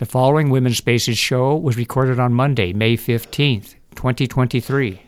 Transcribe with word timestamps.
The 0.00 0.06
following 0.06 0.48
Women's 0.48 0.78
Spaces 0.78 1.18
show 1.18 1.54
was 1.54 1.76
recorded 1.76 2.18
on 2.18 2.32
Monday, 2.32 2.72
May 2.72 2.96
15th, 2.96 3.74
2023. 3.96 5.02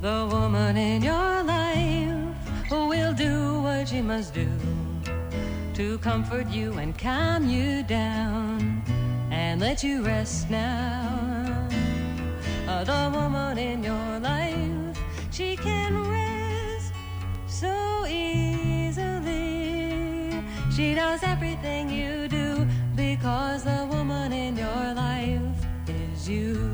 The 0.00 0.28
woman 0.32 0.78
in 0.78 1.02
your 1.02 1.42
life 1.42 2.70
will 2.70 3.12
do 3.12 3.60
what 3.60 3.90
she 3.90 4.00
must 4.00 4.32
do 4.32 4.48
to 5.74 5.98
comfort 5.98 6.48
you 6.48 6.72
and 6.78 6.96
calm 6.96 7.46
you 7.46 7.82
down 7.82 8.82
and 9.30 9.60
let 9.60 9.84
you 9.84 10.02
rest 10.02 10.48
now. 10.48 11.68
Uh, 12.66 12.84
the 12.84 13.10
woman 13.14 13.58
in 13.58 13.84
your 13.84 14.18
life, 14.20 14.98
she 15.30 15.56
can 15.56 16.08
rest 16.08 16.94
so 17.46 18.06
easily. 18.06 19.12
She 20.74 20.94
knows 20.94 21.22
everything 21.22 21.90
you 21.90 22.28
do 22.28 22.51
because 23.22 23.62
the 23.62 23.86
woman 23.88 24.32
in 24.32 24.56
your 24.56 24.94
life 24.94 25.40
is 25.86 26.28
you. 26.28 26.72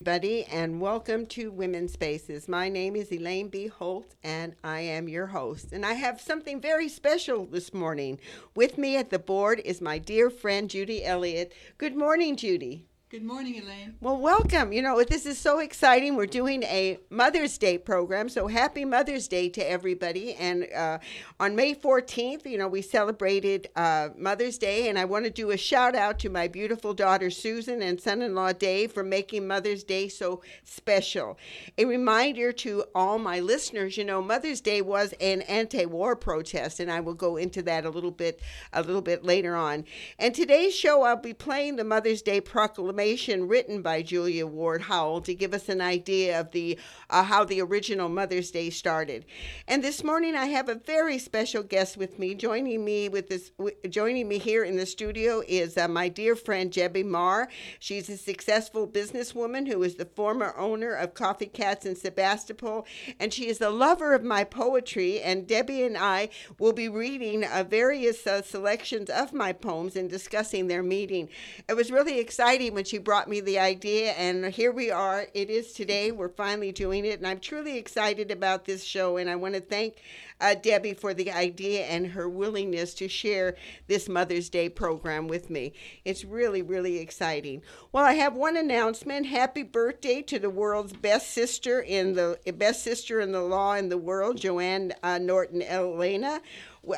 everybody, 0.00 0.44
and 0.46 0.80
welcome 0.80 1.24
to 1.24 1.52
Women's 1.52 1.92
Spaces. 1.92 2.48
My 2.48 2.68
name 2.68 2.96
is 2.96 3.12
Elaine 3.12 3.46
B. 3.46 3.68
Holtz, 3.68 4.16
and 4.24 4.56
I 4.64 4.80
am 4.80 5.08
your 5.08 5.26
host. 5.26 5.70
And 5.70 5.86
I 5.86 5.92
have 5.92 6.20
something 6.20 6.60
very 6.60 6.88
special 6.88 7.46
this 7.46 7.72
morning. 7.72 8.18
With 8.56 8.76
me 8.76 8.96
at 8.96 9.10
the 9.10 9.20
board 9.20 9.60
is 9.64 9.80
my 9.80 9.98
dear 9.98 10.30
friend 10.30 10.68
Judy 10.68 11.04
Elliott. 11.04 11.52
Good 11.78 11.94
morning, 11.94 12.34
Judy. 12.34 12.86
Good 13.16 13.24
morning, 13.24 13.62
Elaine. 13.62 13.94
Well, 14.02 14.18
welcome. 14.18 14.74
You 14.74 14.82
know, 14.82 15.02
this 15.02 15.24
is 15.24 15.38
so 15.38 15.60
exciting. 15.60 16.16
We're 16.16 16.26
doing 16.26 16.62
a 16.64 16.98
Mother's 17.08 17.56
Day 17.56 17.78
program, 17.78 18.28
so 18.28 18.46
happy 18.46 18.84
Mother's 18.84 19.26
Day 19.26 19.48
to 19.48 19.62
everybody. 19.62 20.34
And 20.34 20.70
uh, 20.70 20.98
on 21.40 21.56
May 21.56 21.74
14th, 21.74 22.44
you 22.44 22.58
know, 22.58 22.68
we 22.68 22.82
celebrated 22.82 23.70
uh, 23.74 24.10
Mother's 24.18 24.58
Day, 24.58 24.90
and 24.90 24.98
I 24.98 25.06
want 25.06 25.24
to 25.24 25.30
do 25.30 25.50
a 25.50 25.56
shout 25.56 25.94
out 25.94 26.18
to 26.18 26.28
my 26.28 26.46
beautiful 26.46 26.92
daughter 26.92 27.30
Susan 27.30 27.80
and 27.80 27.98
son 27.98 28.20
in 28.20 28.34
law 28.34 28.52
Dave 28.52 28.92
for 28.92 29.02
making 29.02 29.46
Mother's 29.46 29.82
Day 29.82 30.08
so 30.08 30.42
special. 30.64 31.38
A 31.78 31.86
reminder 31.86 32.52
to 32.52 32.84
all 32.94 33.18
my 33.18 33.40
listeners, 33.40 33.96
you 33.96 34.04
know, 34.04 34.20
Mother's 34.20 34.60
Day 34.60 34.82
was 34.82 35.14
an 35.22 35.40
anti-war 35.40 36.16
protest, 36.16 36.80
and 36.80 36.92
I 36.92 37.00
will 37.00 37.14
go 37.14 37.38
into 37.38 37.62
that 37.62 37.86
a 37.86 37.90
little 37.90 38.10
bit 38.10 38.42
a 38.74 38.82
little 38.82 39.00
bit 39.00 39.24
later 39.24 39.56
on. 39.56 39.86
And 40.18 40.34
today's 40.34 40.74
show, 40.76 41.00
I'll 41.00 41.16
be 41.16 41.32
playing 41.32 41.76
the 41.76 41.84
Mother's 41.84 42.20
Day 42.20 42.42
proclamation 42.42 43.05
written 43.06 43.82
by 43.82 44.02
Julia 44.02 44.48
Ward 44.48 44.82
Howe 44.82 45.20
to 45.20 45.34
give 45.34 45.54
us 45.54 45.68
an 45.68 45.80
idea 45.80 46.40
of 46.40 46.50
the 46.50 46.76
uh, 47.08 47.22
how 47.22 47.44
the 47.44 47.60
original 47.60 48.08
Mother's 48.08 48.50
Day 48.50 48.68
started. 48.68 49.24
And 49.68 49.82
this 49.82 50.02
morning 50.02 50.34
I 50.34 50.46
have 50.46 50.68
a 50.68 50.74
very 50.74 51.18
special 51.18 51.62
guest 51.62 51.96
with 51.96 52.18
me. 52.18 52.34
Joining 52.34 52.84
me 52.84 53.08
with 53.08 53.28
this, 53.28 53.50
w- 53.50 53.76
joining 53.88 54.26
me 54.26 54.38
here 54.38 54.64
in 54.64 54.76
the 54.76 54.86
studio 54.86 55.40
is 55.46 55.76
uh, 55.76 55.86
my 55.86 56.08
dear 56.08 56.34
friend 56.34 56.72
Debbie 56.72 57.04
Meagher. 57.04 57.46
She's 57.78 58.08
a 58.08 58.16
successful 58.16 58.88
businesswoman 58.88 59.68
who 59.68 59.84
is 59.84 59.94
the 59.94 60.04
former 60.04 60.52
owner 60.56 60.92
of 60.92 61.14
Coffee 61.14 61.46
Catz 61.46 61.86
in 61.86 61.94
Sebastopol, 61.94 62.86
and 63.20 63.32
she 63.32 63.46
is 63.46 63.60
a 63.60 63.70
lover 63.70 64.14
of 64.14 64.24
my 64.24 64.42
poetry. 64.42 65.20
And 65.20 65.46
Debbie 65.46 65.84
and 65.84 65.96
I 65.96 66.30
will 66.58 66.72
be 66.72 66.88
reading 66.88 67.44
uh, 67.44 67.62
various 67.62 68.26
uh, 68.26 68.42
selections 68.42 69.10
of 69.10 69.32
my 69.32 69.52
poems 69.52 69.94
and 69.94 70.10
discussing 70.10 70.66
their 70.66 70.82
meaning. 70.82 71.28
It 71.68 71.74
was 71.74 71.92
really 71.92 72.18
exciting 72.18 72.74
when 72.74 72.84
she 72.86 72.98
brought 72.98 73.28
me 73.28 73.40
the 73.40 73.58
idea, 73.58 74.12
and 74.12 74.46
here 74.46 74.70
we 74.70 74.90
are. 74.90 75.26
It 75.34 75.50
is 75.50 75.72
today. 75.72 76.12
We're 76.12 76.28
finally 76.28 76.72
doing 76.72 77.04
it, 77.04 77.18
and 77.18 77.26
I'm 77.26 77.40
truly 77.40 77.76
excited 77.76 78.30
about 78.30 78.64
this 78.64 78.84
show. 78.84 79.16
And 79.16 79.28
I 79.28 79.36
want 79.36 79.54
to 79.54 79.60
thank 79.60 79.96
uh, 80.40 80.54
Debbie 80.54 80.94
for 80.94 81.12
the 81.12 81.32
idea 81.32 81.84
and 81.84 82.06
her 82.06 82.28
willingness 82.28 82.94
to 82.94 83.08
share 83.08 83.56
this 83.88 84.08
Mother's 84.08 84.48
Day 84.48 84.68
program 84.68 85.26
with 85.28 85.50
me. 85.50 85.72
It's 86.04 86.24
really, 86.24 86.62
really 86.62 86.98
exciting. 86.98 87.62
Well, 87.92 88.04
I 88.04 88.14
have 88.14 88.34
one 88.34 88.56
announcement. 88.56 89.26
Happy 89.26 89.62
birthday 89.62 90.22
to 90.22 90.38
the 90.38 90.50
world's 90.50 90.92
best 90.92 91.30
sister 91.30 91.80
in 91.80 92.14
the 92.14 92.38
best 92.56 92.82
sister 92.82 93.20
in 93.20 93.32
the 93.32 93.42
law 93.42 93.74
in 93.74 93.88
the 93.88 93.98
world, 93.98 94.36
Joanne 94.36 94.92
uh, 95.02 95.18
Norton 95.18 95.62
Elena. 95.62 96.40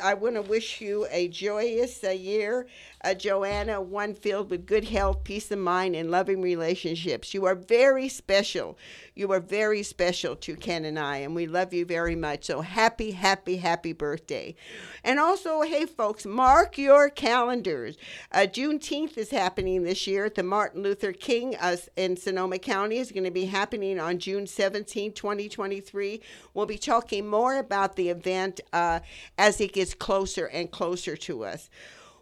I 0.03 0.13
want 0.13 0.35
to 0.35 0.41
wish 0.41 0.81
you 0.81 1.07
a 1.09 1.27
joyous 1.29 2.03
uh, 2.03 2.09
year, 2.11 2.67
uh, 3.01 3.13
Joanna, 3.13 3.81
one 3.81 4.13
filled 4.13 4.49
with 4.49 4.65
good 4.65 4.85
health, 4.85 5.23
peace 5.23 5.49
of 5.51 5.59
mind, 5.59 5.95
and 5.95 6.11
loving 6.11 6.41
relationships. 6.41 7.33
You 7.33 7.45
are 7.45 7.55
very 7.55 8.09
special. 8.09 8.77
You 9.15 9.31
are 9.31 9.39
very 9.39 9.83
special 9.83 10.35
to 10.37 10.55
Ken 10.55 10.85
and 10.85 10.99
I, 10.99 11.17
and 11.17 11.35
we 11.35 11.47
love 11.47 11.73
you 11.73 11.85
very 11.85 12.15
much. 12.15 12.45
So 12.45 12.61
happy, 12.61 13.11
happy, 13.11 13.57
happy 13.57 13.93
birthday. 13.93 14.55
And 15.03 15.19
also, 15.19 15.61
hey, 15.61 15.85
folks, 15.85 16.25
mark 16.25 16.77
your 16.77 17.09
calendars. 17.09 17.97
Uh, 18.31 18.47
Juneteenth 18.49 19.17
is 19.17 19.29
happening 19.29 19.83
this 19.83 20.05
year 20.05 20.25
at 20.25 20.35
the 20.35 20.43
Martin 20.43 20.83
Luther 20.83 21.13
King 21.13 21.55
uh, 21.55 21.77
in 21.95 22.17
Sonoma 22.17 22.59
County. 22.59 22.97
is 22.97 23.11
going 23.11 23.23
to 23.23 23.31
be 23.31 23.45
happening 23.45 23.99
on 23.99 24.19
June 24.19 24.45
17, 24.45 25.13
2023. 25.13 26.21
We'll 26.53 26.65
be 26.65 26.77
talking 26.77 27.27
more 27.27 27.57
about 27.57 27.95
the 27.95 28.09
event 28.09 28.59
uh, 28.73 28.99
as 29.37 29.61
it 29.61 29.73
gets 29.73 29.93
closer 29.93 30.45
and 30.45 30.69
closer 30.69 31.15
to 31.15 31.45
us. 31.45 31.69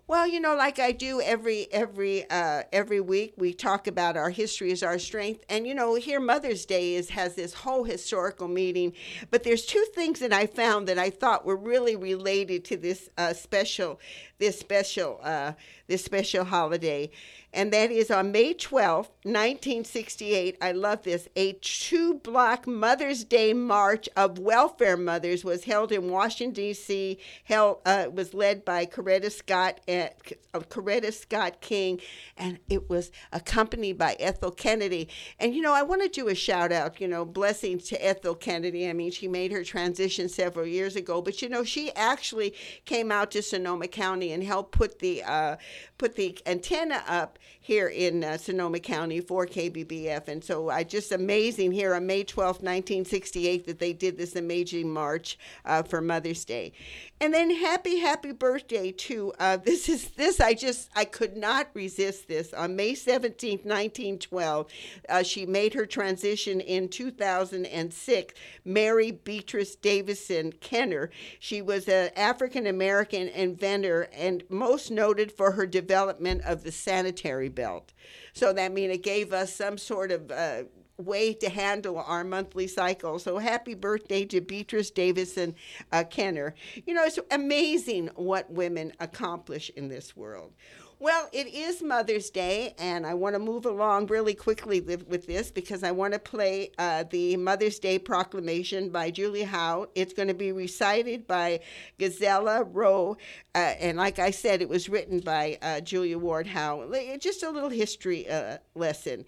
Well, 0.10 0.26
you 0.26 0.40
know, 0.40 0.56
like 0.56 0.80
I 0.80 0.94
do 0.94 1.20
every 1.20 1.68
every 1.70 2.30
uh, 2.30 2.64
every 2.72 3.02
week, 3.02 3.34
we 3.36 3.54
talk 3.54 3.88
about 3.88 4.16
our 4.16 4.30
history 4.30 4.72
as 4.72 4.82
our 4.82 4.98
strength, 5.00 5.44
and 5.50 5.68
you 5.68 5.76
know, 5.76 5.96
here 5.96 6.22
Mother's 6.22 6.66
Day 6.66 6.96
is 6.96 7.10
has 7.10 7.36
this 7.36 7.54
whole 7.54 7.84
historical 7.84 8.48
meaning. 8.48 8.94
But 9.32 9.44
there's 9.44 9.66
two 9.66 9.86
things 9.94 10.20
that 10.20 10.32
I 10.32 10.46
found 10.48 10.88
that 10.88 10.98
I 10.98 11.10
thought 11.10 11.46
were 11.46 11.58
really 11.58 11.98
related 11.98 12.64
to 12.66 12.78
this 12.78 13.10
uh, 13.18 13.34
special 13.34 14.00
this 14.38 14.58
special 14.58 15.20
uh, 15.24 15.52
this 15.88 16.06
special 16.06 16.46
holiday, 16.46 17.10
and 17.58 17.74
that 17.74 17.90
is 17.90 18.12
on 18.12 18.32
May 18.32 18.54
12, 18.54 19.08
1968. 19.24 20.58
I 20.62 20.72
love 20.74 21.02
this. 21.02 21.28
A 21.36 21.54
two-block 21.54 22.68
Mother's 22.68 23.24
Day 23.24 23.52
march 23.52 24.08
of 24.16 24.38
welfare 24.38 24.96
mothers 24.96 25.44
was 25.44 25.64
held 25.64 25.92
in 25.92 26.12
Washington 26.12 26.54
D.C. 26.54 27.18
Held 27.46 27.80
uh, 27.84 28.10
was 28.14 28.36
led 28.36 28.64
by 28.64 28.86
Coretta 28.86 29.32
Scott 29.32 29.82
and 29.88 30.12
uh, 30.54 30.60
Coretta 30.60 31.12
Scott 31.12 31.60
King, 31.60 32.00
and 32.38 32.60
it 32.70 32.92
was 32.92 33.12
accompanied 33.32 33.98
by 33.98 34.16
Ethel 34.20 34.52
Kennedy. 34.52 35.10
And 35.40 35.56
you 35.56 35.64
know, 35.64 35.74
I 35.74 35.82
want 35.82 36.04
to 36.04 36.10
do 36.10 36.28
a 36.28 36.36
shout 36.36 36.72
out. 36.72 37.02
You 37.02 37.08
know, 37.08 37.26
blessings 37.26 37.86
to 37.86 38.06
Ethel 38.06 38.36
Kennedy. 38.36 38.88
I 38.88 38.94
mean, 38.94 39.10
she 39.10 39.28
made 39.28 39.52
her 39.52 39.64
transition 39.64 40.30
several 40.30 40.68
years 40.68 40.96
ago, 40.96 41.24
but 41.24 41.42
you 41.42 41.50
know, 41.50 41.64
she 41.64 41.92
actually 41.96 42.54
came 42.86 43.12
out 43.12 43.32
to 43.32 43.42
Sonoma 43.42 43.88
County 43.88 44.32
and 44.32 44.44
helped 44.44 44.74
put 44.74 45.00
the 45.00 45.24
uh, 45.24 45.56
put 45.98 46.16
the 46.16 46.38
antenna 46.46 47.04
up 47.08 47.40
here 47.68 47.90
in 47.90 48.24
uh, 48.24 48.38
Sonoma 48.38 48.80
County 48.80 49.20
for 49.20 49.46
KBBF. 49.46 50.30
And 50.30 50.42
so 50.42 50.70
I 50.70 50.86
just 50.86 51.12
amazing 51.12 51.74
here 51.74 51.94
on 51.94 52.08
May 52.08 52.24
12th, 52.24 52.64
1968, 52.64 53.66
that 53.66 53.80
they 53.80 53.92
did 53.92 54.18
this 54.18 54.38
amazing 54.38 54.90
march 54.90 55.38
uh, 55.66 55.84
for 55.84 56.00
Mother's 56.00 56.46
Day. 56.46 56.72
And 57.20 57.34
then 57.34 57.50
happy, 57.54 58.00
happy 58.00 58.32
birthday 58.32 58.92
to 58.92 59.34
uh, 59.40 59.58
this 59.66 59.90
is 59.90 60.12
this 60.12 60.40
I 60.40 60.54
just 60.54 60.90
I 60.96 61.04
could 61.04 61.36
not 61.36 61.68
resist 61.74 62.30
this 62.30 62.54
on 62.54 62.78
May 62.78 62.94
17th, 62.94 63.66
1912. 63.66 64.68
Uh, 65.10 65.24
she 65.24 65.46
made 65.46 65.74
her 65.74 65.86
transition 65.86 66.62
in 66.62 66.88
2006. 66.88 68.34
Mary 68.64 69.12
Beatrice 69.12 69.76
Davison 69.76 70.54
Kenner. 70.54 71.10
She 71.40 71.62
was 71.62 71.90
an 71.90 72.12
African 72.16 72.66
American 72.66 73.28
inventor 73.28 74.08
and 74.14 74.44
most 74.50 74.90
noted 74.90 75.34
for 75.34 75.52
her 75.52 75.66
development 75.66 76.44
of 76.46 76.64
the 76.64 76.72
sanitary 76.72 77.27
belt. 77.50 77.94
So 78.34 78.54
that 78.54 78.72
mean 78.72 78.92
it 78.92 79.04
gave 79.04 79.34
us 79.34 79.54
some 79.54 79.78
sort 79.78 80.12
of 80.12 80.32
uh, 80.32 80.64
way 80.98 81.34
to 81.34 81.50
handle 81.50 81.98
our 82.00 82.24
monthly 82.24 82.68
cycle. 82.68 83.20
So 83.20 83.38
happy 83.38 83.76
birthday 83.76 84.26
to 84.26 84.42
Beatrice 84.42 84.90
Davison 84.90 85.56
uh, 85.92 86.04
Kenner. 86.10 86.56
You 86.86 86.94
know, 86.94 87.04
it's 87.04 87.20
amazing 87.32 88.10
what 88.16 88.50
women 88.52 88.94
accomplish 89.00 89.70
in 89.76 89.90
this 89.90 90.16
world. 90.16 90.54
Well, 91.00 91.30
it 91.32 91.46
is 91.54 91.84
Mother's 91.84 92.32
Day, 92.32 92.74
and 92.80 93.06
I 93.06 93.14
want 93.14 93.36
to 93.36 93.40
move 93.40 93.68
along 93.68 94.08
really 94.08 94.34
quickly 94.34 94.82
with, 94.82 95.28
this 95.28 95.52
because 95.52 95.84
I 95.84 95.92
want 95.92 96.14
to 96.14 96.20
play 96.20 96.72
uh, 96.80 97.04
the 97.08 97.38
Mother's 97.38 97.78
Day 97.78 98.00
proclamation 98.00 98.90
by 98.90 99.12
Julie 99.12 99.44
Howe. 99.44 99.90
It's 99.94 100.14
going 100.14 100.28
to 100.28 100.34
be 100.34 100.52
recited 100.52 101.28
by 101.28 101.60
Gazella 102.00 102.68
Rowe, 102.72 103.16
uh, 103.54 103.58
and 103.80 103.96
like 104.00 104.18
I 104.18 104.32
said, 104.32 104.64
it 104.64 104.70
was 104.70 104.90
written 104.90 105.20
by 105.20 105.60
uh, 105.62 105.82
Julia 105.82 106.18
Ward 106.18 106.48
Howe. 106.48 106.92
Just 107.20 107.44
a 107.44 107.52
little 107.52 107.70
history 107.70 108.28
uh, 108.28 108.58
lesson. 108.74 109.24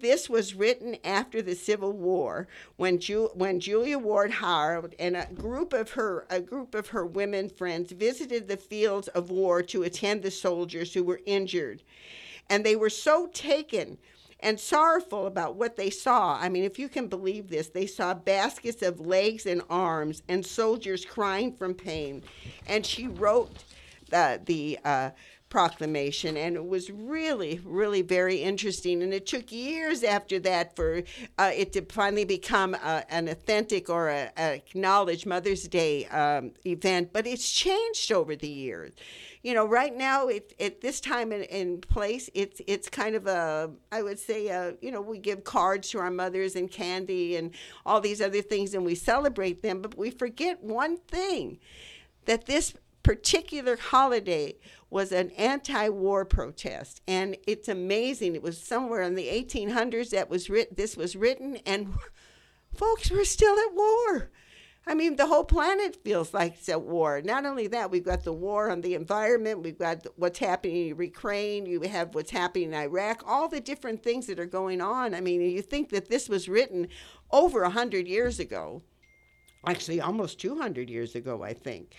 This 0.00 0.30
was 0.30 0.54
written 0.54 0.96
after 1.02 1.42
the 1.42 1.56
Civil 1.56 1.92
War 1.92 2.46
when 2.76 3.00
Ju- 3.00 3.30
when 3.34 3.58
Julia 3.58 3.98
Ward 3.98 4.30
Howe 4.30 4.84
and 4.96 5.16
a 5.16 5.26
group 5.34 5.72
of 5.72 5.90
her 5.90 6.24
a 6.30 6.40
group 6.40 6.76
of 6.76 6.88
her 6.88 7.04
women 7.04 7.48
friends 7.48 7.90
visited 7.90 8.46
the 8.46 8.56
fields 8.56 9.08
of 9.08 9.32
war 9.32 9.60
to 9.64 9.82
attend 9.82 10.22
the 10.22 10.30
soldiers 10.30 10.94
who 10.94 11.02
were 11.02 11.20
injured. 11.26 11.82
And 12.48 12.64
they 12.64 12.76
were 12.76 12.90
so 12.90 13.26
taken 13.34 13.98
and 14.38 14.60
sorrowful 14.60 15.26
about 15.26 15.56
what 15.56 15.74
they 15.74 15.90
saw. 15.90 16.38
I 16.40 16.48
mean, 16.48 16.62
if 16.62 16.78
you 16.78 16.88
can 16.88 17.08
believe 17.08 17.48
this, 17.48 17.66
they 17.66 17.88
saw 17.88 18.14
baskets 18.14 18.82
of 18.82 19.00
legs 19.00 19.46
and 19.46 19.62
arms 19.68 20.22
and 20.28 20.46
soldiers 20.46 21.04
crying 21.04 21.52
from 21.52 21.74
pain. 21.74 22.22
And 22.68 22.86
she 22.86 23.08
wrote 23.08 23.64
the, 24.10 24.40
the 24.44 24.78
uh, 24.84 25.10
proclamation 25.48 26.36
and 26.36 26.56
it 26.56 26.66
was 26.66 26.90
really 26.90 27.60
really 27.64 28.02
very 28.02 28.36
interesting. 28.36 29.02
And 29.02 29.12
it 29.14 29.26
took 29.26 29.50
years 29.50 30.02
after 30.02 30.38
that 30.40 30.76
for 30.76 31.02
uh, 31.38 31.50
it 31.54 31.72
to 31.72 31.82
finally 31.82 32.24
become 32.24 32.76
uh, 32.82 33.02
an 33.08 33.28
authentic 33.28 33.88
or 33.88 34.08
a, 34.08 34.30
a 34.36 34.54
acknowledged 34.54 35.26
mother's 35.26 35.64
day 35.68 36.06
um, 36.06 36.52
event 36.66 37.12
but 37.12 37.26
it's 37.26 37.50
changed 37.50 38.12
over 38.12 38.36
the 38.36 38.48
years. 38.48 38.92
You 39.42 39.54
know 39.54 39.66
right 39.66 39.96
now 39.96 40.28
it, 40.28 40.54
at 40.60 40.80
this 40.80 41.00
time 41.00 41.32
in, 41.32 41.42
in 41.44 41.80
place 41.80 42.28
it's 42.34 42.60
it's 42.66 42.88
kind 42.88 43.14
of 43.14 43.26
a 43.26 43.70
i 43.92 44.02
would 44.02 44.18
say 44.18 44.48
a, 44.48 44.74
you 44.80 44.90
know 44.90 45.00
we 45.00 45.18
give 45.18 45.44
cards 45.44 45.88
to 45.90 45.98
our 45.98 46.10
mothers 46.10 46.56
and 46.56 46.70
candy 46.70 47.36
and 47.36 47.52
all 47.86 48.00
these 48.00 48.20
other 48.20 48.42
things 48.42 48.74
and 48.74 48.84
we 48.84 48.94
celebrate 48.94 49.62
them 49.62 49.80
but 49.80 49.96
we 49.96 50.10
forget 50.10 50.62
one 50.62 50.96
thing 50.96 51.58
that 52.26 52.46
this 52.46 52.74
particular 53.02 53.76
holiday 53.76 54.54
was 54.90 55.12
an 55.12 55.30
anti-war 55.30 56.24
protest 56.24 57.00
and 57.06 57.36
it's 57.46 57.68
amazing 57.68 58.34
it 58.34 58.42
was 58.42 58.60
somewhere 58.60 59.02
in 59.02 59.14
the 59.14 59.28
1800s 59.28 60.10
that 60.10 60.30
was 60.30 60.48
written 60.48 60.74
this 60.76 60.96
was 60.96 61.14
written 61.14 61.56
and 61.66 61.94
folks 62.74 63.10
were 63.10 63.24
still 63.24 63.58
at 63.58 63.74
war 63.74 64.30
I 64.88 64.94
mean, 64.94 65.16
the 65.16 65.26
whole 65.26 65.44
planet 65.44 65.98
feels 66.02 66.32
like 66.32 66.54
it's 66.54 66.68
at 66.70 66.80
war. 66.80 67.20
Not 67.22 67.44
only 67.44 67.66
that, 67.66 67.90
we've 67.90 68.04
got 68.04 68.24
the 68.24 68.32
war 68.32 68.70
on 68.70 68.80
the 68.80 68.94
environment, 68.94 69.62
we've 69.62 69.78
got 69.78 70.06
what's 70.16 70.38
happening 70.38 70.88
in 70.88 70.98
Ukraine, 70.98 71.66
you 71.66 71.82
have 71.82 72.14
what's 72.14 72.30
happening 72.30 72.68
in 72.68 72.74
Iraq, 72.74 73.22
all 73.26 73.48
the 73.48 73.60
different 73.60 74.02
things 74.02 74.26
that 74.26 74.40
are 74.40 74.46
going 74.46 74.80
on. 74.80 75.14
I 75.14 75.20
mean, 75.20 75.42
you 75.42 75.60
think 75.60 75.90
that 75.90 76.08
this 76.08 76.26
was 76.26 76.48
written 76.48 76.88
over 77.30 77.60
100 77.60 78.08
years 78.08 78.40
ago, 78.40 78.82
actually, 79.66 80.00
almost 80.00 80.40
200 80.40 80.88
years 80.88 81.14
ago, 81.14 81.42
I 81.42 81.52
think. 81.52 81.94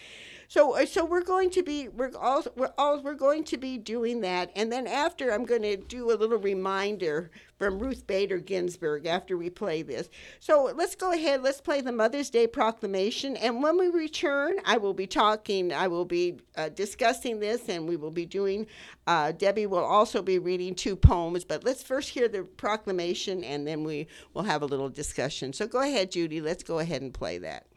So, 0.49 0.75
uh, 0.75 0.87
so 0.87 1.05
we're 1.05 1.21
going 1.21 1.51
to 1.51 1.61
be 1.61 1.89
we're 1.89 2.09
all 2.19 2.43
we're 2.55 2.73
all 2.75 2.99
we're 3.03 3.13
going 3.13 3.43
to 3.43 3.57
be 3.57 3.77
doing 3.77 4.21
that, 4.21 4.49
and 4.55 4.71
then 4.71 4.87
after 4.87 5.29
I'm 5.31 5.45
going 5.45 5.61
to 5.61 5.77
do 5.77 6.11
a 6.11 6.17
little 6.17 6.39
reminder 6.39 7.29
from 7.59 7.77
Ruth 7.77 8.07
Bader 8.07 8.39
Ginsburg 8.39 9.05
after 9.05 9.37
we 9.37 9.51
play 9.51 9.83
this. 9.83 10.09
So 10.39 10.71
let's 10.75 10.95
go 10.95 11.11
ahead. 11.11 11.43
Let's 11.43 11.61
play 11.61 11.81
the 11.81 11.91
Mother's 11.91 12.31
Day 12.31 12.47
proclamation, 12.47 13.37
and 13.37 13.61
when 13.61 13.77
we 13.77 13.89
return, 13.89 14.55
I 14.65 14.77
will 14.77 14.95
be 14.95 15.05
talking. 15.05 15.71
I 15.71 15.87
will 15.87 16.03
be 16.05 16.39
uh, 16.57 16.69
discussing 16.69 17.39
this, 17.39 17.69
and 17.69 17.87
we 17.87 17.95
will 17.95 18.09
be 18.09 18.25
doing. 18.25 18.65
Uh, 19.05 19.31
Debbie 19.31 19.67
will 19.67 19.85
also 19.85 20.23
be 20.23 20.39
reading 20.39 20.73
two 20.73 20.95
poems, 20.95 21.45
but 21.45 21.63
let's 21.63 21.83
first 21.83 22.09
hear 22.09 22.27
the 22.27 22.41
proclamation, 22.41 23.43
and 23.43 23.67
then 23.67 23.83
we 23.83 24.07
will 24.33 24.43
have 24.43 24.63
a 24.63 24.65
little 24.65 24.89
discussion. 24.89 25.53
So 25.53 25.67
go 25.67 25.81
ahead, 25.81 26.09
Judy. 26.09 26.41
Let's 26.41 26.63
go 26.63 26.79
ahead 26.79 27.03
and 27.03 27.13
play 27.13 27.37
that. 27.37 27.67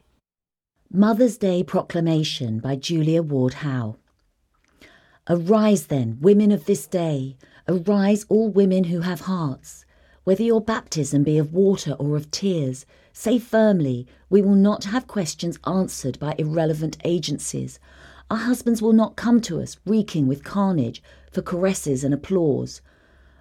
Mother's 0.95 1.39
Day 1.39 1.63
Proclamation 1.63 2.59
by 2.59 2.75
Julia 2.75 3.23
Ward 3.23 3.55
Howe. 3.55 3.95
Arise 5.27 5.87
then, 5.87 6.19
women 6.21 6.51
of 6.51 6.67
this 6.67 6.85
day, 6.85 7.35
arise 7.67 8.27
all 8.29 8.51
women 8.51 8.83
who 8.83 8.99
have 8.99 9.21
hearts. 9.21 9.85
Whether 10.23 10.43
your 10.43 10.61
baptism 10.61 11.23
be 11.23 11.39
of 11.39 11.51
water 11.51 11.93
or 11.93 12.15
of 12.15 12.29
tears, 12.29 12.85
say 13.11 13.39
firmly, 13.39 14.05
we 14.29 14.43
will 14.43 14.53
not 14.53 14.83
have 14.83 15.07
questions 15.07 15.57
answered 15.65 16.19
by 16.19 16.35
irrelevant 16.37 16.99
agencies. 17.03 17.79
Our 18.29 18.37
husbands 18.37 18.79
will 18.79 18.93
not 18.93 19.15
come 19.15 19.41
to 19.41 19.59
us 19.63 19.77
reeking 19.87 20.27
with 20.27 20.43
carnage 20.43 21.01
for 21.31 21.41
caresses 21.41 22.03
and 22.03 22.13
applause. 22.13 22.81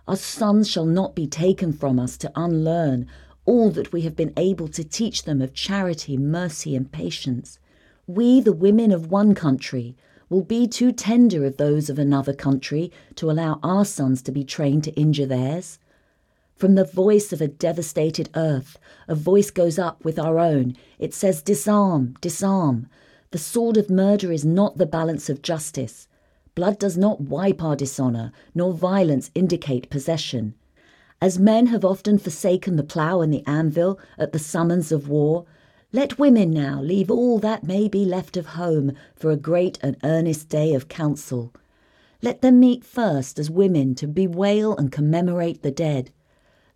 Our 0.09 0.17
sons 0.17 0.71
shall 0.71 0.87
not 0.87 1.15
be 1.15 1.27
taken 1.27 1.75
from 1.75 1.99
us 1.99 2.17
to 2.17 2.33
unlearn 2.35 3.09
all 3.45 3.71
that 3.71 3.93
we 3.93 4.03
have 4.03 4.17
been 4.17 4.33
able 4.37 4.69
to 4.69 4.85
teach 4.85 5.25
them 5.25 5.43
of 5.43 5.55
charity, 5.55 6.17
mercy, 6.17 6.77
and 6.77 6.93
patience. 6.93 7.59
We, 8.07 8.41
the 8.41 8.53
women 8.53 8.93
of 8.93 9.11
one 9.11 9.35
country, 9.35 9.97
will 10.29 10.43
be 10.43 10.67
too 10.67 10.93
tender 10.93 11.45
of 11.45 11.57
those 11.57 11.91
of 11.91 11.99
another 11.99 12.33
country 12.33 12.91
to 13.17 13.31
allow 13.31 13.61
our 13.63 13.85
sons 13.85 14.23
to 14.23 14.33
be 14.33 14.45
trained 14.45 14.85
to 14.85 14.93
injure 14.93 15.27
theirs. 15.27 15.79
From 16.57 16.75
the 16.75 16.85
voice 16.85 17.33
of 17.33 17.41
a 17.41 17.49
devastated 17.49 18.31
earth, 18.35 18.79
a 19.09 19.15
voice 19.15 19.51
goes 19.51 19.79
up 19.79 20.05
with 20.05 20.19
our 20.19 20.39
own. 20.39 20.77
It 20.99 21.13
says, 21.13 21.43
Disarm, 21.43 22.17
disarm. 22.21 22.89
The 23.33 23.39
sword 23.39 23.77
of 23.77 23.91
murder 23.91 24.31
is 24.31 24.45
not 24.45 24.79
the 24.79 24.87
balance 24.87 25.29
of 25.29 25.43
justice. 25.43 26.07
Blood 26.55 26.79
does 26.79 26.97
not 26.97 27.21
wipe 27.21 27.63
our 27.63 27.75
dishonour, 27.75 28.31
nor 28.55 28.73
violence 28.73 29.31
indicate 29.35 29.91
possession. 29.91 30.55
As 31.23 31.39
men 31.39 31.67
have 31.67 31.85
often 31.85 32.19
forsaken 32.19 32.75
the 32.75 32.83
plough 32.83 33.21
and 33.21 33.33
the 33.33 33.47
anvil 33.47 34.01
at 34.19 34.33
the 34.33 34.41
summons 34.41 34.91
of 34.91 35.09
war, 35.09 35.45
let 35.93 36.19
women 36.19 36.51
now 36.51 36.83
leave 36.83 37.13
all 37.13 37.39
that 37.39 37.63
may 37.63 37.87
be 37.87 38.05
left 38.05 38.37
of 38.37 38.47
home 38.59 38.97
for 39.15 39.31
a 39.31 39.37
great 39.37 39.79
and 39.83 39.97
earnest 40.03 40.49
day 40.49 40.75
of 40.75 40.89
council. 40.89 41.55
Let 42.23 42.43
them 42.43 42.59
meet 42.59 42.83
first 42.83 43.39
as 43.39 43.49
women 43.49 43.95
to 43.95 44.09
bewail 44.09 44.77
and 44.77 44.91
commemorate 44.91 45.63
the 45.63 45.71
dead. 45.71 46.11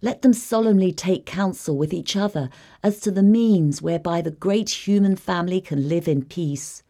Let 0.01 0.23
them 0.23 0.33
solemnly 0.33 0.93
take 0.93 1.27
counsel 1.27 1.77
with 1.77 1.93
each 1.93 2.15
other 2.15 2.49
as 2.85 3.01
to 3.01 3.11
the 3.11 3.25
means 3.25 3.83
whereby 3.83 4.23
the 4.23 4.31
great 4.31 4.87
human 4.87 5.17
family 5.17 5.61
can 5.61 5.89
live 5.89 6.07
in 6.07 6.25
peace. 6.25 6.85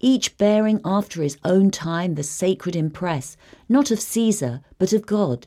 Each 0.00 0.36
bearing 0.36 0.82
after 0.84 1.22
his 1.22 1.38
own 1.46 1.70
time 1.70 2.14
the 2.14 2.22
sacred 2.22 2.76
impress, 2.76 3.38
not 3.70 3.90
of 3.90 4.00
Caesar, 4.00 4.60
but 4.78 4.92
of 4.92 5.06
God. 5.06 5.46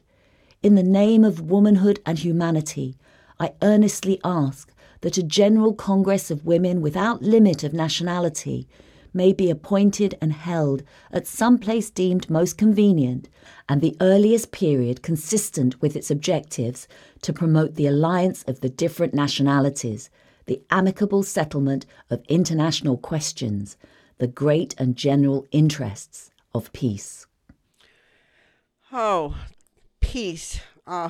In 0.66 0.74
the 0.74 0.82
name 0.82 1.24
of 1.24 1.52
womanhood 1.52 2.00
and 2.08 2.18
humanity, 2.18 2.98
I 3.40 3.54
earnestly 3.62 4.20
ask 4.24 4.74
that 5.02 5.16
a 5.16 5.22
General 5.22 5.76
Congress 5.76 6.32
of 6.32 6.44
Women 6.44 6.82
without 6.82 7.22
limit 7.22 7.64
of 7.64 7.72
nationality 7.72 8.68
may 9.14 9.32
be 9.32 9.52
appointed 9.52 10.18
and 10.20 10.34
held 10.34 10.82
at 11.12 11.28
some 11.28 11.60
place 11.60 11.92
deemed 11.92 12.32
most 12.32 12.58
convenient 12.58 13.30
and 13.70 13.80
the 13.80 13.96
earliest 14.02 14.52
period 14.52 15.04
consistent 15.04 15.80
with 15.84 15.96
its 15.96 16.10
objectives 16.10 16.88
to 17.22 17.32
promote 17.32 17.76
the 17.76 17.86
alliance 17.86 18.42
of 18.48 18.62
the 18.62 18.70
different 18.70 19.14
nationalities, 19.14 20.10
the 20.48 20.64
amicable 20.72 21.22
settlement 21.22 21.86
of 22.10 22.24
international 22.28 22.98
questions, 22.98 23.78
the 24.18 24.26
great 24.26 24.74
and 24.80 24.96
general 24.96 25.46
interests 25.52 26.32
of 26.56 26.74
peace. 26.74 27.28
Oh, 28.92 29.36
peace. 30.16 30.62
Uh, 30.88 31.10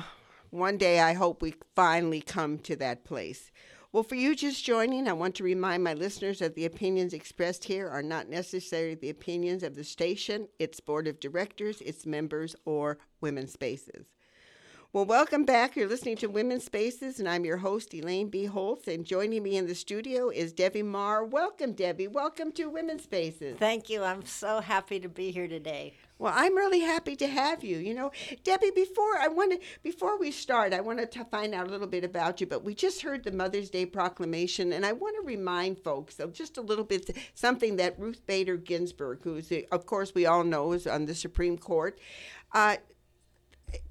one 0.50 0.76
day 0.76 0.98
I 0.98 1.12
hope 1.12 1.40
we 1.40 1.54
finally 1.76 2.20
come 2.20 2.58
to 2.58 2.74
that 2.74 3.04
place. 3.04 3.52
Well, 3.92 4.02
for 4.02 4.16
you 4.16 4.34
just 4.34 4.64
joining, 4.64 5.06
I 5.06 5.12
want 5.12 5.36
to 5.36 5.44
remind 5.44 5.84
my 5.84 5.94
listeners 5.94 6.40
that 6.40 6.56
the 6.56 6.64
opinions 6.64 7.14
expressed 7.14 7.62
here 7.62 7.88
are 7.88 8.02
not 8.02 8.28
necessarily 8.28 8.96
the 8.96 9.10
opinions 9.10 9.62
of 9.62 9.76
the 9.76 9.84
station, 9.84 10.48
its 10.58 10.80
board 10.80 11.06
of 11.06 11.20
directors, 11.20 11.80
its 11.82 12.04
members, 12.04 12.56
or 12.64 12.98
Women's 13.20 13.52
Spaces. 13.52 14.06
Well, 14.92 15.04
welcome 15.04 15.44
back. 15.44 15.76
You're 15.76 15.88
listening 15.88 16.16
to 16.16 16.26
Women's 16.26 16.64
Spaces, 16.64 17.20
and 17.20 17.28
I'm 17.28 17.44
your 17.44 17.58
host, 17.58 17.94
Elaine 17.94 18.28
B. 18.28 18.46
Holtz. 18.46 18.88
And 18.88 19.04
joining 19.04 19.44
me 19.44 19.56
in 19.56 19.68
the 19.68 19.76
studio 19.76 20.30
is 20.30 20.52
Debbie 20.52 20.82
Meagher. 20.82 21.30
Welcome, 21.30 21.74
Debbie. 21.74 22.08
Welcome 22.08 22.50
to 22.52 22.66
Women's 22.66 23.04
Spaces. 23.04 23.56
Thank 23.56 23.88
you. 23.88 24.02
I'm 24.02 24.26
so 24.26 24.60
happy 24.60 24.98
to 24.98 25.08
be 25.08 25.30
here 25.30 25.46
today. 25.46 25.94
Well, 26.18 26.32
I'm 26.34 26.56
really 26.56 26.80
happy 26.80 27.14
to 27.16 27.26
have 27.26 27.62
you. 27.62 27.76
You 27.76 27.92
know, 27.92 28.10
Debbie, 28.42 28.70
before 28.74 29.18
I 29.18 29.28
want 29.28 29.60
before 29.82 30.18
we 30.18 30.30
start, 30.30 30.72
I 30.72 30.80
wanted 30.80 31.12
to 31.12 31.24
find 31.24 31.54
out 31.54 31.66
a 31.66 31.70
little 31.70 31.86
bit 31.86 32.04
about 32.04 32.40
you, 32.40 32.46
but 32.46 32.64
we 32.64 32.74
just 32.74 33.02
heard 33.02 33.22
the 33.22 33.32
Mother's 33.32 33.68
Day 33.68 33.84
proclamation 33.84 34.72
and 34.72 34.86
I 34.86 34.92
want 34.92 35.16
to 35.16 35.26
remind 35.26 35.78
folks 35.78 36.18
of 36.18 36.32
just 36.32 36.56
a 36.56 36.62
little 36.62 36.84
bit 36.84 37.14
something 37.34 37.76
that 37.76 37.98
Ruth 37.98 38.24
Bader 38.26 38.56
Ginsburg, 38.56 39.20
who's 39.22 39.52
of 39.70 39.84
course 39.84 40.14
we 40.14 40.24
all 40.24 40.44
know 40.44 40.72
is 40.72 40.86
on 40.86 41.04
the 41.04 41.14
Supreme 41.14 41.58
Court, 41.58 41.98
uh, 42.52 42.76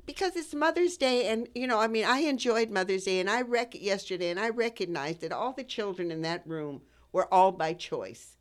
because 0.06 0.36
it's 0.36 0.54
Mother's 0.54 0.98
Day, 0.98 1.28
and 1.28 1.48
you 1.54 1.68
know, 1.68 1.80
I 1.80 1.88
mean, 1.88 2.06
I 2.06 2.20
enjoyed 2.20 2.72
Mother's 2.72 3.04
Day, 3.04 3.20
and 3.20 3.30
I 3.30 3.42
rec 3.42 3.76
yesterday, 3.76 4.30
and 4.30 4.40
I 4.40 4.50
recognized 4.50 5.22
that 5.22 5.32
all 5.32 5.54
the 5.54 5.64
children 5.64 6.12
in 6.12 6.22
that 6.24 6.48
room 6.48 6.82
were 7.12 7.32
all 7.32 7.52
by 7.52 7.74
choice 7.74 8.35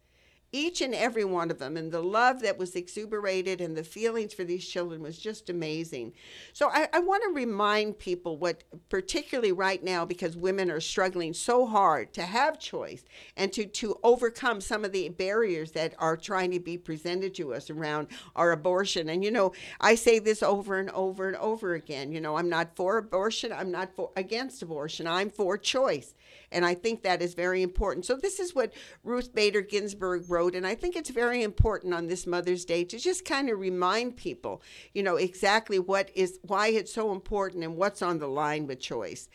each 0.54 0.80
and 0.80 0.94
every 0.94 1.25
one 1.25 1.50
of 1.50 1.58
them 1.58 1.76
and 1.76 1.90
the 1.90 2.00
love 2.00 2.40
that 2.40 2.56
was 2.56 2.76
exuberated 2.76 3.61
and 3.61 3.76
the 3.76 3.82
feelings 3.82 4.32
for 4.32 4.44
these 4.44 4.66
children 4.66 5.02
was 5.02 5.18
just 5.18 5.50
amazing. 5.50 6.12
So 6.52 6.68
i, 6.68 6.88
I 6.92 7.00
want 7.00 7.25
to 7.25 7.34
remind 7.34 7.99
people 7.99 8.38
what 8.38 8.62
particularly 8.88 9.50
right 9.50 9.82
now 9.82 10.04
because 10.04 10.37
women 10.37 10.70
are 10.70 10.80
struggling 10.80 11.34
so 11.34 11.66
hard 11.66 12.12
to 12.14 12.23
have 12.23 12.61
choice 12.61 13.04
and 13.37 13.52
to, 13.52 13.66
to 13.66 13.99
overcome 14.04 14.61
some 14.61 14.84
of 14.84 14.92
the 14.92 15.08
barriers 15.08 15.73
that 15.73 15.94
are 15.99 16.16
trying 16.16 16.52
to 16.52 16.61
be 16.61 16.78
presented 16.78 17.34
to 17.34 17.52
us 17.52 17.68
around 17.68 18.06
our 18.37 18.52
abortion. 18.52 19.08
And 19.08 19.25
you 19.25 19.30
know 19.30 19.52
i 19.80 19.94
say 19.94 20.18
this 20.18 20.42
over 20.42 20.78
and 20.78 20.90
over 20.90 21.26
and 21.26 21.37
over 21.37 21.75
again 21.75 22.12
you 22.12 22.20
know 22.20 22.37
i'm 22.37 22.49
not 22.49 22.76
for 22.76 22.99
abortion 22.99 23.52
i'm 23.52 23.70
not 23.70 23.94
for 23.94 24.11
against 24.16 24.62
abortion 24.62 25.06
i'm 25.06 25.30
for 25.30 25.58
choice 25.58 26.14
and 26.52 26.64
I 26.64 26.74
think 26.74 27.02
that 27.02 27.22
is 27.22 27.34
very 27.34 27.62
important. 27.62 28.06
So, 28.06 28.16
this 28.16 28.40
is 28.40 28.54
what 28.54 28.72
Ruth 29.02 29.34
Bader 29.34 29.60
Ginsburg 29.60 30.24
wrote. 30.28 30.54
And 30.54 30.66
I 30.66 30.74
think 30.74 30.96
it's 30.96 31.10
very 31.10 31.42
important 31.42 31.94
on 31.94 32.06
this 32.06 32.26
Mother's 32.26 32.64
Day 32.64 32.84
to 32.84 32.98
just 32.98 33.24
kind 33.24 33.50
of 33.50 33.58
remind 33.58 34.16
people, 34.16 34.62
you 34.92 35.02
know, 35.02 35.16
exactly 35.16 35.78
what 35.78 36.10
is, 36.14 36.38
why 36.42 36.68
it's 36.68 36.92
so 36.92 37.12
important 37.12 37.64
and 37.64 37.76
what's 37.76 38.02
on 38.02 38.18
the 38.18 38.28
line 38.28 38.66
with 38.66 38.80
choice. 38.80 39.28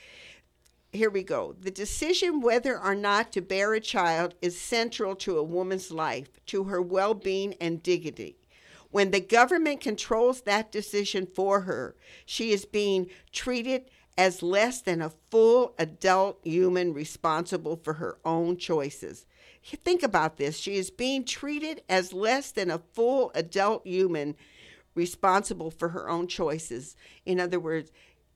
Here 0.91 1.11
we 1.11 1.23
go. 1.23 1.55
The 1.59 1.69
decision 1.69 2.41
whether 2.41 2.79
or 2.79 2.95
not 2.95 3.31
to 3.33 3.41
bear 3.41 3.73
a 3.73 3.79
child 3.79 4.33
is 4.41 4.59
central 4.59 5.15
to 5.17 5.37
a 5.37 5.43
woman's 5.43 5.91
life, 5.91 6.43
to 6.47 6.63
her 6.63 6.81
well 6.81 7.13
being 7.13 7.53
and 7.61 7.83
dignity. 7.83 8.37
When 8.91 9.11
the 9.11 9.19
government 9.19 9.81
controls 9.81 10.41
that 10.41 10.71
decision 10.71 11.27
for 11.27 11.61
her, 11.61 11.95
she 12.25 12.51
is 12.51 12.65
being 12.65 13.07
treated 13.31 13.91
as 14.19 14.43
less 14.43 14.81
than 14.81 15.01
a 15.01 15.13
full 15.31 15.73
adult 15.79 16.41
human 16.43 16.93
responsible 16.93 17.77
for 17.77 17.93
her 17.93 18.17
own 18.25 18.57
choices. 18.57 19.25
Think 19.63 20.03
about 20.03 20.35
this. 20.35 20.57
She 20.57 20.75
is 20.75 20.91
being 20.91 21.23
treated 21.23 21.83
as 21.87 22.11
less 22.11 22.51
than 22.51 22.69
a 22.69 22.81
full 22.91 23.31
adult 23.33 23.87
human 23.87 24.35
responsible 24.93 25.71
for 25.71 25.89
her 25.89 26.09
own 26.09 26.27
choices. 26.27 26.97
In 27.25 27.39
other 27.39 27.61
words, 27.61 27.93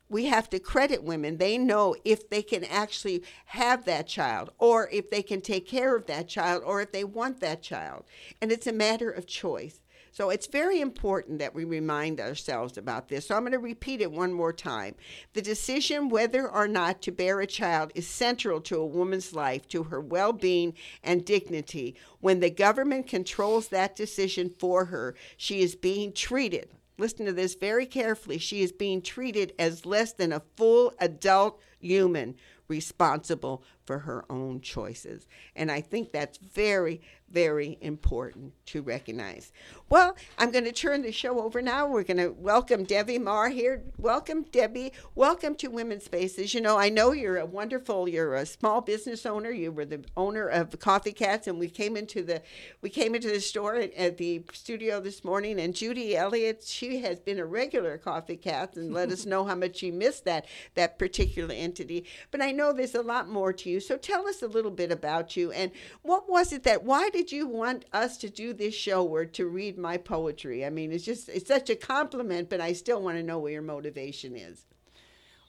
we 0.08 0.26
have 0.26 0.50
to 0.52 0.60
credit 0.60 1.04
women. 1.04 1.36
They 1.36 1.58
know 1.58 1.98
if 2.06 2.30
they 2.30 2.44
can 2.44 2.64
actually 2.64 3.22
have 3.48 3.84
that 3.84 4.08
child, 4.08 4.52
or 4.60 4.90
if 4.90 5.10
they 5.10 5.22
can 5.22 5.42
take 5.42 5.68
care 5.68 5.98
of 5.98 6.06
that 6.06 6.30
child, 6.30 6.64
or 6.66 6.80
if 6.80 6.94
they 6.94 7.04
want 7.04 7.42
that 7.42 7.62
child. 7.62 8.06
And 8.42 8.54
it's 8.54 8.68
a 8.68 8.74
matter 8.74 9.12
of 9.12 9.28
choice. 9.28 9.82
So 10.14 10.30
it's 10.30 10.46
very 10.46 10.80
important 10.80 11.40
that 11.40 11.56
we 11.56 11.64
remind 11.64 12.20
ourselves 12.20 12.78
about 12.78 13.10
this. 13.10 13.28
So 13.28 13.36
I'm 13.36 13.42
going 13.42 13.54
to 13.54 13.60
repeat 13.60 14.00
it 14.00 14.12
one 14.12 14.32
more 14.32 14.54
time. 14.54 14.94
The 15.34 15.42
decision 15.42 16.08
whether 16.08 16.48
or 16.48 16.68
not 16.68 17.02
to 17.02 17.12
bear 17.12 17.40
a 17.40 17.48
child 17.48 17.92
is 17.96 18.08
central 18.08 18.62
to 18.62 18.78
a 18.78 18.86
woman's 18.86 19.34
life, 19.34 19.68
to 19.70 19.84
her 19.84 20.00
well 20.00 20.32
being 20.32 20.76
and 21.04 21.26
dignity. 21.26 21.96
When 22.20 22.42
the 22.42 22.52
government 22.52 23.08
controls 23.08 23.70
that 23.70 23.96
decision 23.96 24.52
for 24.52 24.86
her, 24.86 25.16
she 25.36 25.62
is 25.62 25.76
being 25.76 26.14
treated 26.14 26.70
listen 26.98 27.26
to 27.26 27.34
this 27.34 27.56
very 27.56 27.86
carefully. 27.86 28.38
She 28.38 28.62
is 28.62 28.72
being 28.72 29.02
treated 29.02 29.54
as 29.58 29.86
less 29.86 30.14
than 30.14 30.32
a 30.32 30.44
full 30.56 30.94
adult 31.00 31.60
human 31.80 32.36
responsible 32.68 33.64
for 33.86 34.00
her 34.00 34.26
own 34.30 34.62
choices. 34.62 35.28
And 35.56 35.72
I 35.72 35.82
think 35.82 36.12
that's 36.12 36.38
very, 36.38 37.02
very 37.34 37.78
important 37.82 38.54
to 38.68 38.82
recognize. 38.82 39.52
Well, 39.90 40.16
I'm 40.38 40.52
going 40.52 40.66
to 40.66 40.72
turn 40.72 41.02
the 41.02 41.12
show 41.12 41.42
over 41.42 41.62
now. 41.62 41.88
We're 41.88 42.04
going 42.04 42.18
to 42.18 42.30
welcome 42.30 42.84
Debbie 42.84 43.20
Meagher 43.20 43.52
here. 43.52 43.84
Welcome, 43.98 44.44
Debbie. 44.44 44.94
Welcome 45.16 45.56
to 45.56 45.68
Women's 45.68 46.06
Spaces. 46.06 46.54
You 46.54 46.62
know, 46.62 46.78
I 46.78 46.90
know 46.90 47.12
you're 47.12 47.38
a 47.38 47.46
wonderful, 47.46 48.08
you're 48.08 48.36
a 48.36 48.46
small 48.46 48.82
business 48.82 49.26
owner. 49.26 49.50
You 49.50 49.72
were 49.72 49.86
the 49.86 50.04
owner 50.16 50.48
of 50.48 50.80
Coffee 50.80 51.12
Catz, 51.12 51.48
and 51.48 51.60
we 51.60 51.70
came 51.70 51.98
into 51.98 52.24
the 52.24 52.42
we 52.82 52.90
came 52.90 53.16
into 53.16 53.30
the 53.30 53.42
store 53.42 53.76
at, 53.76 53.94
at 53.96 54.18
the 54.18 54.44
studio 54.54 55.00
this 55.00 55.24
morning. 55.24 55.60
And 55.60 55.76
Judy 55.76 56.16
Elliott, 56.16 56.64
she 56.64 57.02
has 57.02 57.20
been 57.20 57.40
a 57.40 57.46
regular 57.46 57.98
Coffee 57.98 58.38
Cat, 58.38 58.76
and 58.76 58.94
let 58.94 59.12
us 59.12 59.26
know 59.28 59.44
how 59.44 59.56
much 59.56 59.78
she 59.78 59.92
missed 59.92 60.26
that 60.26 60.46
that 60.76 61.00
particular 61.00 61.54
entity. 61.54 62.06
But 62.32 62.42
I 62.42 62.52
know 62.52 62.74
there's 62.74 62.96
a 62.96 63.02
lot 63.02 63.28
more 63.28 63.54
to 63.54 63.70
you. 63.70 63.80
So 63.80 63.98
tell 63.98 64.28
us 64.28 64.42
a 64.42 64.48
little 64.48 64.72
bit 64.72 64.92
about 64.92 65.36
you 65.36 65.52
and 65.52 65.72
what 66.02 66.30
was 66.30 66.54
it 66.54 66.64
that 66.64 66.84
why 66.84 67.10
did 67.24 67.32
you 67.32 67.48
want 67.48 67.86
us 67.94 68.18
to 68.18 68.30
do 68.30 68.52
this 68.52 68.74
show 68.76 69.06
or 69.06 69.24
to 69.24 69.46
read 69.46 69.78
my 69.78 69.96
poetry? 69.96 70.66
I 70.66 70.70
mean, 70.70 70.92
it's 70.92 71.06
just 71.06 71.30
it's 71.30 71.48
such 71.48 71.70
a 71.70 71.76
compliment, 71.76 72.50
but 72.50 72.60
I 72.60 72.74
still 72.74 73.02
want 73.02 73.16
to 73.16 73.24
know 73.24 73.40
where 73.40 73.54
your 73.54 73.62
motivation 73.62 74.36
is. 74.36 74.66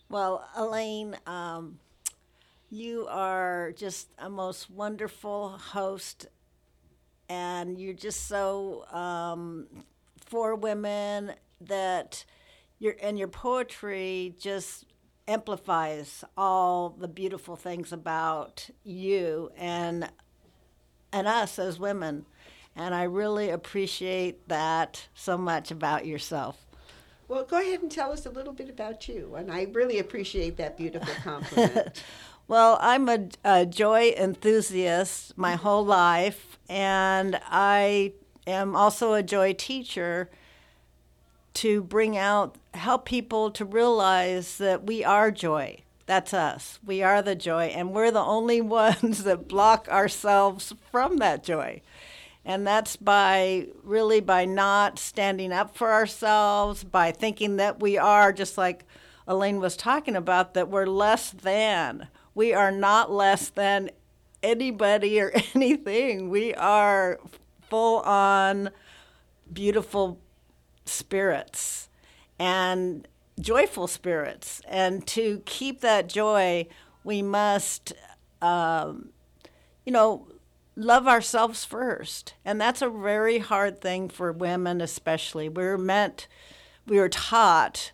Well, 0.08 0.48
Elaine, 0.54 1.16
um, 1.26 1.80
you 2.70 3.08
are 3.10 3.72
just 3.76 4.06
a 4.20 4.30
most 4.30 4.70
wonderful 4.70 5.48
host, 5.48 6.26
and 7.28 7.76
you're 7.76 7.92
just 7.92 8.28
so 8.28 8.84
um, 8.92 9.66
for 10.24 10.54
women 10.54 11.32
that 11.60 12.24
your 12.78 12.94
and 13.02 13.18
your 13.18 13.26
poetry 13.26 14.36
just 14.38 14.84
amplifies 15.26 16.22
all 16.36 16.90
the 16.90 17.08
beautiful 17.08 17.56
things 17.56 17.92
about 17.92 18.70
you 18.84 19.50
and 19.56 20.08
and 21.14 21.28
us 21.28 21.59
as 21.61 21.78
women. 21.78 22.26
And 22.75 22.92
I 22.92 23.04
really 23.04 23.49
appreciate 23.49 24.49
that 24.49 25.06
so 25.14 25.38
much 25.38 25.71
about 25.71 26.06
yourself. 26.06 26.66
Well, 27.28 27.44
go 27.44 27.61
ahead 27.61 27.80
and 27.80 27.90
tell 27.90 28.12
us 28.12 28.26
a 28.26 28.30
little 28.30 28.52
bit 28.52 28.68
about 28.68 29.09
you. 29.09 29.37
And 29.37 29.50
I 29.50 29.68
really 29.73 30.00
appreciate 30.00 30.56
that 30.56 30.76
beautiful 30.76 31.14
compliment. 31.23 32.02
well, 32.49 32.76
I'm 32.80 33.09
a, 33.09 33.28
a, 33.44 33.64
joy 33.64 34.12
enthusiast 34.18 35.38
my 35.38 35.54
whole 35.54 35.87
life, 35.87 36.59
and 36.68 37.40
I 37.47 38.12
am 38.47 38.75
also 38.75 39.14
a 39.14 39.23
joy 39.23 39.52
teacher 39.54 40.28
to 41.54 41.83
bring 41.83 42.16
out, 42.16 42.56
help 42.75 43.06
people 43.06 43.52
to 43.52 43.64
realize 43.64 44.59
that 44.59 44.85
we 44.85 45.04
are 45.04 45.30
joy. 45.30 45.83
That's 46.06 46.34
us. 46.34 46.78
We 46.84 47.02
are 47.02 47.23
the 47.23 47.34
joy, 47.34 47.66
and 47.66 47.92
we're 47.92 48.11
the 48.11 48.20
only 48.20 48.61
ones 48.61 49.25
that 49.25 49.49
block 49.49 49.88
ourselves 49.88 50.75
from 50.90 51.18
that 51.18 51.44
joy. 51.44 51.82
And 52.44 52.66
that's 52.66 52.96
by 52.96 53.68
really 53.82 54.20
by 54.20 54.44
not 54.44 54.99
standing 54.99 55.50
up 55.50 55.76
for 55.76 55.92
ourselves, 55.92 56.84
by 56.84 57.11
thinking 57.11 57.56
that 57.56 57.80
we 57.80 57.96
are, 57.96 58.32
just 58.32 58.58
like 58.58 58.84
Elaine 59.26 59.61
was 59.61 59.76
talking 59.76 60.14
about, 60.14 60.52
that 60.52 60.68
we're 60.68 60.87
less 60.87 61.30
than. 61.30 62.08
We 62.34 62.52
are 62.52 62.70
not 62.70 63.11
less 63.11 63.49
than 63.49 63.90
anybody 64.42 65.20
or 65.20 65.32
anything. 65.54 66.28
We 66.28 66.52
are 66.54 67.18
full 67.70 68.00
on 68.00 68.68
beautiful 69.50 70.20
spirits 70.84 71.88
and 72.38 73.08
joyful 73.40 73.86
spirits. 73.86 74.60
And 74.68 75.06
to 75.08 75.42
keep 75.44 75.80
that 75.80 76.08
joy, 76.08 76.66
we 77.02 77.22
must, 77.22 77.92
um, 78.40 79.10
you 79.84 79.92
know, 79.92 80.28
love 80.76 81.06
ourselves 81.06 81.64
first. 81.64 82.34
And 82.44 82.60
that's 82.60 82.82
a 82.82 82.88
very 82.88 83.38
hard 83.38 83.80
thing 83.80 84.08
for 84.08 84.32
women, 84.32 84.80
especially. 84.80 85.48
We're 85.48 85.78
meant, 85.78 86.26
we 86.86 86.98
were 86.98 87.08
taught 87.08 87.92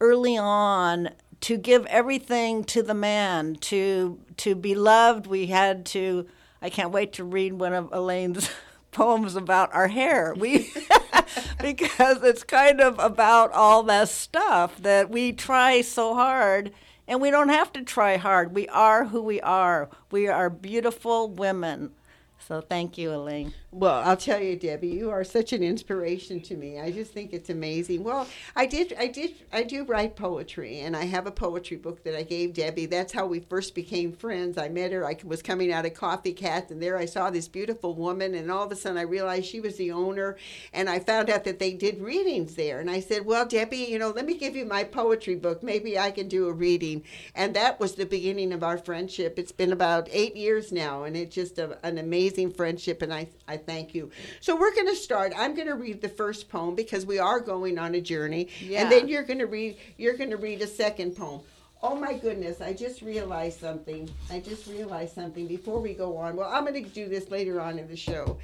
early 0.00 0.36
on 0.36 1.10
to 1.42 1.56
give 1.56 1.86
everything 1.86 2.64
to 2.64 2.82
the 2.82 2.94
man, 2.94 3.56
to 3.56 4.20
to 4.38 4.54
be 4.54 4.74
loved. 4.74 5.26
We 5.26 5.46
had 5.46 5.86
to. 5.86 6.26
I 6.62 6.68
can't 6.68 6.92
wait 6.92 7.14
to 7.14 7.24
read 7.24 7.54
one 7.54 7.72
of 7.72 7.90
Elaine's 7.92 8.50
poems 8.90 9.36
about 9.36 9.74
our 9.74 9.88
hair. 9.88 10.34
We 10.36 10.70
because 11.60 12.22
it's 12.22 12.44
kind 12.44 12.80
of 12.80 12.98
about 12.98 13.52
all 13.52 13.82
that 13.84 14.08
stuff 14.08 14.76
that 14.78 15.10
we 15.10 15.32
try 15.32 15.80
so 15.80 16.14
hard 16.14 16.72
and 17.08 17.20
we 17.20 17.30
don't 17.30 17.48
have 17.48 17.72
to 17.72 17.82
try 17.82 18.16
hard. 18.16 18.54
We 18.54 18.68
are 18.68 19.06
who 19.06 19.22
we 19.22 19.40
are. 19.40 19.88
We 20.10 20.28
are 20.28 20.48
beautiful 20.48 21.28
women. 21.28 21.90
So 22.38 22.60
thank 22.60 22.96
you, 22.96 23.12
Elaine. 23.12 23.54
Well, 23.72 24.02
I'll 24.04 24.16
tell 24.16 24.42
you, 24.42 24.56
Debbie, 24.56 24.88
you 24.88 25.10
are 25.10 25.22
such 25.22 25.52
an 25.52 25.62
inspiration 25.62 26.40
to 26.40 26.56
me. 26.56 26.80
I 26.80 26.90
just 26.90 27.12
think 27.12 27.32
it's 27.32 27.50
amazing. 27.50 28.02
Well, 28.02 28.26
I 28.56 28.66
did, 28.66 28.92
I 28.98 29.06
did, 29.06 29.34
I 29.52 29.62
do 29.62 29.84
write 29.84 30.16
poetry, 30.16 30.80
and 30.80 30.96
I 30.96 31.04
have 31.04 31.28
a 31.28 31.30
poetry 31.30 31.76
book 31.76 32.02
that 32.02 32.16
I 32.18 32.24
gave 32.24 32.52
Debbie. 32.52 32.86
That's 32.86 33.12
how 33.12 33.26
we 33.26 33.38
first 33.38 33.76
became 33.76 34.10
friends. 34.10 34.58
I 34.58 34.68
met 34.68 34.90
her. 34.90 35.06
I 35.06 35.16
was 35.22 35.40
coming 35.40 35.72
out 35.72 35.86
of 35.86 35.94
Coffee 35.94 36.32
Cat, 36.32 36.72
and 36.72 36.82
there 36.82 36.98
I 36.98 37.04
saw 37.04 37.30
this 37.30 37.46
beautiful 37.46 37.94
woman, 37.94 38.34
and 38.34 38.50
all 38.50 38.64
of 38.64 38.72
a 38.72 38.76
sudden 38.76 38.98
I 38.98 39.02
realized 39.02 39.46
she 39.46 39.60
was 39.60 39.76
the 39.76 39.92
owner, 39.92 40.36
and 40.72 40.90
I 40.90 40.98
found 40.98 41.30
out 41.30 41.44
that 41.44 41.60
they 41.60 41.72
did 41.72 42.00
readings 42.00 42.56
there. 42.56 42.80
And 42.80 42.90
I 42.90 42.98
said, 42.98 43.24
"Well, 43.24 43.46
Debbie, 43.46 43.86
you 43.88 44.00
know, 44.00 44.10
let 44.10 44.26
me 44.26 44.34
give 44.34 44.56
you 44.56 44.64
my 44.64 44.82
poetry 44.82 45.36
book. 45.36 45.62
Maybe 45.62 45.96
I 45.96 46.10
can 46.10 46.26
do 46.26 46.48
a 46.48 46.52
reading." 46.52 47.04
And 47.36 47.54
that 47.54 47.78
was 47.78 47.94
the 47.94 48.04
beginning 48.04 48.52
of 48.52 48.64
our 48.64 48.78
friendship. 48.78 49.38
It's 49.38 49.52
been 49.52 49.72
about 49.72 50.08
eight 50.10 50.34
years 50.34 50.72
now, 50.72 51.04
and 51.04 51.16
it's 51.16 51.36
just 51.36 51.56
a, 51.60 51.78
an 51.86 51.98
amazing 51.98 52.50
friendship, 52.50 53.00
and 53.00 53.14
I, 53.14 53.28
I 53.46 53.59
thank 53.66 53.94
you. 53.94 54.10
So 54.40 54.56
we're 54.56 54.74
going 54.74 54.88
to 54.88 54.96
start. 54.96 55.32
I'm 55.36 55.54
going 55.54 55.68
to 55.68 55.74
read 55.74 56.00
the 56.00 56.08
first 56.08 56.48
poem 56.48 56.74
because 56.74 57.06
we 57.06 57.18
are 57.18 57.40
going 57.40 57.78
on 57.78 57.94
a 57.94 58.00
journey, 58.00 58.48
yeah. 58.60 58.82
and 58.82 58.92
then 58.92 59.08
you're 59.08 59.22
going 59.22 59.38
to 59.38 59.46
read. 59.46 59.76
You're 59.96 60.16
going 60.16 60.30
to 60.30 60.36
read 60.36 60.62
a 60.62 60.66
second 60.66 61.16
poem. 61.16 61.40
Oh 61.82 61.94
my 61.94 62.12
goodness, 62.12 62.60
I 62.60 62.74
just 62.74 63.00
realized 63.00 63.58
something. 63.58 64.10
I 64.30 64.40
just 64.40 64.66
realized 64.66 65.14
something 65.14 65.46
before 65.46 65.80
we 65.80 65.94
go 65.94 66.14
on. 66.18 66.36
Well, 66.36 66.50
I'm 66.52 66.66
going 66.66 66.84
to 66.84 66.90
do 66.90 67.08
this 67.08 67.30
later 67.30 67.58
on 67.58 67.78
in 67.78 67.88
the 67.88 67.96
show. 67.96 68.36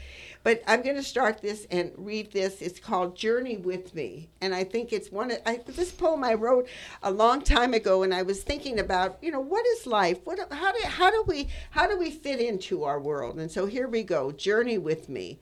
But 0.43 0.63
I'm 0.67 0.81
going 0.81 0.97
to 0.97 1.03
start 1.03 1.43
this 1.43 1.67
and 1.71 1.93
read 1.99 2.33
this. 2.33 2.63
It's 2.63 2.81
called 2.81 3.15
Journey 3.15 3.59
with 3.59 3.95
Me. 3.95 4.31
And 4.41 4.55
I 4.55 4.65
think 4.65 4.91
it's 4.91 5.13
one 5.13 5.31
of 5.31 5.39
I, 5.45 5.61
this 5.67 5.93
poem 5.93 6.25
I 6.25 6.33
wrote 6.33 6.67
a 7.03 7.11
long 7.11 7.43
time 7.43 7.75
ago 7.75 8.03
and 8.03 8.15
I 8.15 8.23
was 8.23 8.43
thinking 8.43 8.79
about, 8.79 9.19
you 9.21 9.31
know, 9.31 9.41
what 9.41 9.67
is 9.67 9.87
life? 9.87 10.21
What 10.25 10.39
how 10.51 10.73
do 10.73 10.79
how 10.87 11.11
do 11.11 11.23
we 11.27 11.49
how 11.73 11.87
do 11.87 11.99
we 11.99 12.11
fit 12.11 12.41
into 12.41 12.85
our 12.85 12.99
world? 12.99 13.39
And 13.39 13.51
so 13.51 13.67
here 13.67 13.87
we 13.87 14.03
go. 14.03 14.33
Journey 14.33 14.79
with 14.79 15.11
me. 15.11 15.41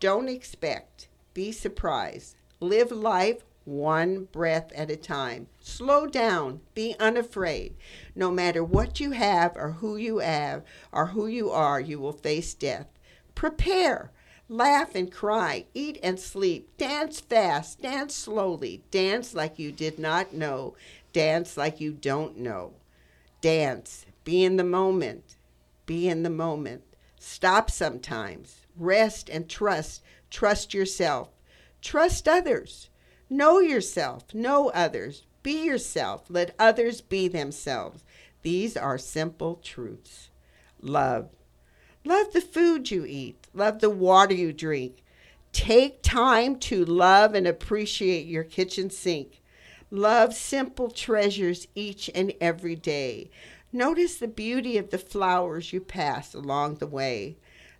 Don't 0.00 0.30
expect. 0.30 1.08
Be 1.34 1.52
surprised. 1.52 2.36
Live 2.60 2.90
life 2.90 3.44
one 3.64 4.24
breath 4.24 4.72
at 4.72 4.90
a 4.90 4.96
time. 4.96 5.46
Slow 5.60 6.06
down. 6.06 6.60
Be 6.74 6.94
unafraid. 7.00 7.74
No 8.14 8.30
matter 8.30 8.62
what 8.62 9.00
you 9.00 9.12
have 9.12 9.56
or 9.56 9.72
who 9.72 9.96
you 9.96 10.18
have 10.18 10.62
or 10.92 11.06
who 11.06 11.26
you 11.26 11.50
are, 11.50 11.80
you 11.80 11.98
will 11.98 12.12
face 12.12 12.54
death. 12.54 12.86
Prepare. 13.34 14.10
Laugh 14.48 14.94
and 14.94 15.10
cry. 15.10 15.64
Eat 15.72 15.98
and 16.02 16.20
sleep. 16.20 16.76
Dance 16.76 17.20
fast. 17.20 17.80
Dance 17.80 18.14
slowly. 18.14 18.82
Dance 18.90 19.34
like 19.34 19.58
you 19.58 19.72
did 19.72 19.98
not 19.98 20.34
know. 20.34 20.74
Dance 21.12 21.56
like 21.56 21.80
you 21.80 21.92
don't 21.92 22.36
know. 22.38 22.74
Dance. 23.40 24.04
Be 24.24 24.44
in 24.44 24.56
the 24.56 24.64
moment. 24.64 25.36
Be 25.86 26.08
in 26.08 26.22
the 26.22 26.30
moment. 26.30 26.82
Stop 27.18 27.70
sometimes. 27.70 28.66
Rest 28.76 29.30
and 29.30 29.48
trust. 29.48 30.02
Trust 30.30 30.74
yourself. 30.74 31.30
Trust 31.80 32.28
others. 32.28 32.90
Know 33.34 33.58
yourself. 33.58 34.32
Know 34.32 34.68
others. 34.70 35.24
Be 35.42 35.64
yourself. 35.64 36.26
Let 36.28 36.54
others 36.56 37.00
be 37.00 37.26
themselves. 37.26 38.04
These 38.42 38.76
are 38.76 38.96
simple 38.96 39.56
truths. 39.56 40.30
Love. 40.80 41.30
Love 42.04 42.32
the 42.32 42.40
food 42.40 42.92
you 42.92 43.04
eat. 43.04 43.48
Love 43.52 43.80
the 43.80 43.90
water 43.90 44.34
you 44.34 44.52
drink. 44.52 45.02
Take 45.50 46.00
time 46.00 46.60
to 46.60 46.84
love 46.84 47.34
and 47.34 47.44
appreciate 47.48 48.26
your 48.26 48.44
kitchen 48.44 48.88
sink. 48.88 49.42
Love 49.90 50.32
simple 50.32 50.88
treasures 50.88 51.66
each 51.74 52.08
and 52.14 52.32
every 52.40 52.76
day. 52.76 53.30
Notice 53.72 54.14
the 54.16 54.28
beauty 54.28 54.78
of 54.78 54.90
the 54.90 54.98
flowers 54.98 55.72
you 55.72 55.80
pass 55.80 56.34
along 56.34 56.76
the 56.76 56.86
way. 56.86 57.36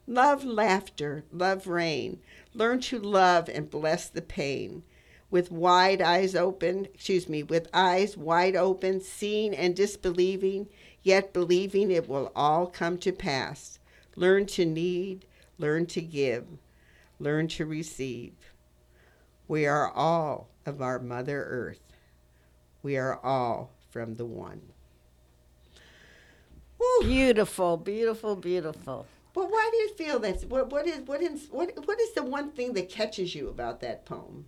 Love 0.08 0.44
laughter, 0.44 1.22
love 1.30 1.68
rain. 1.68 2.18
Learn 2.54 2.80
to 2.80 2.98
love 2.98 3.48
and 3.48 3.70
bless 3.70 4.08
the 4.08 4.20
pain. 4.20 4.82
With 5.30 5.50
wide 5.50 6.00
eyes 6.00 6.34
open, 6.34 6.86
excuse 6.94 7.28
me, 7.28 7.42
with 7.42 7.68
eyes 7.74 8.16
wide 8.16 8.54
open, 8.54 9.00
seeing 9.00 9.54
and 9.54 9.74
disbelieving, 9.74 10.68
yet 11.02 11.32
believing 11.32 11.90
it 11.90 12.08
will 12.08 12.30
all 12.36 12.66
come 12.66 12.98
to 12.98 13.12
pass. 13.12 13.78
Learn 14.16 14.46
to 14.46 14.64
need, 14.64 15.26
learn 15.58 15.86
to 15.86 16.00
give, 16.00 16.46
learn 17.18 17.48
to 17.48 17.66
receive. 17.66 18.32
We 19.48 19.66
are 19.66 19.90
all 19.90 20.48
of 20.64 20.80
our 20.80 20.98
Mother 20.98 21.44
Earth. 21.44 21.80
We 22.82 22.96
are 22.96 23.18
all 23.24 23.72
from 23.90 24.14
the 24.14 24.24
one. 24.26 24.60
Woo. 26.78 27.08
Beautiful, 27.08 27.76
beautiful, 27.76 28.36
beautiful. 28.36 29.06
Well, 29.34 29.48
why 29.48 29.68
do 29.72 29.76
you 29.78 29.94
feel 29.94 30.18
that's 30.18 30.44
what? 30.44 30.70
What 30.70 30.86
is 30.86 31.00
what 31.06 31.20
is 31.20 31.48
what? 31.50 31.86
What 31.86 32.00
is 32.00 32.12
the 32.12 32.22
one 32.22 32.50
thing 32.50 32.72
that 32.74 32.88
catches 32.88 33.34
you 33.34 33.48
about 33.48 33.80
that 33.80 34.04
poem? 34.04 34.46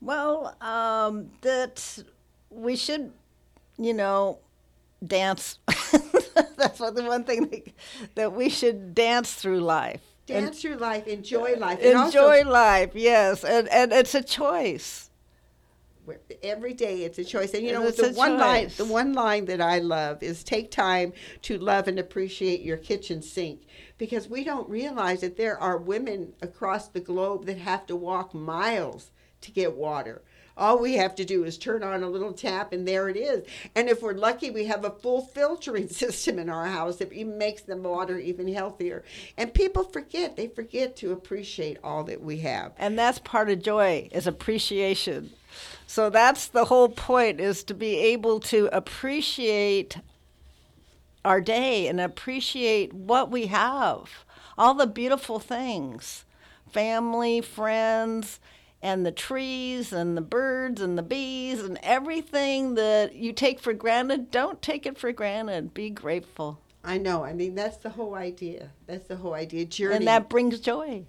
Well, 0.00 0.56
um, 0.60 1.30
that 1.40 2.02
we 2.50 2.76
should, 2.76 3.12
you 3.78 3.94
know, 3.94 4.38
dance. 5.04 5.58
That's 6.56 6.80
what 6.80 6.94
the 6.94 7.04
one 7.04 7.24
thing 7.24 7.48
that, 7.48 7.68
that 8.14 8.32
we 8.32 8.48
should 8.48 8.94
dance 8.94 9.34
through 9.34 9.60
life. 9.60 10.02
And 10.28 10.46
Dance 10.46 10.60
through 10.60 10.76
life, 10.76 11.06
enjoy 11.06 11.54
life, 11.56 11.78
and 11.78 12.06
enjoy 12.06 12.38
also 12.38 12.50
life, 12.50 12.90
yes, 12.94 13.44
and 13.44 13.68
and 13.68 13.92
it's 13.92 14.14
a 14.14 14.22
choice. 14.22 15.08
every 16.42 16.74
day 16.74 17.04
it's 17.04 17.18
a 17.18 17.24
choice. 17.24 17.54
And 17.54 17.64
you 17.64 17.72
know, 17.72 17.88
the 17.90 18.12
one 18.12 18.36
line, 18.36 18.70
the 18.76 18.84
one 18.84 19.12
line 19.12 19.44
that 19.44 19.60
I 19.60 19.78
love 19.78 20.24
is 20.24 20.42
take 20.42 20.72
time 20.72 21.12
to 21.42 21.58
love 21.58 21.86
and 21.86 21.98
appreciate 22.00 22.62
your 22.62 22.76
kitchen 22.76 23.22
sink, 23.22 23.66
because 23.98 24.28
we 24.28 24.42
don't 24.42 24.68
realize 24.68 25.20
that 25.20 25.36
there 25.36 25.56
are 25.60 25.78
women 25.78 26.32
across 26.42 26.88
the 26.88 27.00
globe 27.00 27.46
that 27.46 27.58
have 27.58 27.86
to 27.86 27.94
walk 27.94 28.34
miles 28.34 29.12
to 29.42 29.50
get 29.50 29.76
water. 29.76 30.22
All 30.58 30.78
we 30.78 30.94
have 30.94 31.14
to 31.16 31.24
do 31.24 31.44
is 31.44 31.58
turn 31.58 31.82
on 31.82 32.02
a 32.02 32.08
little 32.08 32.32
tap 32.32 32.72
and 32.72 32.88
there 32.88 33.10
it 33.10 33.16
is. 33.16 33.44
And 33.74 33.90
if 33.90 34.00
we're 34.02 34.14
lucky, 34.14 34.50
we 34.50 34.64
have 34.64 34.84
a 34.86 34.90
full 34.90 35.20
filtering 35.20 35.88
system 35.90 36.38
in 36.38 36.48
our 36.48 36.66
house 36.66 36.96
that 36.96 37.14
makes 37.14 37.62
the 37.62 37.76
water 37.76 38.18
even 38.18 38.48
healthier. 38.48 39.04
And 39.36 39.52
people 39.52 39.84
forget, 39.84 40.36
they 40.36 40.48
forget 40.48 40.96
to 40.96 41.12
appreciate 41.12 41.76
all 41.84 42.04
that 42.04 42.22
we 42.22 42.38
have. 42.38 42.72
and 42.78 42.98
that's 42.98 43.18
part 43.18 43.50
of 43.50 43.62
joy 43.62 44.08
is 44.12 44.26
appreciation 44.26 45.30
so 45.86 46.10
that's 46.10 46.48
the 46.48 46.66
whole 46.66 46.88
point 46.88 47.40
is 47.40 47.62
to 47.64 47.74
be 47.74 47.96
able 47.98 48.40
to 48.40 48.68
appreciate 48.72 49.98
our 51.24 51.40
day 51.40 51.86
and 51.86 52.00
appreciate 52.00 52.92
what 52.92 53.30
we 53.30 53.46
have 53.46 54.24
all 54.58 54.74
the 54.74 54.86
beautiful 54.86 55.38
things 55.38 56.24
family 56.70 57.40
friends 57.40 58.38
and 58.86 59.04
the 59.04 59.10
trees 59.10 59.92
and 59.92 60.16
the 60.16 60.20
birds 60.20 60.80
and 60.80 60.96
the 60.96 61.02
bees 61.02 61.60
and 61.60 61.76
everything 61.82 62.76
that 62.76 63.16
you 63.16 63.32
take 63.32 63.58
for 63.58 63.72
granted 63.72 64.30
don't 64.30 64.62
take 64.62 64.86
it 64.86 64.96
for 64.96 65.10
granted 65.10 65.74
be 65.74 65.90
grateful 65.90 66.60
I 66.88 66.98
know. 66.98 67.24
I 67.24 67.32
mean, 67.32 67.56
that's 67.56 67.78
the 67.78 67.90
whole 67.90 68.14
idea. 68.14 68.70
That's 68.86 69.08
the 69.08 69.16
whole 69.16 69.34
idea. 69.34 69.64
Journey. 69.64 69.96
and 69.96 70.06
that 70.06 70.28
brings 70.28 70.60
joy 70.60 71.04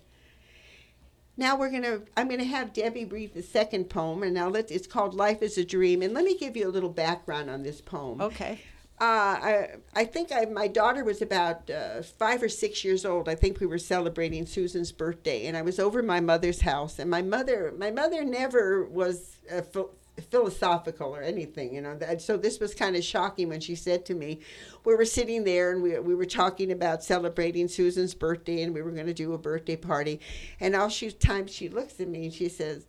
Now 1.38 1.56
we're 1.56 1.70
gonna. 1.70 2.02
I'm 2.18 2.28
gonna 2.28 2.44
have 2.46 2.74
Debbie 2.74 3.06
read 3.06 3.36
the 3.36 3.44
second 3.44 3.88
poem, 3.88 4.24
and 4.24 4.34
now 4.34 4.50
let. 4.50 4.72
It's 4.72 4.88
called 4.88 5.14
"Life 5.14 5.44
Is 5.44 5.56
a 5.60 5.64
Dream," 5.64 6.02
and 6.02 6.16
let 6.16 6.26
me 6.26 6.36
give 6.36 6.58
you 6.58 6.68
a 6.68 6.74
little 6.74 6.90
background 6.90 7.52
on 7.52 7.62
this 7.62 7.80
poem. 7.80 8.20
okay 8.20 8.60
Uh, 9.00 9.04
I 9.06 9.68
I 9.96 10.06
think 10.06 10.32
I, 10.32 10.46
my 10.46 10.68
daughter 10.68 11.04
was 11.04 11.22
about 11.22 11.70
uh, 11.70 12.02
five 12.02 12.42
or 12.42 12.50
six 12.50 12.84
years 12.84 13.06
old. 13.06 13.30
I 13.30 13.36
think 13.36 13.60
we 13.60 13.68
were 13.68 13.78
celebrating 13.78 14.48
Susan's 14.48 14.92
birthday, 14.92 15.46
and 15.46 15.56
I 15.56 15.62
was 15.62 15.78
over 15.80 16.02
my 16.02 16.20
mother's 16.20 16.62
house. 16.62 16.98
And 16.98 17.10
my 17.10 17.22
mother, 17.22 17.72
my 17.78 17.92
mother 17.92 18.24
never 18.24 18.86
was 18.86 19.38
uh, 19.52 19.62
phil- 19.62 19.92
philosophical 20.32 21.16
or 21.16 21.22
anything, 21.22 21.76
you 21.76 21.82
know. 21.82 22.00
So 22.18 22.38
this 22.38 22.60
was 22.60 22.74
kind 22.74 22.96
of 22.96 23.04
shocking 23.04 23.50
when 23.50 23.60
she 23.60 23.76
said 23.76 24.04
to 24.08 24.16
me, 24.16 24.40
we 24.84 24.96
were 24.96 25.06
sitting 25.06 25.44
there 25.44 25.72
and 25.72 25.84
we 25.84 26.00
we 26.00 26.16
were 26.16 26.26
talking 26.26 26.72
about 26.72 27.04
celebrating 27.04 27.68
Susan's 27.68 28.16
birthday, 28.16 28.64
and 28.64 28.74
we 28.74 28.82
were 28.82 28.92
going 28.92 29.06
to 29.06 29.14
do 29.14 29.34
a 29.34 29.38
birthday 29.38 29.76
party. 29.76 30.20
And 30.60 30.76
all 30.76 30.90
she 30.90 31.12
time 31.12 31.46
she 31.46 31.70
looks 31.70 32.00
at 32.00 32.08
me 32.08 32.26
and 32.26 32.34
she 32.34 32.50
says, 32.50 32.88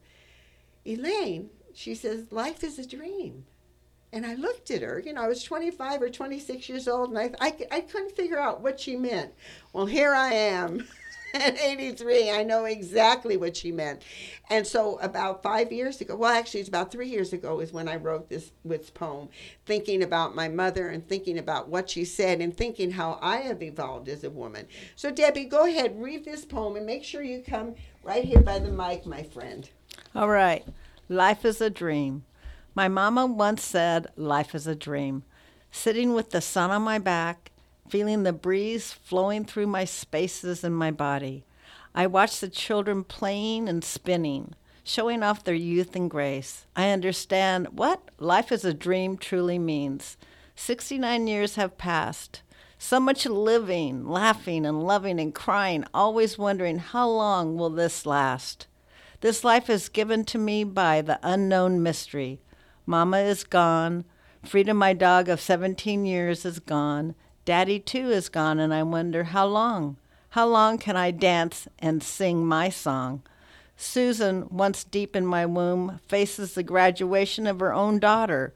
Elaine, 0.86 1.50
she 1.74 1.94
says, 1.94 2.32
life 2.32 2.64
is 2.64 2.78
a 2.78 2.86
dream. 2.86 3.44
And 4.12 4.24
I 4.24 4.34
looked 4.34 4.70
at 4.70 4.82
her, 4.82 5.02
you 5.04 5.12
know, 5.12 5.22
I 5.22 5.28
was 5.28 5.42
25 5.42 6.02
or 6.02 6.08
26 6.08 6.68
years 6.68 6.88
old, 6.88 7.10
and 7.10 7.18
I, 7.18 7.30
I, 7.40 7.54
I 7.70 7.80
couldn't 7.82 8.16
figure 8.16 8.38
out 8.38 8.62
what 8.62 8.80
she 8.80 8.96
meant. 8.96 9.32
Well, 9.72 9.84
here 9.84 10.14
I 10.14 10.32
am 10.32 10.86
at 11.34 11.60
83. 11.60 12.30
I 12.30 12.42
know 12.42 12.64
exactly 12.64 13.36
what 13.36 13.54
she 13.54 13.70
meant. 13.70 14.02
And 14.48 14.66
so, 14.66 14.98
about 15.00 15.42
five 15.42 15.70
years 15.70 16.00
ago, 16.00 16.16
well, 16.16 16.30
actually, 16.30 16.60
it's 16.60 16.70
about 16.70 16.90
three 16.90 17.08
years 17.08 17.34
ago, 17.34 17.60
is 17.60 17.70
when 17.70 17.86
I 17.86 17.96
wrote 17.96 18.30
this, 18.30 18.50
this 18.64 18.88
poem, 18.88 19.28
thinking 19.66 20.02
about 20.02 20.34
my 20.34 20.48
mother 20.48 20.88
and 20.88 21.06
thinking 21.06 21.38
about 21.38 21.68
what 21.68 21.90
she 21.90 22.06
said 22.06 22.40
and 22.40 22.56
thinking 22.56 22.90
how 22.90 23.18
I 23.20 23.38
have 23.38 23.62
evolved 23.62 24.08
as 24.08 24.24
a 24.24 24.30
woman. 24.30 24.66
So, 24.96 25.10
Debbie, 25.10 25.44
go 25.44 25.66
ahead, 25.66 26.00
read 26.00 26.24
this 26.24 26.46
poem, 26.46 26.76
and 26.76 26.86
make 26.86 27.04
sure 27.04 27.22
you 27.22 27.42
come 27.46 27.74
right 28.02 28.24
here 28.24 28.40
by 28.40 28.58
the 28.58 28.70
mic, 28.70 29.04
my 29.04 29.22
friend. 29.22 29.68
All 30.14 30.30
right. 30.30 30.64
Life 31.10 31.44
is 31.44 31.60
a 31.60 31.68
dream. 31.68 32.24
My 32.78 32.86
mama 32.86 33.26
once 33.26 33.64
said, 33.64 34.06
Life 34.14 34.54
is 34.54 34.68
a 34.68 34.76
dream. 34.76 35.24
Sitting 35.72 36.14
with 36.14 36.30
the 36.30 36.40
sun 36.40 36.70
on 36.70 36.82
my 36.82 37.00
back, 37.00 37.50
feeling 37.88 38.22
the 38.22 38.32
breeze 38.32 38.92
flowing 38.92 39.44
through 39.44 39.66
my 39.66 39.84
spaces 39.84 40.62
and 40.62 40.76
my 40.76 40.92
body. 40.92 41.44
I 41.92 42.06
watch 42.06 42.38
the 42.38 42.48
children 42.48 43.02
playing 43.02 43.68
and 43.68 43.82
spinning, 43.82 44.54
showing 44.84 45.24
off 45.24 45.42
their 45.42 45.56
youth 45.56 45.96
and 45.96 46.08
grace. 46.08 46.66
I 46.76 46.90
understand 46.90 47.66
what 47.76 48.00
life 48.20 48.52
is 48.52 48.64
a 48.64 48.72
dream 48.72 49.18
truly 49.18 49.58
means. 49.58 50.16
69 50.54 51.26
years 51.26 51.56
have 51.56 51.78
passed. 51.78 52.42
So 52.78 53.00
much 53.00 53.26
living, 53.26 54.06
laughing, 54.06 54.64
and 54.64 54.84
loving 54.84 55.18
and 55.18 55.34
crying, 55.34 55.84
always 55.92 56.38
wondering 56.38 56.78
how 56.78 57.08
long 57.08 57.56
will 57.56 57.70
this 57.70 58.06
last? 58.06 58.68
This 59.20 59.42
life 59.42 59.68
is 59.68 59.88
given 59.88 60.24
to 60.26 60.38
me 60.38 60.62
by 60.62 61.02
the 61.02 61.18
unknown 61.24 61.82
mystery. 61.82 62.40
Mama 62.88 63.18
is 63.18 63.44
gone. 63.44 64.06
Freedom, 64.42 64.74
my 64.78 64.94
dog 64.94 65.28
of 65.28 65.42
17 65.42 66.06
years, 66.06 66.46
is 66.46 66.58
gone. 66.58 67.14
Daddy, 67.44 67.78
too, 67.78 68.08
is 68.08 68.30
gone, 68.30 68.58
and 68.58 68.72
I 68.72 68.82
wonder 68.82 69.24
how 69.24 69.44
long? 69.44 69.98
How 70.30 70.46
long 70.46 70.78
can 70.78 70.96
I 70.96 71.10
dance 71.10 71.68
and 71.78 72.02
sing 72.02 72.46
my 72.46 72.70
song? 72.70 73.20
Susan, 73.76 74.48
once 74.48 74.84
deep 74.84 75.14
in 75.14 75.26
my 75.26 75.44
womb, 75.44 76.00
faces 76.08 76.54
the 76.54 76.62
graduation 76.62 77.46
of 77.46 77.60
her 77.60 77.74
own 77.74 77.98
daughter. 77.98 78.54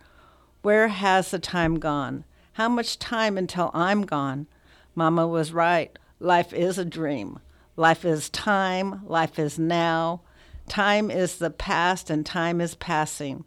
Where 0.62 0.88
has 0.88 1.30
the 1.30 1.38
time 1.38 1.78
gone? 1.78 2.24
How 2.54 2.70
much 2.70 2.98
time 2.98 3.36
until 3.36 3.70
I'm 3.74 4.06
gone? 4.06 4.46
Mama 4.94 5.28
was 5.28 5.52
right. 5.52 5.94
Life 6.20 6.54
is 6.54 6.78
a 6.78 6.86
dream. 6.86 7.38
Life 7.76 8.02
is 8.06 8.30
time. 8.30 9.06
Life 9.06 9.38
is 9.38 9.58
now. 9.58 10.22
Time 10.70 11.10
is 11.10 11.36
the 11.36 11.50
past, 11.50 12.08
and 12.08 12.24
time 12.24 12.62
is 12.62 12.74
passing. 12.74 13.44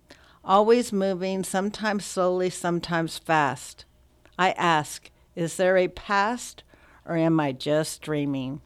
Always 0.48 0.94
moving, 0.94 1.44
sometimes 1.44 2.06
slowly, 2.06 2.52
sometimes 2.52 3.18
fast. 3.18 3.86
I 4.38 4.52
ask, 4.52 5.10
is 5.36 5.58
there 5.58 5.76
a 5.76 5.88
past, 5.88 6.62
or 7.04 7.18
am 7.18 7.40
I 7.40 7.52
just 7.52 8.04
dreaming? 8.04 8.62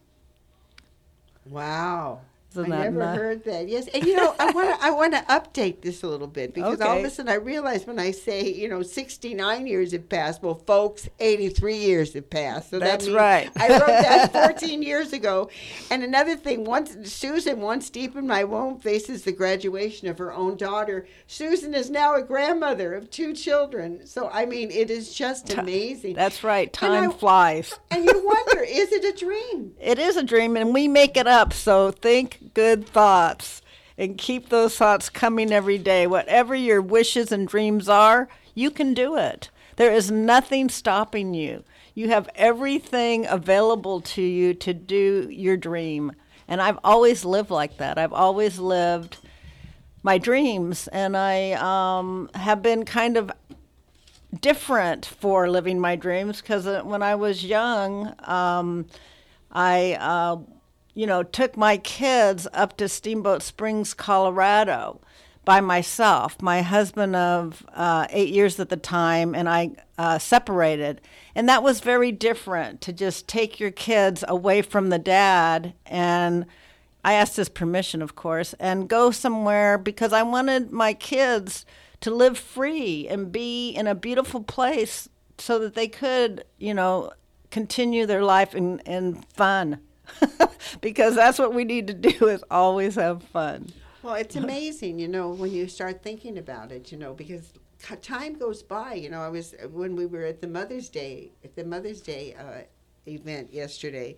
Wow. 1.46 2.20
I 2.56 2.62
that 2.62 2.68
never 2.68 3.06
heard 3.14 3.44
that. 3.44 3.68
Yes, 3.68 3.86
and 3.88 4.04
you 4.04 4.16
know, 4.16 4.34
I 4.38 4.50
want 4.50 4.78
to 4.80 4.84
I 4.86 4.90
want 4.90 5.12
to 5.14 5.20
update 5.22 5.82
this 5.82 6.02
a 6.02 6.08
little 6.08 6.26
bit 6.26 6.52
because 6.54 6.80
all 6.80 6.98
of 6.98 7.04
a 7.04 7.10
sudden 7.10 7.30
I 7.30 7.36
realized 7.36 7.86
when 7.86 7.98
I 7.98 8.10
say 8.10 8.52
you 8.52 8.68
know 8.68 8.82
69 8.82 9.66
years 9.66 9.92
have 9.92 10.08
passed, 10.08 10.42
well, 10.42 10.56
folks, 10.66 11.08
83 11.20 11.76
years 11.76 12.14
have 12.14 12.28
passed. 12.28 12.70
So 12.70 12.78
That's 12.78 13.06
that 13.06 13.12
right. 13.14 13.50
I 13.56 13.68
wrote 13.68 13.86
that 13.86 14.32
14 14.60 14.82
years 14.82 15.12
ago. 15.12 15.48
And 15.90 16.02
another 16.02 16.36
thing, 16.36 16.64
once 16.64 16.96
Susan, 17.12 17.60
once 17.60 17.88
deep 17.90 18.16
in 18.16 18.26
my 18.26 18.44
womb, 18.44 18.78
faces 18.80 19.22
the 19.22 19.32
graduation 19.32 20.08
of 20.08 20.18
her 20.18 20.32
own 20.32 20.56
daughter. 20.56 21.06
Susan 21.26 21.74
is 21.74 21.90
now 21.90 22.14
a 22.16 22.22
grandmother 22.22 22.94
of 22.94 23.10
two 23.10 23.32
children. 23.32 24.06
So 24.06 24.28
I 24.32 24.46
mean, 24.46 24.70
it 24.70 24.90
is 24.90 25.14
just 25.14 25.52
amazing. 25.54 26.14
That's 26.14 26.42
right. 26.42 26.76
And 26.82 26.92
I- 26.92 27.00
Time 27.00 27.12
flies. 27.12 27.78
and 27.90 28.04
you 28.04 28.12
wonder, 28.24 28.62
is 28.62 28.90
it 28.92 29.04
a 29.04 29.16
dream? 29.16 29.72
It 29.80 29.98
is 29.98 30.16
a 30.16 30.22
dream, 30.22 30.56
and 30.56 30.74
we 30.74 30.88
make 30.88 31.16
it 31.16 31.26
up. 31.26 31.52
So 31.52 31.90
think 31.92 32.39
good 32.54 32.86
thoughts. 32.86 33.62
and 33.98 34.16
keep 34.16 34.48
those 34.48 34.78
thoughts 34.78 35.10
coming 35.10 35.52
every 35.52 35.76
day. 35.76 36.06
Whatever 36.06 36.54
your 36.54 36.80
wishes 36.80 37.30
and 37.30 37.46
dreams 37.46 37.86
are, 37.86 38.28
you 38.54 38.70
can 38.70 38.94
do 38.94 39.16
it. 39.16 39.50
There 39.76 39.92
is 39.92 40.10
nothing 40.10 40.70
stopping 40.70 41.34
you. 41.34 41.64
You 41.94 42.08
have 42.08 42.28
everything 42.34 43.26
available 43.26 44.00
to 44.00 44.22
you 44.22 44.54
to 44.54 44.72
do 44.72 45.28
your 45.30 45.58
dream. 45.58 46.12
And 46.48 46.62
I've 46.62 46.78
always 46.82 47.26
lived 47.26 47.50
like 47.50 47.76
that. 47.76 47.98
I've 47.98 48.14
always 48.14 48.58
lived 48.58 49.18
my 50.02 50.16
dreams, 50.16 50.88
and 50.88 51.14
I 51.14 51.52
um, 51.52 52.30
have 52.34 52.62
been 52.62 52.86
kind 52.86 53.18
of 53.18 53.30
different 54.40 55.04
for 55.04 55.50
living 55.50 55.78
my 55.78 55.96
dreams 55.96 56.40
because 56.40 56.66
uh, 56.66 56.82
when 56.82 57.02
I 57.02 57.16
was 57.16 57.44
young, 57.44 58.14
um, 58.20 58.86
I, 59.52 59.98
uh, 60.00 60.38
you 60.94 61.06
know, 61.06 61.22
took 61.22 61.56
my 61.56 61.76
kids 61.76 62.46
up 62.52 62.76
to 62.78 62.88
Steamboat 62.88 63.42
Springs, 63.42 63.94
Colorado 63.94 65.00
by 65.44 65.60
myself. 65.60 66.40
My 66.42 66.62
husband 66.62 67.16
of 67.16 67.64
uh, 67.72 68.06
eight 68.10 68.28
years 68.28 68.60
at 68.60 68.68
the 68.68 68.76
time 68.76 69.34
and 69.34 69.48
I 69.48 69.70
uh, 69.98 70.18
separated. 70.18 71.00
And 71.34 71.48
that 71.48 71.62
was 71.62 71.80
very 71.80 72.12
different 72.12 72.80
to 72.82 72.92
just 72.92 73.26
take 73.26 73.58
your 73.58 73.70
kids 73.70 74.24
away 74.28 74.62
from 74.62 74.90
the 74.90 74.98
dad 74.98 75.74
and 75.86 76.46
I 77.04 77.14
asked 77.14 77.36
his 77.36 77.48
permission, 77.48 78.02
of 78.02 78.14
course, 78.14 78.54
and 78.60 78.88
go 78.88 79.10
somewhere 79.10 79.78
because 79.78 80.12
I 80.12 80.22
wanted 80.22 80.70
my 80.70 80.92
kids 80.92 81.64
to 82.00 82.10
live 82.10 82.38
free 82.38 83.08
and 83.08 83.32
be 83.32 83.70
in 83.70 83.86
a 83.86 83.94
beautiful 83.94 84.42
place 84.42 85.08
so 85.38 85.58
that 85.60 85.74
they 85.74 85.88
could, 85.88 86.44
you 86.58 86.74
know, 86.74 87.12
continue 87.50 88.06
their 88.06 88.22
life 88.22 88.54
in, 88.54 88.80
in 88.80 89.14
fun. 89.34 89.80
because 90.80 91.14
that's 91.14 91.38
what 91.38 91.54
we 91.54 91.64
need 91.64 91.86
to 91.86 91.94
do 91.94 92.28
is 92.28 92.44
always 92.50 92.94
have 92.94 93.22
fun. 93.22 93.72
Well, 94.02 94.14
it's 94.14 94.36
amazing, 94.36 94.98
you 94.98 95.08
know, 95.08 95.30
when 95.30 95.52
you 95.52 95.68
start 95.68 96.02
thinking 96.02 96.38
about 96.38 96.72
it, 96.72 96.90
you 96.90 96.98
know, 96.98 97.12
because 97.12 97.52
time 98.02 98.38
goes 98.38 98.62
by. 98.62 98.94
You 98.94 99.10
know, 99.10 99.20
I 99.20 99.28
was 99.28 99.54
when 99.72 99.94
we 99.94 100.06
were 100.06 100.24
at 100.24 100.40
the 100.40 100.48
Mother's 100.48 100.88
Day 100.88 101.32
at 101.44 101.54
the 101.54 101.64
Mother's 101.64 102.00
Day 102.00 102.34
uh, 102.34 102.62
event 103.06 103.52
yesterday, 103.52 104.16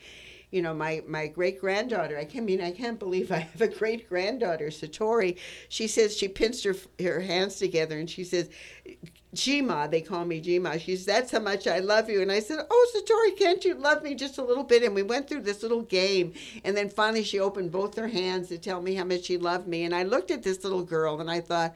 you 0.52 0.60
know, 0.60 0.74
my, 0.74 1.02
my 1.08 1.26
great 1.26 1.60
granddaughter, 1.60 2.18
I 2.18 2.24
can't 2.24 2.42
I 2.42 2.46
mean, 2.46 2.60
I 2.60 2.70
can't 2.70 2.98
believe 2.98 3.32
I 3.32 3.38
have 3.38 3.60
a 3.60 3.68
great 3.68 4.08
granddaughter, 4.08 4.68
Satori. 4.68 5.38
She 5.68 5.88
says 5.88 6.16
she 6.16 6.28
pinched 6.28 6.64
her, 6.64 6.76
her 7.00 7.20
hands 7.20 7.56
together 7.56 7.98
and 7.98 8.08
she 8.08 8.22
says, 8.22 8.50
Jima, 9.34 9.90
they 9.90 10.02
call 10.02 10.26
me 10.26 10.42
Jima. 10.42 10.78
She 10.78 10.94
says, 10.96 11.06
That's 11.06 11.32
how 11.32 11.40
much 11.40 11.66
I 11.66 11.78
love 11.78 12.10
you. 12.10 12.20
And 12.20 12.30
I 12.30 12.40
said, 12.40 12.66
Oh, 12.70 12.92
Satori, 12.94 13.38
can't 13.38 13.64
you 13.64 13.74
love 13.74 14.02
me 14.02 14.14
just 14.14 14.36
a 14.36 14.44
little 14.44 14.64
bit? 14.64 14.82
And 14.82 14.94
we 14.94 15.02
went 15.02 15.28
through 15.28 15.42
this 15.42 15.62
little 15.62 15.82
game. 15.82 16.34
And 16.64 16.76
then 16.76 16.90
finally, 16.90 17.24
she 17.24 17.40
opened 17.40 17.72
both 17.72 17.96
her 17.96 18.08
hands 18.08 18.48
to 18.48 18.58
tell 18.58 18.82
me 18.82 18.94
how 18.94 19.04
much 19.04 19.24
she 19.24 19.38
loved 19.38 19.66
me. 19.66 19.84
And 19.84 19.94
I 19.94 20.02
looked 20.02 20.30
at 20.30 20.42
this 20.42 20.62
little 20.64 20.82
girl 20.84 21.20
and 21.20 21.30
I 21.30 21.40
thought, 21.40 21.74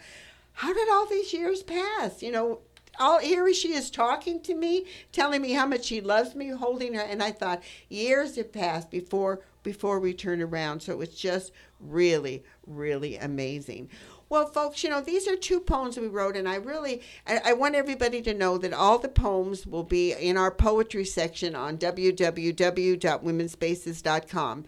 How 0.53 0.75
did 0.75 0.89
all 0.91 1.07
these 1.07 1.33
years 1.33 1.63
pass? 1.63 2.23
You 2.23 2.33
know, 2.33 2.61
all 2.99 3.21
here 3.21 3.53
she 3.55 3.73
is 3.73 3.91
talking 3.91 4.41
to 4.43 4.55
me, 4.55 4.85
telling 5.13 5.43
me 5.43 5.53
how 5.53 5.67
much 5.67 5.85
she 5.85 6.01
loves 6.01 6.35
me, 6.35 6.49
holding 6.49 6.95
her, 6.95 7.03
and 7.03 7.23
I 7.23 7.31
thought 7.31 7.63
years 7.89 8.37
have 8.37 8.53
passed 8.53 8.91
before 8.91 9.41
before 9.63 9.99
we 9.99 10.15
turn 10.15 10.41
around. 10.41 10.81
So 10.81 10.93
it 10.93 10.99
was 10.99 11.09
just 11.09 11.53
really, 11.81 12.45
really 12.67 13.17
amazing. 13.17 13.91
Well, 14.29 14.47
folks, 14.47 14.83
you 14.83 14.91
know, 14.91 15.01
these 15.01 15.29
are 15.29 15.37
two 15.37 15.61
poems 15.61 15.97
we 15.97 16.09
wrote, 16.09 16.35
and 16.35 16.49
I 16.49 16.57
really, 16.57 17.01
I, 17.29 17.41
I, 17.45 17.53
want 17.53 17.77
everybody 17.77 18.21
to 18.23 18.35
know 18.35 18.59
that 18.59 18.73
all 18.73 18.99
the 18.99 19.07
poems 19.07 19.69
will 19.69 19.85
be 19.85 20.15
in 20.15 20.37
our 20.37 20.51
poetry 20.51 21.05
section 21.05 21.55
on 21.55 21.79
www.womensspaces.com. 21.79 24.65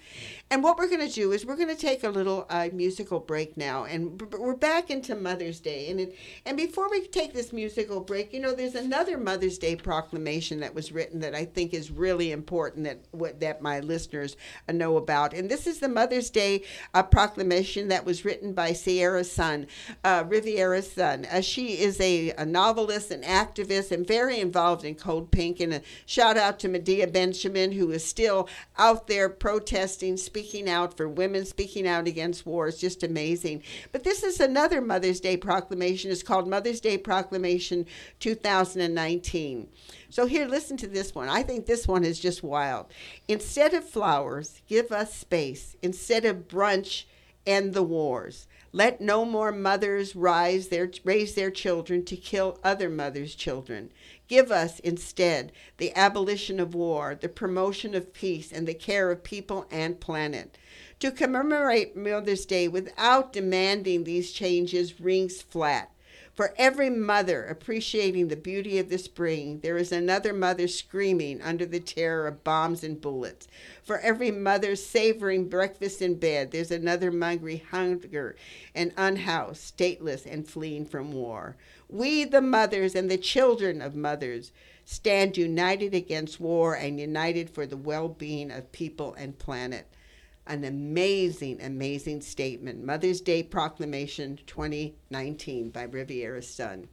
And 0.50 0.62
what 0.62 0.78
we're 0.78 0.88
going 0.88 1.06
to 1.06 1.12
do 1.12 1.32
is 1.32 1.44
we're 1.44 1.56
going 1.56 1.68
to 1.68 1.74
take 1.74 2.04
a 2.04 2.08
little 2.08 2.46
uh, 2.48 2.68
musical 2.72 3.18
break 3.18 3.56
now, 3.56 3.84
and 3.84 4.22
we're 4.32 4.54
back 4.54 4.90
into 4.90 5.16
Mother's 5.16 5.58
Day. 5.58 5.90
And 5.90 5.98
it, 6.00 6.14
and 6.46 6.56
before 6.56 6.88
we 6.88 7.08
take 7.08 7.34
this 7.34 7.52
musical 7.52 8.00
break, 8.00 8.32
you 8.32 8.38
know, 8.38 8.54
there's 8.54 8.76
another 8.76 9.18
Mother's 9.18 9.58
Day 9.58 9.74
proclamation 9.74 10.60
that 10.60 10.72
was 10.72 10.92
written 10.92 11.18
that 11.20 11.34
I 11.34 11.44
think 11.44 11.74
is 11.74 11.90
really 11.90 12.30
important 12.30 12.84
that 12.84 13.00
that 13.40 13.60
my 13.60 13.80
listeners 13.80 14.36
know 14.72 14.96
about. 14.96 15.34
And 15.34 15.50
this 15.50 15.66
is 15.66 15.80
the 15.80 15.88
Mother's 15.88 16.30
Day 16.30 16.62
uh, 16.94 17.02
proclamation 17.02 17.88
that 17.88 18.04
was 18.04 18.24
written 18.24 18.52
by 18.52 18.72
Sierra 18.72 19.24
Sun, 19.48 19.66
uh, 20.04 20.24
Rivera 20.26 20.82
Sun. 20.82 21.26
Uh, 21.32 21.40
she 21.40 21.78
is 21.78 21.98
a, 22.00 22.30
a 22.32 22.44
novelist, 22.44 23.10
an 23.10 23.22
activist, 23.22 23.92
and 23.92 24.06
very 24.06 24.40
involved 24.40 24.84
in 24.84 24.94
Code 24.94 25.30
Pink. 25.30 25.60
And 25.60 25.74
a 25.74 25.82
shout 26.04 26.36
out 26.36 26.58
to 26.60 26.68
Medea 26.68 27.06
Benjamin, 27.06 27.72
who 27.72 27.90
is 27.90 28.04
still 28.04 28.48
out 28.76 29.06
there 29.06 29.30
protesting, 29.30 30.18
speaking 30.18 30.68
out 30.68 30.96
for 30.96 31.08
women, 31.08 31.46
speaking 31.46 31.86
out 31.86 32.06
against 32.06 32.44
war. 32.44 32.68
It's 32.68 32.78
just 32.78 33.02
amazing. 33.02 33.62
But 33.90 34.04
this 34.04 34.22
is 34.22 34.38
another 34.38 34.82
Mother's 34.82 35.20
Day 35.20 35.38
proclamation. 35.38 36.10
It's 36.10 36.22
called 36.22 36.46
Mother's 36.46 36.80
Day 36.80 36.98
Proclamation 36.98 37.86
2019. 38.20 39.68
So 40.10 40.26
here, 40.26 40.46
listen 40.46 40.76
to 40.78 40.86
this 40.86 41.14
one. 41.14 41.28
I 41.28 41.42
think 41.42 41.64
this 41.64 41.88
one 41.88 42.04
is 42.04 42.20
just 42.20 42.42
wild. 42.42 42.86
Instead 43.28 43.72
of 43.72 43.88
flowers, 43.88 44.60
give 44.66 44.92
us 44.92 45.14
space. 45.14 45.74
Instead 45.82 46.24
of 46.26 46.48
brunch, 46.48 47.04
end 47.46 47.72
the 47.72 47.82
wars. 47.82 48.46
Let 48.72 49.00
no 49.00 49.24
more 49.24 49.50
mothers 49.50 50.14
rise 50.14 50.68
their, 50.68 50.90
raise 51.02 51.34
their 51.34 51.50
children 51.50 52.04
to 52.04 52.16
kill 52.16 52.58
other 52.62 52.90
mothers' 52.90 53.34
children. 53.34 53.90
Give 54.28 54.52
us 54.52 54.78
instead 54.80 55.52
the 55.78 55.96
abolition 55.96 56.60
of 56.60 56.74
war, 56.74 57.16
the 57.18 57.30
promotion 57.30 57.94
of 57.94 58.12
peace, 58.12 58.52
and 58.52 58.68
the 58.68 58.74
care 58.74 59.10
of 59.10 59.24
people 59.24 59.66
and 59.70 60.00
planet. 60.00 60.58
To 61.00 61.10
commemorate 61.10 61.96
Mother's 61.96 62.44
Day 62.44 62.68
without 62.68 63.32
demanding 63.32 64.04
these 64.04 64.32
changes 64.32 65.00
rings 65.00 65.40
flat. 65.40 65.90
For 66.38 66.54
every 66.56 66.88
mother 66.88 67.42
appreciating 67.42 68.28
the 68.28 68.36
beauty 68.36 68.78
of 68.78 68.90
the 68.90 68.98
spring, 68.98 69.58
there 69.58 69.76
is 69.76 69.90
another 69.90 70.32
mother 70.32 70.68
screaming 70.68 71.42
under 71.42 71.66
the 71.66 71.80
terror 71.80 72.28
of 72.28 72.44
bombs 72.44 72.84
and 72.84 73.00
bullets. 73.00 73.48
For 73.82 73.98
every 73.98 74.30
mother 74.30 74.76
savoring 74.76 75.48
breakfast 75.48 76.00
in 76.00 76.14
bed, 76.14 76.52
there's 76.52 76.70
another 76.70 77.10
hungry 77.10 77.64
hunger 77.72 78.36
and 78.72 78.92
unhoused, 78.96 79.76
stateless, 79.76 80.26
and 80.26 80.46
fleeing 80.46 80.86
from 80.86 81.10
war. 81.10 81.56
We, 81.88 82.22
the 82.22 82.40
mothers 82.40 82.94
and 82.94 83.10
the 83.10 83.18
children 83.18 83.82
of 83.82 83.96
mothers, 83.96 84.52
stand 84.84 85.36
united 85.36 85.92
against 85.92 86.38
war 86.38 86.76
and 86.76 87.00
united 87.00 87.50
for 87.50 87.66
the 87.66 87.76
well 87.76 88.08
being 88.08 88.52
of 88.52 88.70
people 88.70 89.12
and 89.14 89.36
planet 89.40 89.88
an 90.48 90.64
amazing, 90.64 91.60
amazing 91.62 92.20
statement. 92.22 92.82
Mother's 92.82 93.20
Day 93.20 93.42
Proclamation 93.42 94.40
2019 94.46 95.70
by 95.70 95.82
Rivera 95.82 96.42
Sun. 96.42 96.88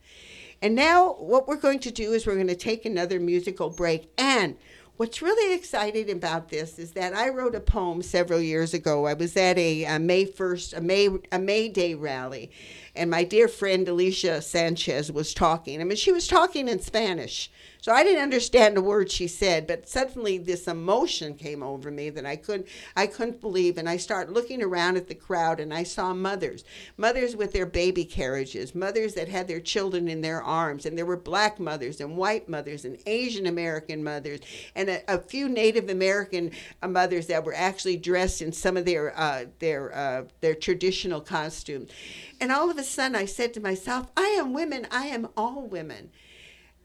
And 0.62 0.76
now, 0.76 1.13
what 1.13 1.48
we're 1.48 1.56
going 1.56 1.80
to 1.80 1.91
do 1.91 2.13
is 2.13 2.28
we're 2.28 2.36
going 2.36 2.48
to 2.48 2.56
take 2.56 2.86
another 2.86 3.20
musical 3.20 3.70
break. 3.70 4.12
And 4.18 4.58
what's 4.98 5.22
really 5.22 5.56
exciting 5.56 6.10
about 6.12 6.50
this 6.50 6.80
is 6.80 6.91
that 6.91 7.13
I 7.13 7.30
wrote 7.30 7.56
a 7.56 7.60
poem 7.60 8.02
several 8.02 8.39
years 8.39 8.74
ago. 8.74 9.06
I 9.06 9.13
was 9.13 9.36
at 9.36 9.58
a, 9.58 9.84
a 9.86 10.00
May 10.00 10.26
1st, 10.26 10.78
a 10.78 10.82
May, 10.82 11.10
a 11.32 11.39
May 11.39 11.70
Day 11.70 11.94
rally, 11.94 12.52
and 12.96 13.10
my 13.10 13.24
dear 13.24 13.48
friend 13.48 13.88
Alicia 13.88 14.41
Sanchez 14.41 15.12
was 15.12 15.34
talking. 15.34 15.82
I 15.82 15.84
mean, 15.84 15.98
she 15.98 16.12
was 16.12 16.28
talking 16.28 16.68
in 16.68 16.80
Spanish. 16.80 17.52
So 17.86 17.91
I 17.91 18.04
didn't 18.04 18.24
understand 18.24 18.78
a 18.78 18.82
word 18.82 19.12
she 19.12 19.28
said, 19.28 19.67
but 19.67 19.88
suddenly 19.88 20.39
this 20.39 20.67
emotion 20.67 21.36
came 21.36 21.62
over 21.62 21.91
me 21.91 22.10
that 22.10 22.26
I 22.26 22.36
couldn't 22.36 22.67
I 22.95 23.06
couldn't 23.06 23.41
believe. 23.41 23.78
And 23.78 23.88
I 23.88 23.98
started 23.98 24.34
looking 24.34 24.63
around 24.63 24.98
at 24.98 25.08
the 25.08 25.13
crowd 25.13 25.60
and 25.60 25.71
I 25.71 25.84
saw 25.84 26.12
mothers, 26.12 26.63
mothers 26.98 27.36
with 27.36 27.54
their 27.54 27.67
baby 27.67 28.04
carriages, 28.04 28.74
mothers 28.74 29.13
that 29.13 29.30
had 29.30 29.48
their 29.48 29.60
children 29.60 30.08
in 30.08 30.21
their 30.21 30.41
arms. 30.41 30.88
And 30.88 30.98
there 30.98 31.06
were 31.06 31.15
black 31.15 31.60
mothers 31.60 32.02
and 32.02 32.17
white 32.17 32.50
mothers 32.50 32.86
and 32.86 32.98
Asian 33.06 33.45
American 33.45 34.04
mothers 34.04 34.39
and 34.74 34.89
a, 34.89 35.04
a 35.08 35.19
few 35.19 35.48
Native 35.48 35.88
American 35.88 36.54
uh, 36.82 36.88
mothers 36.88 37.28
that 37.28 37.45
were 37.45 37.54
actually 37.54 37.98
dressed 37.98 38.41
in 38.41 38.52
some 38.52 38.78
of 38.78 38.86
their 38.86 39.15
uh, 39.15 39.45
their 39.60 39.95
uh, 39.95 40.24
their 40.41 40.56
traditional 40.56 41.21
costumes. 41.21 41.91
And 42.41 42.52
all 42.52 42.71
of 42.71 42.80
a 42.80 42.84
sudden 42.84 43.15
I 43.15 43.26
said 43.26 43.54
to 43.54 43.60
myself, 43.60 44.08
I 44.17 44.36
am 44.39 44.54
women, 44.54 44.88
I 44.89 45.06
am 45.06 45.28
all 45.38 45.67
women 45.67 46.10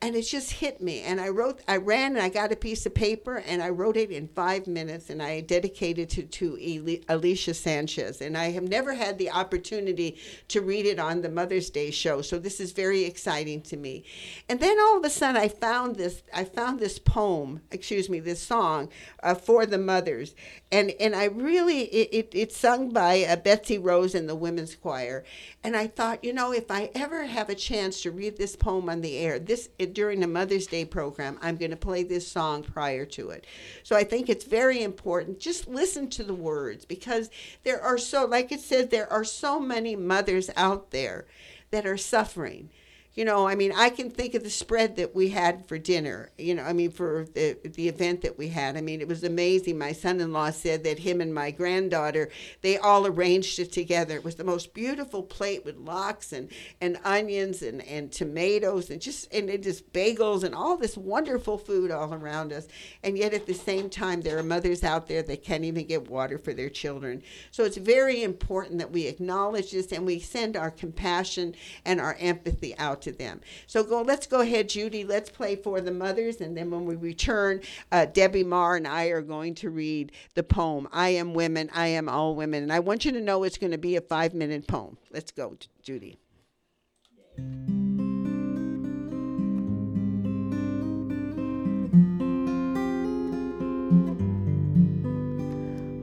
and 0.02 0.16
it 0.16 0.22
just 0.22 0.52
hit 0.52 0.80
me. 0.80 1.02
And 1.02 1.20
i 1.20 1.28
wrote 1.28 1.60
i 1.68 1.76
ran 1.76 2.12
and 2.12 2.22
i 2.22 2.28
got 2.28 2.52
a 2.52 2.56
piece 2.56 2.86
of 2.86 2.94
paper 2.94 3.36
and 3.46 3.62
i 3.62 3.68
wrote 3.68 3.96
it 3.96 4.10
in 4.10 4.28
five 4.28 4.66
minutes 4.66 5.10
and 5.10 5.22
i 5.22 5.40
dedicated 5.40 5.90
it 6.16 6.30
to, 6.30 6.56
to 6.56 7.00
alicia 7.08 7.54
sanchez. 7.54 8.20
And 8.20 8.36
i 8.36 8.50
have 8.50 8.62
never 8.62 8.94
had 8.94 9.18
the 9.18 9.30
opportunity 9.30 10.16
to 10.48 10.60
read 10.62 10.86
it 10.86 10.98
on 10.98 11.20
the 11.20 11.28
mother's 11.28 11.70
day 11.70 11.90
show. 11.90 12.22
So 12.22 12.38
this 12.38 12.60
is 12.60 12.72
very 12.72 13.04
exciting 13.04 13.60
to 13.62 13.76
me. 13.76 14.04
And 14.48 14.60
then 14.60 14.78
all 14.80 14.98
of 14.98 15.04
a 15.04 15.10
sudden 15.10 15.40
i 15.40 15.48
found 15.48 15.96
this 15.96 16.22
i 16.32 16.44
found 16.44 16.80
this 16.80 16.98
poem 16.98 17.60
excuse 17.70 18.08
me 18.08 18.20
this 18.20 18.42
song 18.42 18.88
uh, 19.22 19.34
for 19.34 19.66
the 19.66 19.78
mothers. 19.78 20.34
And 20.72 20.92
and 20.98 21.14
i 21.14 21.26
really 21.26 21.82
it, 21.82 22.08
it, 22.12 22.28
it's 22.32 22.56
sung 22.56 22.90
by 22.90 23.24
uh, 23.24 23.36
betsy 23.36 23.78
rose 23.78 24.14
and 24.14 24.28
the 24.28 24.34
women's 24.34 24.74
choir. 24.76 25.24
And 25.62 25.76
i 25.76 25.86
thought 25.86 26.24
you 26.24 26.32
know 26.32 26.52
if 26.52 26.70
i 26.70 26.90
ever 26.94 27.26
have 27.26 27.50
a 27.50 27.54
chance 27.54 28.00
to 28.02 28.10
read 28.10 28.38
this 28.38 28.56
poem 28.56 28.88
on 28.88 29.02
the 29.02 29.18
air 29.18 29.38
this 29.38 29.68
it, 29.78 29.89
during 29.92 30.20
the 30.20 30.26
Mother's 30.26 30.66
Day 30.66 30.84
program, 30.84 31.38
I'm 31.42 31.56
going 31.56 31.70
to 31.70 31.76
play 31.76 32.02
this 32.02 32.26
song 32.26 32.62
prior 32.62 33.04
to 33.06 33.30
it. 33.30 33.46
So 33.82 33.96
I 33.96 34.04
think 34.04 34.28
it's 34.28 34.44
very 34.44 34.82
important. 34.82 35.38
Just 35.40 35.68
listen 35.68 36.08
to 36.10 36.24
the 36.24 36.34
words 36.34 36.84
because 36.84 37.30
there 37.64 37.80
are 37.80 37.98
so, 37.98 38.24
like 38.24 38.52
it 38.52 38.60
said, 38.60 38.90
there 38.90 39.10
are 39.12 39.24
so 39.24 39.60
many 39.60 39.96
mothers 39.96 40.50
out 40.56 40.90
there 40.90 41.26
that 41.70 41.86
are 41.86 41.96
suffering 41.96 42.70
you 43.14 43.24
know, 43.24 43.48
I 43.48 43.56
mean, 43.56 43.72
I 43.76 43.90
can 43.90 44.08
think 44.08 44.34
of 44.34 44.44
the 44.44 44.50
spread 44.50 44.94
that 44.96 45.16
we 45.16 45.30
had 45.30 45.66
for 45.66 45.78
dinner. 45.78 46.30
You 46.38 46.54
know, 46.54 46.62
I 46.62 46.72
mean, 46.72 46.92
for 46.92 47.26
the 47.34 47.58
the 47.64 47.88
event 47.88 48.22
that 48.22 48.38
we 48.38 48.48
had. 48.48 48.76
I 48.76 48.82
mean, 48.82 49.00
it 49.00 49.08
was 49.08 49.24
amazing. 49.24 49.78
My 49.78 49.92
son-in-law 49.92 50.50
said 50.50 50.84
that 50.84 51.00
him 51.00 51.20
and 51.20 51.34
my 51.34 51.50
granddaughter 51.50 52.30
they 52.62 52.78
all 52.78 53.06
arranged 53.06 53.58
it 53.58 53.72
together. 53.72 54.14
It 54.14 54.24
was 54.24 54.36
the 54.36 54.44
most 54.44 54.74
beautiful 54.74 55.24
plate 55.24 55.64
with 55.64 55.76
lox 55.76 56.32
and 56.32 56.50
and 56.80 56.98
onions 57.04 57.62
and 57.62 57.82
and 57.82 58.12
tomatoes 58.12 58.90
and 58.90 59.00
just 59.00 59.32
and 59.34 59.50
it 59.50 59.64
just 59.64 59.92
bagels 59.92 60.44
and 60.44 60.54
all 60.54 60.76
this 60.76 60.96
wonderful 60.96 61.58
food 61.58 61.90
all 61.90 62.14
around 62.14 62.52
us. 62.52 62.68
And 63.02 63.18
yet 63.18 63.34
at 63.34 63.46
the 63.46 63.54
same 63.54 63.90
time, 63.90 64.20
there 64.20 64.38
are 64.38 64.44
mothers 64.44 64.84
out 64.84 65.08
there 65.08 65.24
that 65.24 65.42
can't 65.42 65.64
even 65.64 65.86
get 65.86 66.08
water 66.08 66.38
for 66.38 66.54
their 66.54 66.70
children. 66.70 67.22
So 67.50 67.64
it's 67.64 67.76
very 67.76 68.22
important 68.22 68.78
that 68.78 68.92
we 68.92 69.08
acknowledge 69.08 69.72
this 69.72 69.90
and 69.90 70.06
we 70.06 70.20
send 70.20 70.56
our 70.56 70.70
compassion 70.70 71.56
and 71.84 72.00
our 72.00 72.16
empathy 72.20 72.78
out 72.78 72.99
to 73.02 73.12
them. 73.12 73.40
So 73.66 73.82
go. 73.82 74.02
Let's 74.02 74.26
go 74.26 74.40
ahead, 74.40 74.68
Judy. 74.68 75.04
Let's 75.04 75.30
play 75.30 75.56
for 75.56 75.80
the 75.80 75.92
mothers, 75.92 76.40
and 76.40 76.56
then 76.56 76.70
when 76.70 76.84
we 76.84 76.96
return, 76.96 77.60
uh, 77.92 78.06
Debbie 78.06 78.44
Meagher 78.44 78.76
and 78.76 78.86
I 78.88 79.06
are 79.06 79.22
going 79.22 79.54
to 79.56 79.70
read 79.70 80.12
the 80.34 80.42
poem 80.42 80.88
"I 80.92 81.10
Am 81.10 81.34
Women, 81.34 81.70
I 81.74 81.88
Am 81.88 82.08
All 82.08 82.34
Women," 82.34 82.62
and 82.62 82.72
I 82.72 82.80
want 82.80 83.04
you 83.04 83.12
to 83.12 83.20
know 83.20 83.44
it's 83.44 83.58
going 83.58 83.72
to 83.72 83.78
be 83.78 83.96
a 83.96 84.00
five-minute 84.00 84.66
poem. 84.66 84.96
Let's 85.10 85.30
go, 85.30 85.56
Judy. 85.82 86.18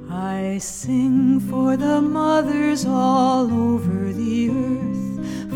I 0.10 0.58
sing 0.60 1.40
for 1.40 1.78
the 1.78 2.02
mothers 2.02 2.86
all 2.86 3.52
over 3.54 4.12
the 4.12 4.50
earth 4.50 4.97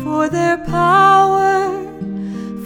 for 0.02 0.28
their 0.28 0.58
power, 0.58 1.70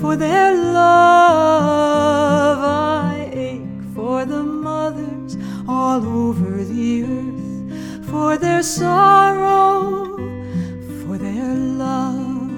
for 0.01 0.17
their 0.17 0.53
love. 0.55 2.59
I 2.59 3.31
ache 3.33 3.83
for 3.95 4.25
the 4.25 4.43
mothers 4.43 5.37
all 5.69 6.05
over 6.05 6.65
the 6.65 7.05
earth, 7.05 8.07
for 8.07 8.37
their 8.39 8.63
sorrow, 8.63 10.17
for 11.05 11.19
their 11.19 11.55
love. 11.55 12.51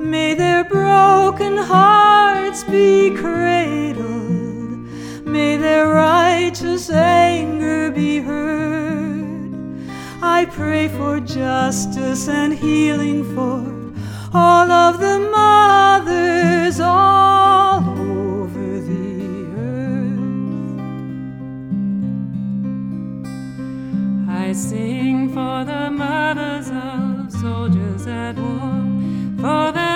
May 0.00 0.32
their 0.34 0.64
broken 0.64 1.58
hearts 1.58 2.64
be 2.64 3.14
cradled, 3.14 4.78
may 5.26 5.58
their 5.58 5.88
righteous 5.88 6.88
anger 6.90 7.90
be 7.90 8.20
heard. 8.20 9.03
I 10.26 10.46
pray 10.46 10.88
for 10.88 11.20
justice 11.20 12.28
and 12.28 12.52
healing 12.52 13.24
for 13.34 13.60
all 14.32 14.70
of 14.70 14.98
the 14.98 15.18
mothers 15.30 16.80
all 16.80 17.88
over 17.90 18.80
the 18.80 19.46
earth. 19.56 20.20
I 24.28 24.52
sing 24.54 25.28
for 25.28 25.64
the 25.64 25.90
mothers 25.90 26.70
of 26.70 27.30
soldiers 27.30 28.06
at 28.06 28.36
war, 28.36 28.82
for 29.38 29.72
their 29.72 29.93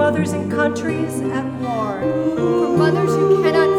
mothers 0.00 0.32
in 0.32 0.48
countries 0.48 1.20
at 1.38 1.44
war, 1.60 2.00
for 2.34 2.78
mothers 2.78 3.10
who 3.10 3.42
cannot 3.42 3.69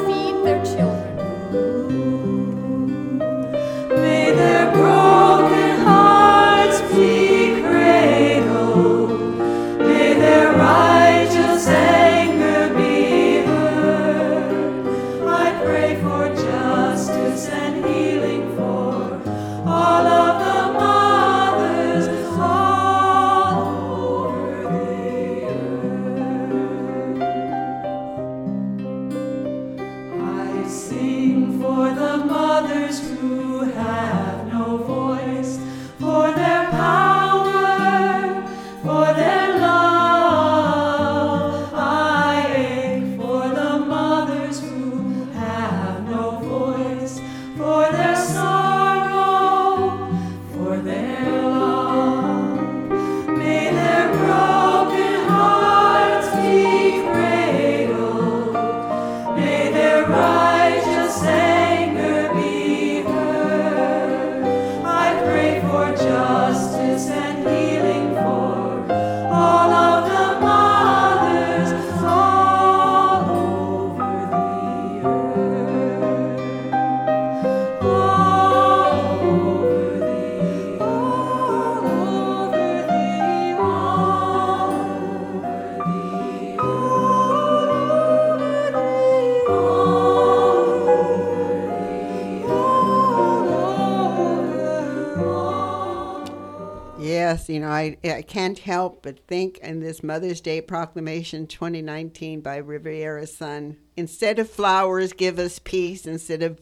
I, 98.03 98.21
can't 98.21 98.57
help 98.59 99.03
but 99.03 99.27
think 99.27 99.59
in 99.59 99.79
this 99.79 100.01
Mother's 100.01 100.41
Day 100.41 100.61
Proclamation 100.61 101.45
2019 101.45 102.41
by 102.41 102.57
Rivera 102.57 103.27
Sun 103.27 103.77
instead 103.95 104.39
of 104.39 104.49
flowers, 104.49 105.13
give 105.13 105.37
us 105.37 105.59
peace. 105.59 106.05
Instead 106.05 106.41
of 106.41 106.59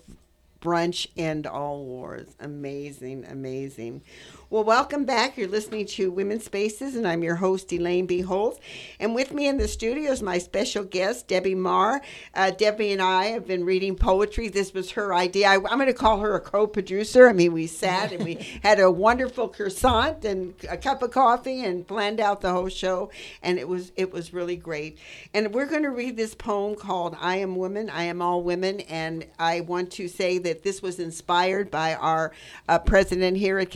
brunch, 0.62 1.08
end 1.16 1.48
all 1.48 1.86
wars. 1.86 2.36
Amazing, 2.40 3.26
amazing. 3.26 4.02
Well, 4.52 4.64
welcome 4.64 5.06
back. 5.06 5.38
You're 5.38 5.48
listening 5.48 5.86
to 5.86 6.10
Women's 6.10 6.46
Spaces, 6.46 6.96
and 6.96 7.08
I'm 7.08 7.22
your 7.22 7.36
host, 7.36 7.72
Elaine 7.72 8.08
B. 8.08 8.22
Holtz. 8.22 8.60
And 9.00 9.14
with 9.14 9.32
me 9.32 9.48
in 9.48 9.58
the 9.58 9.68
studio 9.68 10.12
is 10.12 10.24
my 10.24 10.40
special 10.40 10.84
guest, 10.84 11.28
Debbie 11.28 11.54
Meagher. 11.54 12.00
Uh, 12.34 12.50
Debbie 12.50 12.92
and 12.92 13.00
I 13.00 13.26
have 13.26 13.46
been 13.46 13.64
reading 13.64 13.96
poetry. 13.96 14.48
This 14.48 14.74
was 14.74 14.90
her 14.94 15.14
idea. 15.14 15.50
I, 15.50 15.54
I'm 15.58 15.78
going 15.78 15.86
to 15.86 15.94
call 15.94 16.22
her 16.22 16.34
a 16.34 16.40
co 16.40 16.66
producer. 16.66 17.30
I 17.30 17.34
mean, 17.34 17.54
we 17.54 17.68
sat 17.68 18.12
and 18.12 18.24
we 18.26 18.34
had 18.64 18.80
a 18.80 18.90
wonderful 18.90 19.50
croissant 19.50 20.26
and 20.26 20.56
a 20.68 20.78
cup 20.78 21.04
of 21.04 21.12
coffee 21.12 21.64
and 21.64 21.88
planned 21.88 22.20
out 22.20 22.42
the 22.42 22.52
whole 22.52 22.70
show, 22.70 23.12
and 23.44 23.60
it 23.60 23.68
was, 23.68 23.92
it 23.98 24.12
was 24.12 24.34
really 24.34 24.56
great. 24.56 24.98
And 25.32 25.54
we're 25.54 25.68
going 25.68 25.84
to 25.84 25.92
read 25.92 26.18
this 26.18 26.34
poem 26.34 26.76
called 26.76 27.16
I 27.22 27.36
Am 27.36 27.56
Woman, 27.56 27.88
I 27.92 28.06
Am 28.06 28.20
All 28.20 28.42
Women. 28.42 28.80
And 28.80 29.28
I 29.38 29.62
want 29.62 29.92
to 29.92 30.08
say 30.08 30.40
that 30.40 30.64
this 30.64 30.82
was 30.82 30.98
inspired 30.98 31.70
by 31.70 31.94
our 31.94 32.32
uh, 32.68 32.80
president 32.80 33.38
here 33.38 33.60
at 33.60 33.70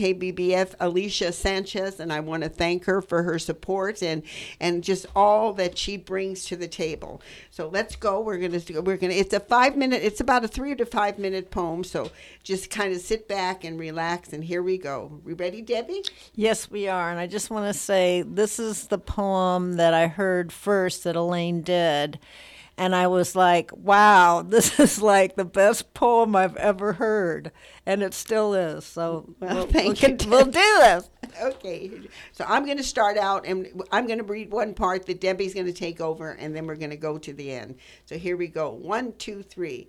KBBF, 0.64 0.74
Alicia 0.80 1.32
Sanchez, 1.32 2.00
and 2.00 2.12
I 2.12 2.20
want 2.20 2.42
to 2.42 2.48
thank 2.48 2.84
her 2.84 3.00
for 3.00 3.22
her 3.22 3.38
support 3.38 4.02
and 4.02 4.22
and 4.60 4.82
just 4.82 5.06
all 5.14 5.52
that 5.54 5.78
she 5.78 5.96
brings 5.96 6.44
to 6.46 6.56
the 6.56 6.68
table. 6.68 7.20
So 7.50 7.68
let's 7.68 7.96
go. 7.96 8.20
We're 8.20 8.38
gonna 8.38 8.60
we're 8.82 8.96
gonna. 8.96 9.14
It's 9.14 9.34
a 9.34 9.40
five 9.40 9.76
minute. 9.76 10.02
It's 10.02 10.20
about 10.20 10.44
a 10.44 10.48
three 10.48 10.74
to 10.74 10.86
five 10.86 11.18
minute 11.18 11.50
poem. 11.50 11.84
So 11.84 12.10
just 12.42 12.70
kind 12.70 12.92
of 12.94 13.00
sit 13.00 13.28
back 13.28 13.64
and 13.64 13.78
relax. 13.78 14.32
And 14.32 14.44
here 14.44 14.62
we 14.62 14.78
go. 14.78 15.20
We 15.24 15.34
ready, 15.34 15.62
Debbie? 15.62 16.02
Yes, 16.34 16.70
we 16.70 16.88
are. 16.88 17.10
And 17.10 17.18
I 17.18 17.26
just 17.26 17.50
want 17.50 17.72
to 17.72 17.78
say 17.78 18.22
this 18.22 18.58
is 18.58 18.88
the 18.88 18.98
poem 18.98 19.74
that 19.74 19.94
I 19.94 20.06
heard 20.06 20.52
first 20.52 21.04
that 21.04 21.16
Elaine 21.16 21.62
did. 21.62 22.18
And 22.76 22.94
I 22.94 23.06
was 23.06 23.36
like, 23.36 23.70
wow, 23.76 24.42
this 24.46 24.78
is 24.80 25.00
like 25.00 25.36
the 25.36 25.44
best 25.44 25.94
poem 25.94 26.34
I've 26.34 26.56
ever 26.56 26.94
heard. 26.94 27.52
And 27.86 28.02
it 28.02 28.14
still 28.14 28.54
is. 28.54 28.84
So 28.84 29.34
Well, 29.40 29.66
we'll, 29.66 29.94
you, 29.94 30.16
we'll 30.26 30.46
do 30.46 30.52
this. 30.52 31.10
Okay, 31.42 31.90
so 32.30 32.44
I'm 32.46 32.64
going 32.64 32.76
to 32.76 32.84
start 32.84 33.16
out 33.16 33.44
and 33.44 33.82
I'm 33.90 34.06
going 34.06 34.18
to 34.20 34.24
read 34.24 34.52
one 34.52 34.72
part 34.72 35.04
that 35.06 35.20
Debbie's 35.20 35.52
going 35.52 35.66
to 35.66 35.72
take 35.72 36.00
over, 36.00 36.30
and 36.30 36.54
then 36.54 36.64
we're 36.64 36.76
going 36.76 36.90
to 36.90 36.96
go 36.96 37.18
to 37.18 37.32
the 37.32 37.50
end. 37.50 37.74
So 38.04 38.16
here 38.16 38.36
we 38.36 38.46
go. 38.46 38.70
One, 38.70 39.14
two, 39.14 39.42
three. 39.42 39.88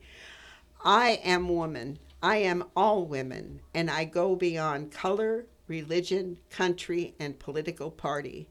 I 0.83 1.19
am 1.23 1.47
woman. 1.49 1.99
I 2.23 2.37
am 2.37 2.63
all 2.75 3.05
women, 3.05 3.61
and 3.75 3.91
I 3.91 4.05
go 4.05 4.35
beyond 4.35 4.91
color, 4.91 5.45
religion, 5.67 6.39
country, 6.49 7.13
and 7.19 7.37
political 7.37 7.91
party. 7.91 8.47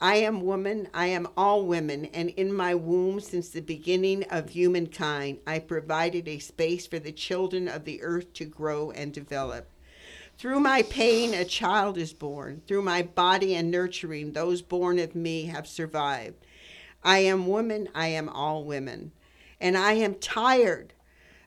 I 0.00 0.16
am 0.16 0.42
woman, 0.42 0.88
I 0.94 1.06
am 1.08 1.26
all 1.36 1.66
women, 1.66 2.04
and 2.06 2.30
in 2.30 2.52
my 2.52 2.72
womb 2.72 3.18
since 3.18 3.48
the 3.48 3.60
beginning 3.60 4.22
of 4.30 4.50
humankind, 4.50 5.38
I 5.44 5.58
provided 5.58 6.28
a 6.28 6.38
space 6.38 6.86
for 6.86 7.00
the 7.00 7.10
children 7.10 7.66
of 7.66 7.84
the 7.84 8.00
earth 8.02 8.32
to 8.34 8.44
grow 8.44 8.92
and 8.92 9.12
develop. 9.12 9.68
Through 10.38 10.60
my 10.60 10.82
pain, 10.82 11.34
a 11.34 11.44
child 11.44 11.98
is 11.98 12.12
born. 12.12 12.62
Through 12.68 12.82
my 12.82 13.02
body 13.02 13.56
and 13.56 13.72
nurturing, 13.72 14.32
those 14.32 14.62
born 14.62 15.00
of 15.00 15.16
me 15.16 15.46
have 15.46 15.66
survived. 15.66 16.36
I 17.02 17.18
am 17.18 17.48
woman, 17.48 17.88
I 17.92 18.06
am 18.06 18.28
all 18.28 18.62
women. 18.62 19.10
And 19.60 19.76
I 19.76 19.94
am 19.94 20.14
tired 20.14 20.92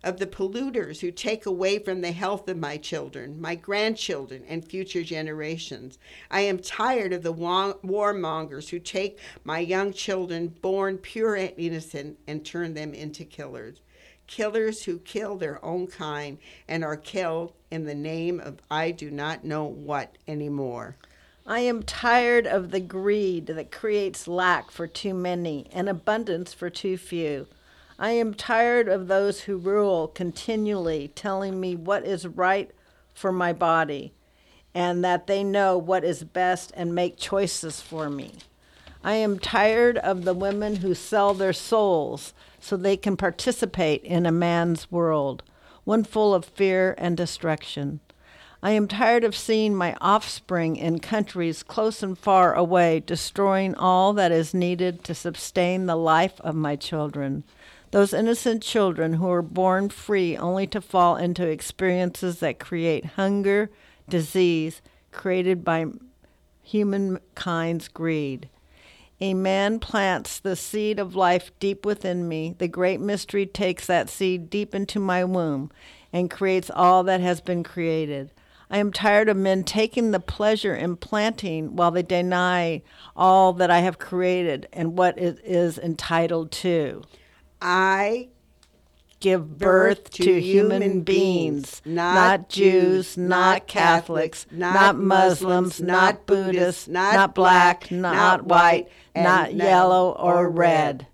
of 0.04 0.18
the 0.18 0.28
polluters 0.28 1.00
who 1.00 1.12
take 1.12 1.46
away 1.46 1.78
from 1.78 2.02
the 2.02 2.12
health 2.12 2.48
of 2.48 2.58
my 2.58 2.78
children, 2.78 3.40
my 3.40 3.56
grandchildren, 3.56 4.44
and 4.48 4.66
future 4.66 5.04
generations. 5.04 6.00
I 6.30 6.42
am 6.42 6.60
tired 6.60 7.14
of 7.14 7.24
the 7.24 7.34
warmongers 7.34 8.70
who 8.70 8.80
take 8.80 9.20
my 9.44 9.60
young 9.60 9.94
children, 9.94 10.48
born 10.48 10.98
pure 10.98 11.36
and 11.36 11.54
innocent, 11.58 12.18
and 12.28 12.44
turn 12.44 12.74
them 12.74 12.94
into 12.94 13.26
killers. 13.26 13.82
Killers 14.28 14.84
who 14.84 15.00
kill 15.00 15.38
their 15.38 15.64
own 15.64 15.88
kind 15.88 16.38
and 16.68 16.84
are 16.84 16.98
killed 16.98 17.54
in 17.70 17.86
the 17.86 17.96
name 17.96 18.40
of 18.40 18.60
I 18.72 18.92
do 18.92 19.12
not 19.12 19.44
know 19.44 19.66
what 19.66 20.18
anymore. 20.28 20.96
I 21.46 21.62
am 21.62 21.84
tired 21.84 22.48
of 22.48 22.72
the 22.72 22.80
greed 22.80 23.48
that 23.48 23.72
creates 23.72 24.28
lack 24.28 24.72
for 24.72 24.88
too 24.88 25.14
many 25.14 25.68
and 25.74 25.90
abundance 25.90 26.54
for 26.54 26.70
too 26.70 26.98
few. 26.98 27.48
I 28.02 28.14
am 28.14 28.34
tired 28.34 28.88
of 28.88 29.08
those 29.08 29.42
who 29.42 29.58
rule 29.58 30.08
continually 30.08 31.10
telling 31.10 31.62
me 31.62 31.76
what 31.76 32.04
is 32.04 32.26
right 32.26 32.72
for 33.14 33.32
my 33.32 33.54
body 33.54 34.12
and 34.74 35.06
that 35.06 35.28
they 35.28 35.44
know 35.44 35.78
what 35.78 36.04
is 36.04 36.24
best 36.24 36.72
and 36.76 36.96
make 36.96 37.16
choices 37.16 37.80
for 37.80 38.10
me. 38.10 38.32
I 39.04 39.14
am 39.14 39.38
tired 39.38 40.00
of 40.00 40.26
the 40.26 40.34
women 40.34 40.78
who 40.78 40.96
sell 40.96 41.36
their 41.36 41.54
souls 41.54 42.34
so 42.60 42.76
they 42.76 42.98
can 42.98 43.18
participate 43.18 44.04
in 44.04 44.26
a 44.26 44.32
man's 44.32 44.92
world, 44.92 45.44
one 45.84 46.04
full 46.04 46.34
of 46.34 46.46
fear 46.46 46.96
and 46.98 47.16
destruction. 47.16 48.00
I 48.64 48.72
am 48.72 48.88
tired 48.88 49.24
of 49.24 49.36
seeing 49.36 49.76
my 49.76 49.96
offspring 50.02 50.76
in 50.76 51.00
countries 51.00 51.62
close 51.62 52.02
and 52.02 52.18
far 52.18 52.56
away 52.56 53.00
destroying 53.00 53.76
all 53.76 54.14
that 54.14 54.32
is 54.32 54.56
needed 54.56 55.04
to 55.04 55.14
sustain 55.14 55.86
the 55.86 55.96
life 55.96 56.42
of 56.42 56.56
my 56.56 56.76
children. 56.76 57.44
Those 57.92 58.14
innocent 58.14 58.64
children 58.64 59.14
who 59.14 59.30
are 59.30 59.42
born 59.42 59.90
free 59.90 60.38
only 60.38 60.66
to 60.68 60.80
fall 60.80 61.18
into 61.18 61.46
experiences 61.46 62.40
that 62.40 62.58
create 62.58 63.06
hunger, 63.06 63.70
disease, 64.08 64.82
created 65.12 65.66
by 65.66 65.88
humankind's 66.62 67.90
greed. 67.90 68.48
A 69.20 69.34
man 69.34 69.80
plants 69.80 70.40
the 70.40 70.56
seed 70.56 71.00
of 71.00 71.16
life 71.16 71.52
deep 71.60 71.86
within 71.86 72.28
me. 72.30 72.56
The 72.58 72.70
great 72.70 73.02
mystery 73.02 73.46
takes 73.46 73.86
that 73.88 74.10
seed 74.10 74.50
deep 74.50 74.74
into 74.74 75.00
my 75.00 75.26
womb 75.26 75.70
and 76.14 76.32
creates 76.32 76.72
all 76.74 77.04
that 77.04 77.20
has 77.20 77.42
been 77.42 77.62
created. 77.62 78.32
I 78.70 78.78
am 78.78 78.94
tired 78.94 79.28
of 79.28 79.36
men 79.36 79.66
taking 79.66 80.12
the 80.12 80.22
pleasure 80.22 80.74
in 80.74 80.96
planting 80.96 81.76
while 81.76 81.92
they 81.92 82.04
deny 82.04 82.84
all 83.18 83.52
that 83.54 83.70
I 83.70 83.80
have 83.80 84.00
created 84.00 84.70
and 84.72 84.98
what 84.98 85.20
it 85.20 85.40
is 85.44 85.78
entitled 85.78 86.52
to. 86.54 87.04
I 87.62 88.30
Give 89.22 89.60
birth 89.60 90.10
to 90.14 90.42
human 90.42 91.02
beings, 91.02 91.84
not 91.86 92.50
Jews, 92.50 93.18
not 93.18 93.68
Catholics, 93.68 94.48
not 94.50 94.98
Muslims, 94.98 95.80
not 95.80 96.26
Buddhists, 96.26 96.88
not 96.88 97.36
black, 97.36 97.92
not 97.92 98.46
white, 98.46 98.90
not 99.16 99.54
yellow 99.54 100.14
or 100.14 100.50
red. 100.50 101.06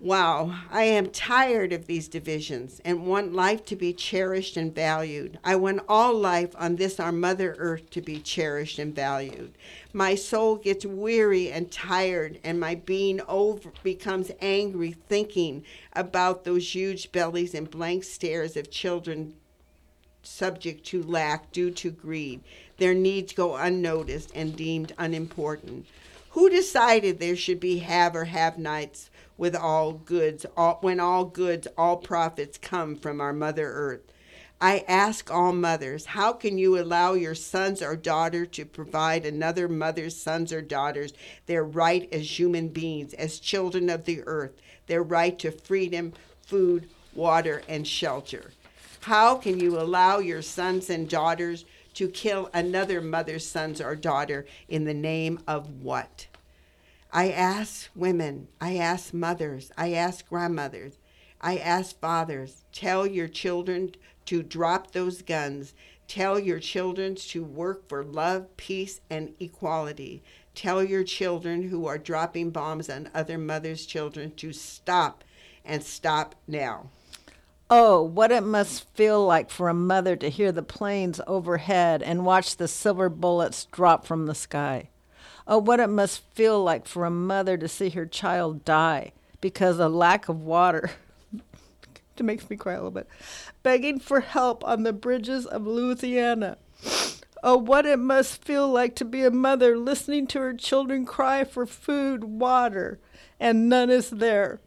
Wow, 0.00 0.54
I 0.70 0.84
am 0.84 1.10
tired 1.10 1.72
of 1.72 1.88
these 1.88 2.06
divisions 2.06 2.80
and 2.84 3.04
want 3.04 3.34
life 3.34 3.64
to 3.64 3.74
be 3.74 3.92
cherished 3.92 4.56
and 4.56 4.72
valued. 4.72 5.40
I 5.42 5.56
want 5.56 5.82
all 5.88 6.14
life 6.14 6.54
on 6.54 6.76
this 6.76 7.00
our 7.00 7.10
Mother 7.10 7.56
Earth 7.58 7.90
to 7.90 8.00
be 8.00 8.20
cherished 8.20 8.78
and 8.78 8.94
valued. 8.94 9.54
My 9.92 10.14
soul 10.14 10.54
gets 10.54 10.86
weary 10.86 11.50
and 11.50 11.68
tired, 11.72 12.38
and 12.44 12.60
my 12.60 12.76
being 12.76 13.20
over 13.26 13.72
becomes 13.82 14.30
angry 14.40 14.92
thinking 14.92 15.64
about 15.94 16.44
those 16.44 16.76
huge 16.76 17.10
bellies 17.10 17.52
and 17.52 17.68
blank 17.68 18.04
stares 18.04 18.56
of 18.56 18.70
children 18.70 19.34
subject 20.22 20.86
to 20.86 21.02
lack 21.02 21.50
due 21.50 21.72
to 21.72 21.90
greed. 21.90 22.40
Their 22.76 22.94
needs 22.94 23.32
go 23.32 23.56
unnoticed 23.56 24.30
and 24.32 24.54
deemed 24.54 24.92
unimportant. 24.96 25.86
Who 26.30 26.48
decided 26.48 27.18
there 27.18 27.34
should 27.34 27.58
be 27.58 27.78
have 27.78 28.14
or 28.14 28.26
have 28.26 28.58
nots 28.58 29.07
with 29.38 29.56
all 29.56 29.92
goods, 29.92 30.44
all, 30.56 30.78
when 30.82 31.00
all 31.00 31.24
goods, 31.24 31.66
all 31.78 31.96
profits 31.96 32.58
come 32.58 32.96
from 32.96 33.22
our 33.22 33.32
Mother 33.32 33.66
Earth? 33.72 34.12
I 34.60 34.84
ask 34.88 35.30
all 35.30 35.52
mothers, 35.52 36.06
how 36.06 36.32
can 36.32 36.58
you 36.58 36.80
allow 36.80 37.12
your 37.12 37.36
sons 37.36 37.80
or 37.80 37.94
daughter 37.94 38.44
to 38.44 38.64
provide 38.64 39.24
another 39.24 39.68
mother's 39.68 40.16
sons 40.16 40.52
or 40.52 40.60
daughters 40.60 41.12
their 41.46 41.62
right 41.62 42.08
as 42.12 42.38
human 42.38 42.68
beings, 42.68 43.14
as 43.14 43.38
children 43.38 43.88
of 43.88 44.04
the 44.04 44.22
earth, 44.26 44.60
their 44.88 45.02
right 45.02 45.38
to 45.38 45.52
freedom, 45.52 46.12
food, 46.42 46.88
water, 47.14 47.62
and 47.68 47.86
shelter? 47.86 48.50
How 49.02 49.36
can 49.36 49.60
you 49.60 49.78
allow 49.78 50.18
your 50.18 50.42
sons 50.42 50.90
and 50.90 51.08
daughters 51.08 51.64
to 51.94 52.08
kill 52.08 52.50
another 52.52 53.00
mother's 53.00 53.46
sons 53.46 53.80
or 53.80 53.94
daughter 53.94 54.44
in 54.68 54.84
the 54.84 54.94
name 54.94 55.38
of 55.46 55.82
what? 55.82 56.26
I 57.12 57.30
ask 57.30 57.88
women, 57.94 58.48
I 58.60 58.76
ask 58.76 59.14
mothers, 59.14 59.70
I 59.76 59.92
ask 59.92 60.28
grandmothers, 60.28 60.98
I 61.40 61.56
ask 61.56 61.98
fathers, 61.98 62.64
tell 62.72 63.06
your 63.06 63.28
children 63.28 63.92
to 64.26 64.42
drop 64.42 64.90
those 64.90 65.22
guns. 65.22 65.72
Tell 66.06 66.38
your 66.38 66.58
children 66.58 67.14
to 67.14 67.42
work 67.42 67.88
for 67.88 68.04
love, 68.04 68.54
peace, 68.58 69.00
and 69.08 69.34
equality. 69.40 70.22
Tell 70.54 70.84
your 70.84 71.04
children 71.04 71.62
who 71.68 71.86
are 71.86 71.96
dropping 71.96 72.50
bombs 72.50 72.90
on 72.90 73.10
other 73.14 73.38
mothers' 73.38 73.86
children 73.86 74.32
to 74.36 74.52
stop 74.52 75.24
and 75.64 75.82
stop 75.82 76.34
now. 76.46 76.90
Oh, 77.70 78.02
what 78.02 78.32
it 78.32 78.42
must 78.42 78.88
feel 78.94 79.24
like 79.24 79.50
for 79.50 79.68
a 79.68 79.74
mother 79.74 80.16
to 80.16 80.28
hear 80.28 80.52
the 80.52 80.62
planes 80.62 81.20
overhead 81.26 82.02
and 82.02 82.26
watch 82.26 82.56
the 82.56 82.68
silver 82.68 83.08
bullets 83.08 83.66
drop 83.66 84.06
from 84.06 84.26
the 84.26 84.34
sky. 84.34 84.88
Oh, 85.50 85.56
what 85.56 85.80
it 85.80 85.88
must 85.88 86.22
feel 86.34 86.62
like 86.62 86.86
for 86.86 87.06
a 87.06 87.10
mother 87.10 87.56
to 87.56 87.68
see 87.68 87.88
her 87.90 88.04
child 88.04 88.66
die 88.66 89.12
because 89.40 89.78
of 89.78 89.92
lack 89.92 90.28
of 90.28 90.42
water. 90.42 90.90
it 92.18 92.22
makes 92.22 92.50
me 92.50 92.56
cry 92.56 92.74
a 92.74 92.76
little 92.76 92.90
bit. 92.90 93.08
Begging 93.62 93.98
for 93.98 94.20
help 94.20 94.62
on 94.62 94.82
the 94.82 94.92
bridges 94.92 95.46
of 95.46 95.66
Louisiana. 95.66 96.58
Oh, 97.42 97.56
what 97.56 97.86
it 97.86 97.98
must 97.98 98.44
feel 98.44 98.68
like 98.68 98.94
to 98.96 99.06
be 99.06 99.24
a 99.24 99.30
mother 99.30 99.78
listening 99.78 100.26
to 100.28 100.40
her 100.40 100.52
children 100.52 101.06
cry 101.06 101.44
for 101.44 101.64
food, 101.64 102.24
water, 102.24 102.98
and 103.40 103.70
none 103.70 103.88
is 103.88 104.10
there. 104.10 104.60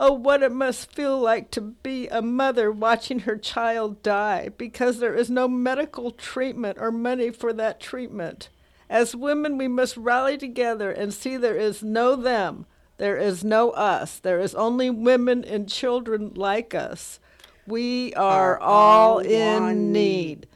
Oh, 0.00 0.12
what 0.12 0.42
it 0.42 0.52
must 0.52 0.90
feel 0.92 1.20
like 1.20 1.52
to 1.52 1.60
be 1.60 2.08
a 2.08 2.20
mother 2.20 2.72
watching 2.72 3.20
her 3.20 3.36
child 3.36 4.02
die 4.02 4.50
because 4.56 4.98
there 4.98 5.14
is 5.14 5.30
no 5.30 5.46
medical 5.46 6.10
treatment 6.10 6.78
or 6.80 6.90
money 6.90 7.30
for 7.30 7.52
that 7.52 7.78
treatment. 7.78 8.48
As 8.88 9.16
women, 9.16 9.58
we 9.58 9.68
must 9.68 9.96
rally 9.96 10.36
together 10.38 10.90
and 10.90 11.12
see 11.12 11.36
there 11.36 11.56
is 11.56 11.82
no 11.82 12.14
them, 12.16 12.66
there 12.98 13.16
is 13.16 13.42
no 13.44 13.70
us, 13.70 14.18
there 14.18 14.40
is 14.40 14.54
only 14.54 14.90
women 14.90 15.44
and 15.44 15.68
children 15.68 16.32
like 16.34 16.74
us. 16.74 17.18
We 17.66 18.14
are, 18.14 18.58
Are 18.58 18.60
all 18.60 19.18
in 19.18 19.92
need. 19.92 20.46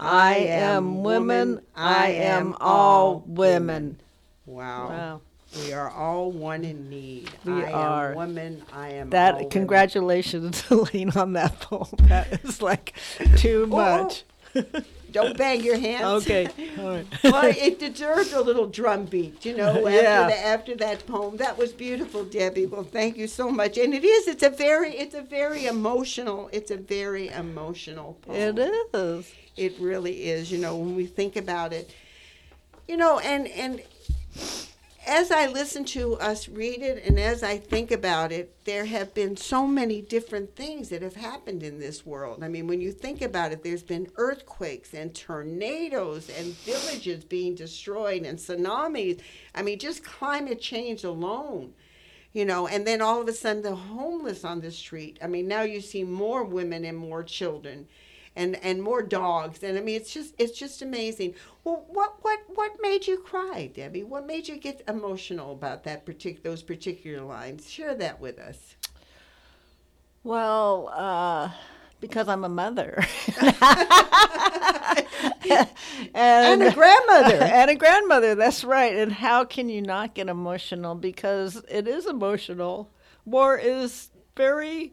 I 0.00 0.34
am 0.36 1.02
women, 1.04 1.60
I 1.74 2.08
am 2.08 2.54
all 2.60 3.22
women. 3.26 4.00
Wow. 4.44 4.88
Wow. 4.88 5.20
We 5.64 5.72
are 5.72 5.88
all 5.88 6.32
one 6.32 6.64
in 6.64 6.90
need. 6.90 7.30
We 7.44 7.52
I 7.64 7.72
are. 7.72 8.10
am 8.10 8.16
woman. 8.16 8.62
I 8.72 8.90
am 8.90 9.10
That 9.10 9.48
congratulations, 9.50 10.64
Elaine, 10.70 11.10
on 11.16 11.32
that 11.34 11.60
poem. 11.60 11.88
That 12.08 12.44
is 12.44 12.60
like 12.60 12.94
too 13.36 13.68
Oh, 13.72 13.76
much. 13.76 14.24
Don't 15.12 15.36
bang 15.36 15.62
your 15.62 15.78
hands. 15.78 16.02
Okay. 16.26 16.48
All 16.78 16.90
right. 16.90 17.06
well, 17.24 17.44
it 17.44 17.78
deserved 17.78 18.32
a 18.32 18.40
little 18.40 18.66
drum 18.66 19.04
beat, 19.04 19.44
you 19.44 19.56
know, 19.56 19.70
after, 19.86 19.90
Yeah. 19.90 20.26
the, 20.26 20.38
after 20.38 20.74
that 20.76 21.06
poem. 21.06 21.36
That 21.36 21.56
was 21.56 21.72
beautiful, 21.72 22.24
Debbie. 22.24 22.66
Well, 22.66 22.82
thank 22.84 23.16
you 23.16 23.26
so 23.26 23.50
much. 23.50 23.78
And 23.78 23.94
it 23.94 24.04
is, 24.04 24.28
it's 24.28 24.42
a 24.42 24.50
very, 24.50 24.90
it's 24.96 25.14
a 25.14 25.22
very 25.22 25.66
emotional, 25.66 26.48
it's 26.52 26.70
a 26.70 26.76
very 26.76 27.28
emotional 27.28 28.18
poem. 28.22 28.58
It 28.58 28.70
is. 28.94 29.32
It 29.56 29.74
really 29.78 30.24
is, 30.28 30.50
you 30.52 30.58
know, 30.58 30.76
when 30.76 30.94
we 30.96 31.06
think 31.06 31.36
about 31.36 31.72
it. 31.72 31.90
You 32.88 32.96
know, 32.96 33.18
and 33.18 33.48
and 33.48 33.82
as 35.06 35.30
I 35.30 35.46
listen 35.46 35.84
to 35.86 36.14
us 36.14 36.48
read 36.48 36.82
it 36.82 37.04
and 37.04 37.18
as 37.18 37.44
I 37.44 37.58
think 37.58 37.92
about 37.92 38.32
it, 38.32 38.64
there 38.64 38.84
have 38.86 39.14
been 39.14 39.36
so 39.36 39.64
many 39.64 40.02
different 40.02 40.56
things 40.56 40.88
that 40.88 41.00
have 41.02 41.14
happened 41.14 41.62
in 41.62 41.78
this 41.78 42.04
world. 42.04 42.42
I 42.42 42.48
mean, 42.48 42.66
when 42.66 42.80
you 42.80 42.90
think 42.90 43.22
about 43.22 43.52
it, 43.52 43.62
there's 43.62 43.84
been 43.84 44.10
earthquakes 44.16 44.94
and 44.94 45.14
tornadoes 45.14 46.28
and 46.28 46.54
villages 46.58 47.24
being 47.24 47.54
destroyed 47.54 48.24
and 48.24 48.36
tsunamis. 48.36 49.20
I 49.54 49.62
mean, 49.62 49.78
just 49.78 50.04
climate 50.04 50.60
change 50.60 51.04
alone. 51.04 51.74
You 52.32 52.44
know, 52.44 52.66
and 52.66 52.86
then 52.86 53.00
all 53.00 53.22
of 53.22 53.28
a 53.28 53.32
sudden 53.32 53.62
the 53.62 53.74
homeless 53.74 54.44
on 54.44 54.60
the 54.60 54.70
street. 54.70 55.18
I 55.22 55.26
mean, 55.26 55.48
now 55.48 55.62
you 55.62 55.80
see 55.80 56.04
more 56.04 56.44
women 56.44 56.84
and 56.84 56.98
more 56.98 57.22
children 57.22 57.86
and 58.36 58.56
and 58.62 58.82
more 58.82 59.02
dogs 59.02 59.62
and 59.62 59.76
i 59.78 59.80
mean 59.80 59.96
it's 59.96 60.12
just 60.12 60.34
it's 60.38 60.58
just 60.58 60.82
amazing 60.82 61.34
well 61.64 61.84
what 61.88 62.16
what 62.22 62.40
what 62.54 62.72
made 62.80 63.06
you 63.06 63.18
cry 63.18 63.70
debbie 63.74 64.04
what 64.04 64.26
made 64.26 64.46
you 64.48 64.56
get 64.56 64.82
emotional 64.88 65.52
about 65.52 65.84
that 65.84 66.04
particular 66.06 66.50
those 66.50 66.62
particular 66.62 67.22
lines 67.24 67.68
share 67.70 67.94
that 67.94 68.20
with 68.20 68.38
us 68.38 68.76
Well, 70.22 70.88
uh, 70.92 71.50
because 72.00 72.28
I'm 72.28 72.44
a 72.44 72.48
mother. 72.48 73.04
and 76.14 76.62
a 76.62 76.72
grandmother 76.72 77.36
and 77.42 77.70
a 77.70 77.74
grandmother, 77.74 78.34
that's 78.34 78.64
right. 78.64 78.94
And 78.96 79.12
how 79.12 79.44
can 79.44 79.68
you 79.68 79.82
not 79.82 80.14
get 80.14 80.28
emotional? 80.28 80.94
Because 80.94 81.62
it 81.68 81.86
is 81.86 82.06
emotional. 82.06 82.90
War 83.24 83.56
is 83.56 84.10
very, 84.36 84.92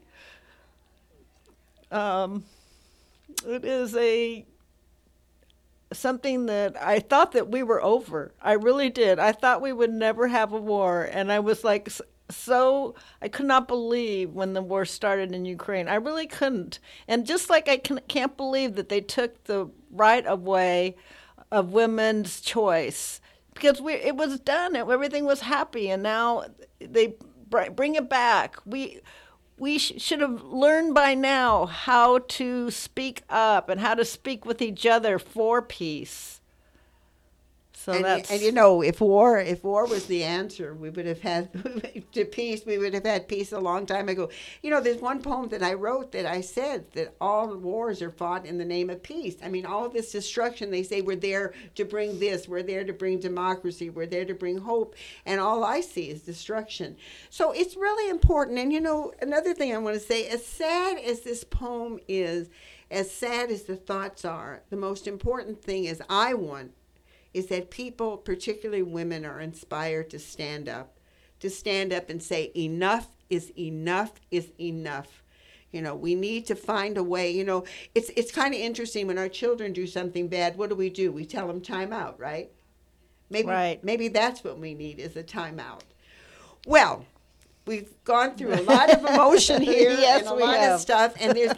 um, 1.91 2.43
it 3.45 3.65
is 3.65 3.95
a 3.95 4.45
something 5.91 6.47
that 6.47 6.81
I 6.81 6.99
thought 6.99 7.33
that 7.33 7.49
we 7.49 7.63
were 7.63 7.83
over. 7.83 8.33
I 8.41 8.53
really 8.53 8.89
did. 8.89 9.19
I 9.19 9.31
thought 9.31 9.61
we 9.61 9.73
would 9.73 9.91
never 9.91 10.27
have 10.27 10.51
a 10.51 10.59
war, 10.59 11.07
and 11.11 11.31
I 11.31 11.39
was 11.39 11.63
like 11.63 11.89
so 12.29 12.95
I 13.21 13.27
could 13.27 13.45
not 13.45 13.67
believe 13.67 14.31
when 14.31 14.53
the 14.53 14.61
war 14.61 14.85
started 14.85 15.33
in 15.33 15.45
Ukraine. 15.45 15.87
I 15.87 15.95
really 15.95 16.27
couldn't. 16.27 16.79
And 17.07 17.25
just 17.25 17.49
like 17.49 17.67
I 17.67 17.77
can, 17.77 17.99
can't 18.07 18.35
believe 18.37 18.75
that 18.75 18.89
they 18.89 19.01
took 19.01 19.43
the 19.43 19.69
right 19.91 20.25
of 20.25 20.41
way 20.41 20.95
of 21.51 21.73
women's 21.73 22.41
choice 22.41 23.21
because 23.53 23.81
we 23.81 23.93
it 23.93 24.15
was 24.15 24.39
done. 24.39 24.75
Everything 24.75 25.25
was 25.25 25.41
happy, 25.41 25.89
and 25.89 26.01
now 26.03 26.45
they 26.79 27.15
br- 27.49 27.69
bring 27.69 27.95
it 27.95 28.09
back. 28.09 28.55
We 28.65 29.01
we 29.57 29.77
sh- 29.77 29.93
should 29.97 30.21
have 30.21 30.43
learned 30.43 30.93
by 30.93 31.13
now 31.13 31.65
how 31.65 32.19
to 32.19 32.71
speak 32.71 33.23
up 33.29 33.69
and 33.69 33.81
how 33.81 33.93
to 33.93 34.05
speak 34.05 34.45
with 34.45 34.61
each 34.61 34.85
other 34.85 35.19
for 35.19 35.61
peace. 35.61 36.41
So 37.83 37.91
and, 37.91 38.05
that's 38.05 38.31
and 38.31 38.41
you 38.41 38.53
know 38.53 38.81
if 38.81 39.01
war 39.01 39.39
if 39.39 39.61
war 39.61 39.85
was 39.85 40.05
the 40.05 40.23
answer 40.23 40.73
we 40.73 40.89
would 40.89 41.05
have 41.05 41.19
had 41.19 41.49
to 42.13 42.23
peace 42.23 42.65
we 42.65 42.77
would 42.77 42.93
have 42.93 43.05
had 43.05 43.27
peace 43.27 43.51
a 43.51 43.59
long 43.59 43.85
time 43.85 44.07
ago. 44.07 44.29
You 44.61 44.69
know 44.69 44.79
there's 44.79 45.01
one 45.01 45.21
poem 45.21 45.49
that 45.49 45.61
i 45.61 45.73
wrote 45.73 46.13
that 46.13 46.25
i 46.25 46.39
said 46.39 46.89
that 46.93 47.13
all 47.19 47.53
wars 47.57 48.01
are 48.01 48.09
fought 48.09 48.45
in 48.45 48.57
the 48.57 48.63
name 48.63 48.89
of 48.89 49.03
peace. 49.03 49.35
I 49.43 49.49
mean 49.49 49.65
all 49.65 49.89
this 49.89 50.13
destruction 50.13 50.71
they 50.71 50.83
say 50.83 51.01
we're 51.01 51.17
there 51.17 51.53
to 51.75 51.83
bring 51.83 52.19
this 52.19 52.47
we're 52.47 52.63
there 52.63 52.85
to 52.85 52.93
bring 52.93 53.19
democracy 53.19 53.89
we're 53.89 54.05
there 54.05 54.23
to 54.23 54.33
bring 54.33 54.59
hope. 54.59 54.95
And 55.25 55.41
all 55.41 55.65
i 55.65 55.81
see 55.81 56.09
is 56.09 56.21
destruction. 56.21 56.95
So 57.29 57.51
it's 57.51 57.75
really 57.75 58.09
important. 58.09 58.59
And 58.59 58.71
you 58.71 58.79
know 58.79 59.11
another 59.21 59.53
thing 59.53 59.75
i 59.75 59.77
want 59.77 59.95
to 59.95 59.99
say 59.99 60.29
as 60.29 60.45
sad 60.45 60.99
as 60.99 61.19
this 61.19 61.43
poem 61.43 61.99
is 62.07 62.49
as 62.89 63.11
sad 63.11 63.51
as 63.51 63.63
the 63.63 63.75
thoughts 63.75 64.23
are 64.23 64.61
the 64.69 64.77
most 64.77 65.05
important 65.05 65.61
thing 65.61 65.83
is 65.83 66.01
i 66.09 66.33
want 66.33 66.71
is 67.33 67.47
that 67.47 67.71
people, 67.71 68.17
particularly 68.17 68.83
women, 68.83 69.25
are 69.25 69.39
inspired 69.39 70.09
to 70.11 70.19
stand 70.19 70.69
up, 70.69 70.97
to 71.39 71.49
stand 71.49 71.91
up 71.91 72.09
and 72.09 72.21
say, 72.21 72.51
enough 72.55 73.07
is 73.29 73.51
enough 73.57 74.13
is 74.31 74.51
enough. 74.59 75.23
You 75.71 75.81
know, 75.81 75.95
we 75.95 76.13
need 76.13 76.45
to 76.47 76.55
find 76.55 76.97
a 76.97 77.03
way. 77.03 77.31
You 77.31 77.43
know, 77.43 77.63
it's 77.95 78.09
it's 78.15 78.31
kind 78.31 78.53
of 78.53 78.59
interesting 78.59 79.07
when 79.07 79.17
our 79.17 79.29
children 79.29 79.73
do 79.73 79.87
something 79.87 80.27
bad. 80.27 80.55
What 80.57 80.69
do 80.69 80.75
we 80.75 80.89
do? 80.89 81.11
We 81.11 81.25
tell 81.25 81.47
them 81.47 81.61
time 81.61 81.91
out, 81.91 82.19
right? 82.19 82.51
Maybe 83.29 83.47
Right. 83.47 83.83
maybe 83.83 84.07
that's 84.09 84.43
what 84.43 84.59
we 84.59 84.75
need 84.75 84.99
is 84.99 85.15
a 85.15 85.23
timeout. 85.23 85.81
Well, 86.67 87.05
we've 87.65 87.91
gone 88.03 88.35
through 88.35 88.53
a 88.53 88.61
lot 88.61 88.89
of 88.89 88.99
emotion 89.05 89.61
here 89.73 89.89
Yes, 89.91 90.21
and 90.21 90.29
a 90.29 90.33
lot 90.33 90.57
have. 90.57 90.75
of 90.75 90.81
stuff, 90.81 91.13
and 91.19 91.35
there's. 91.37 91.53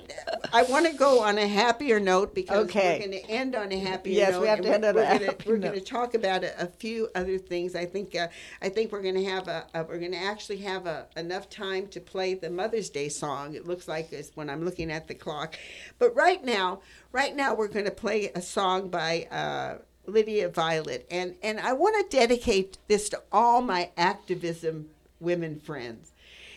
I 0.54 0.64
want 0.64 0.86
to 0.86 0.94
go 0.94 1.22
on 1.22 1.38
a 1.38 1.48
happier 1.48 2.00
note 2.00 2.34
because 2.36 2.66
Okay. 2.68 3.00
we're 3.00 3.08
going 3.08 3.24
to 3.24 3.30
end 3.30 3.56
on 3.56 3.72
a 3.72 3.78
happier 3.80 4.14
Yes, 4.14 4.32
note. 4.34 4.38
Yes, 4.38 4.42
we 4.42 4.48
have 4.48 4.62
to 4.62 4.74
end 4.74 4.86
on 4.86 4.92
a 4.92 4.94
gonna- 5.04 5.26
happy 5.26 5.50
We're 5.50 5.58
going 5.58 5.74
to 5.74 5.82
talk 5.82 6.14
about 6.14 6.44
a, 6.44 6.64
a 6.64 6.68
few 6.68 7.10
other 7.16 7.38
things. 7.38 7.76
I 7.76 7.86
think. 7.86 8.16
Uh, 8.16 8.28
I 8.62 8.70
think 8.70 8.92
we're 8.92 9.02
going 9.02 9.16
to 9.16 9.26
have 9.26 9.48
a, 9.48 9.66
a. 9.74 9.84
We're 9.84 10.00
going 10.00 10.12
to 10.12 10.22
actually 10.22 10.58
have 10.58 10.86
a, 10.86 11.08
enough 11.18 11.50
time 11.50 11.88
to 11.88 12.00
play 12.00 12.34
the 12.36 12.50
Mother's 12.50 12.90
Day 12.90 13.10
song. 13.10 13.56
It 13.56 13.68
looks 13.68 13.88
like 13.88 14.12
it's 14.14 14.32
when 14.36 14.50
I'm 14.50 14.64
looking 14.64 14.92
at 14.92 15.08
the 15.08 15.16
clock, 15.16 15.56
but 16.00 16.16
right 16.16 16.44
now, 16.44 16.82
right 17.12 17.36
now 17.36 17.54
we're 17.56 17.68
going 17.68 17.86
to 17.86 17.92
play 17.92 18.32
a 18.36 18.42
song 18.42 18.90
by. 18.90 19.28
Uh, 19.32 19.78
Lydia 20.08 20.50
Violet, 20.50 21.08
and 21.10 21.34
and 21.42 21.60
I 21.60 21.74
want 21.74 21.96
to 22.12 22.16
dedicate 22.16 22.78
this 22.88 23.10
to 23.10 23.24
all 23.32 23.64
my 23.64 23.90
activism 23.98 24.90
women 25.20 25.60
friends 25.60 26.12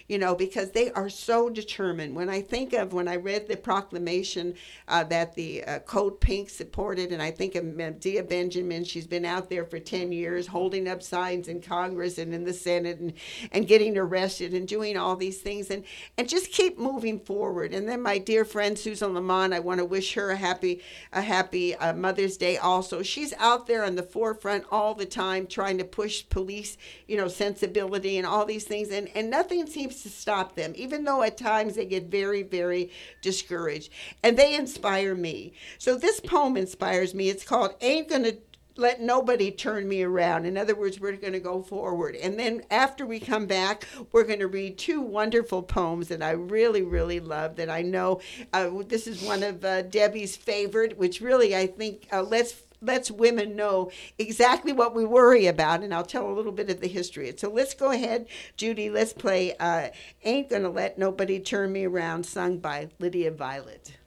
you 0.09 0.17
know, 0.17 0.35
because 0.35 0.71
they 0.71 0.91
are 0.93 1.11
so 1.11 1.51
determined. 1.51 2.17
When 2.17 2.31
I 2.31 2.41
think 2.41 2.73
of 2.73 2.95
when 2.95 3.07
I 3.07 3.17
read 3.17 3.47
the 3.47 3.59
proclamation 3.59 4.55
uh, 4.89 5.05
that 5.05 5.35
the 5.35 5.63
uh, 5.65 5.79
Code 5.81 6.19
Pink 6.19 6.49
supported, 6.49 7.13
and 7.13 7.23
I 7.23 7.31
think 7.31 7.55
of 7.55 7.65
Medea 7.65 8.23
Benjamin, 8.23 8.85
she's 8.85 9.07
been 9.07 9.27
out 9.27 9.51
there 9.51 9.67
for 9.67 9.79
10 9.79 10.11
years 10.11 10.47
holding 10.47 10.89
up 10.89 11.03
signs 11.03 11.49
in 11.49 11.61
Congress 11.61 12.17
and 12.17 12.33
in 12.33 12.45
the 12.45 12.55
Senate 12.55 12.99
and, 12.99 13.13
and 13.53 13.69
getting 13.69 13.99
arrested 13.99 14.55
and 14.55 14.67
doing 14.67 14.97
all 14.97 15.15
these 15.15 15.41
things 15.41 15.71
and, 15.71 15.85
and 16.17 16.27
just 16.27 16.53
keep 16.53 16.79
moving 16.79 17.21
forward. 17.21 17.75
And 17.75 17.87
then 17.87 18.01
my 18.01 18.17
dear 18.17 18.47
friend 18.47 18.79
Susan 18.79 19.13
Lamont, 19.13 19.53
I 19.53 19.61
want 19.61 19.79
to 19.79 19.85
wish 19.85 20.15
her 20.15 20.31
a 20.31 20.37
happy, 20.37 20.81
a 21.13 21.21
happy 21.21 21.75
uh, 21.77 21.93
Mother's 21.93 22.39
Day 22.39 22.57
also. 22.57 23.03
She's 23.03 23.35
out 23.35 23.67
there 23.67 23.85
on 23.85 23.95
the 23.95 24.03
forefront 24.03 24.65
all 24.71 24.95
the 24.95 25.07
time 25.07 25.47
trying 25.47 25.77
to 25.77 25.85
push 25.85 26.27
police, 26.31 26.79
you 27.07 27.19
know, 27.19 27.29
sensibility 27.29 28.17
and 28.17 28.27
all 28.27 28.47
these 28.47 28.65
things. 28.65 28.89
And, 28.91 29.11
and 29.15 29.29
nothing 29.29 29.67
seems 29.67 29.98
to 30.03 30.11
stop 30.11 30.55
them, 30.55 30.73
even 30.77 31.05
though 31.05 31.23
at 31.23 31.37
times 31.37 31.75
they 31.75 31.87
get 31.87 32.07
very, 32.07 32.43
very 32.43 32.91
discouraged. 33.23 33.93
And 34.23 34.37
they 34.37 34.55
inspire 34.55 35.15
me. 35.15 35.53
So 35.79 35.97
this 35.97 36.21
poem 36.21 36.57
inspires 36.57 37.15
me. 37.15 37.29
It's 37.29 37.45
called 37.45 37.75
Ain't 37.81 38.09
Gonna 38.09 38.33
let 38.79 39.01
nobody 39.01 39.51
turn 39.51 39.89
me 39.89 40.03
around. 40.03 40.47
In 40.47 40.57
other 40.57 40.75
words, 40.75 41.01
we're 41.01 41.17
going 41.17 41.33
to 41.33 41.41
go 41.41 41.63
forward. 41.63 42.15
And 42.15 42.39
then 42.39 42.63
after 42.71 43.05
we 43.05 43.19
come 43.19 43.47
back, 43.47 43.85
we're 44.13 44.23
going 44.25 44.39
to 44.39 44.47
read 44.47 44.79
two 44.79 45.01
wonderful 45.01 45.63
poems 45.63 46.09
that 46.09 46.23
I 46.23 46.31
really, 46.31 46.83
really 46.83 47.19
love. 47.19 47.57
That 47.57 47.69
I 47.69 47.83
know 47.83 48.21
uh, 48.53 48.71
this 48.87 49.09
is 49.09 49.21
one 49.21 49.43
of 49.43 49.65
uh, 49.65 49.83
Debbie's 49.83 50.37
favorite, 50.37 50.97
which 50.97 51.21
really 51.21 51.57
I 51.57 51.67
think 51.67 52.07
uh, 52.13 52.23
lets 52.23 52.63
lets 52.81 53.11
women 53.11 53.57
know 53.57 53.91
exactly 54.19 54.73
what 54.73 54.95
we 54.95 55.05
worry 55.05 55.47
about. 55.47 55.83
And 55.83 55.95
I'll 55.95 56.05
tell 56.05 56.31
a 56.31 56.33
little 56.33 56.53
bit 56.53 56.71
of 56.71 56.81
the 56.81 56.89
history. 56.89 57.33
So 57.37 57.51
let's 57.51 57.75
go 57.75 57.91
ahead, 57.91 58.27
Judy. 58.57 58.91
Let's 58.91 59.13
play 59.13 59.57
uh, 59.59 59.89
"Ain't 60.25 60.51
Gonna 60.51 60.71
Let 60.71 60.99
Nobody 60.99 61.41
Turn 61.41 61.73
Me 61.73 61.85
Around," 61.85 62.25
sung 62.25 62.59
by 62.59 62.89
Lydia 62.99 63.31
Violet. 63.31 63.98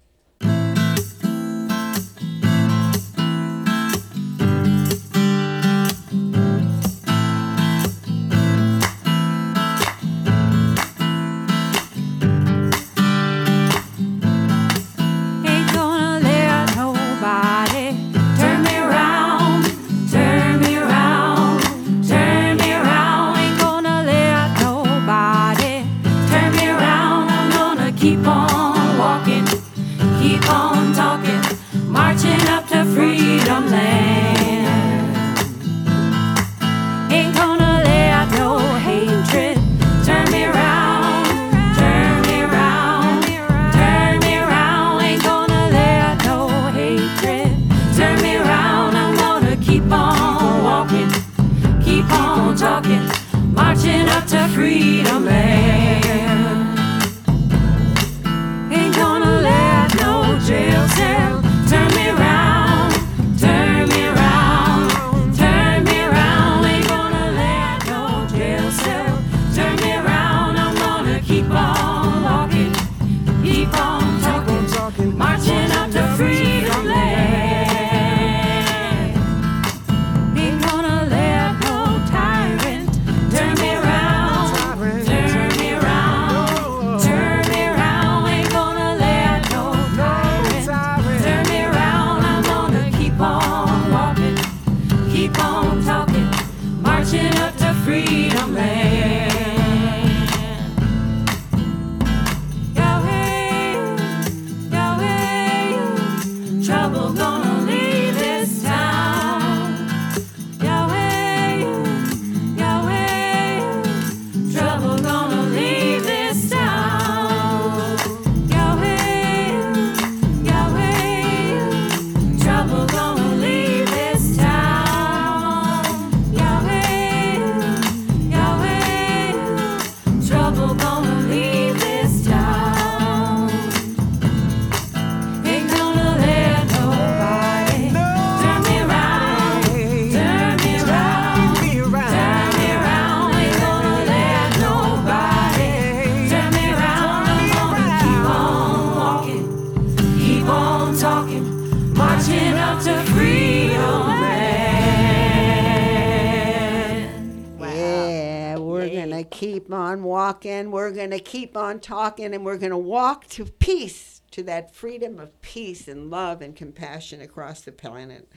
On 159.74 160.04
walking. 160.04 160.72
We're 160.72 160.92
going 160.92 161.12
to 161.12 161.20
keep 161.20 161.56
on 161.56 161.80
talking, 161.80 162.34
and 162.34 162.46
we're 162.46 162.58
going 162.58 162.72
to 162.72 162.78
walk 162.78 163.28
to 163.30 163.46
peace, 163.46 164.22
to 164.32 164.44
that 164.44 164.74
freedom 164.74 165.20
of 165.20 165.42
peace 165.42 165.88
and 165.88 166.10
love 166.10 166.42
and 166.42 166.56
compassion 166.56 167.22
across 167.22 167.62
the 167.62 167.72
planet. 167.72 168.30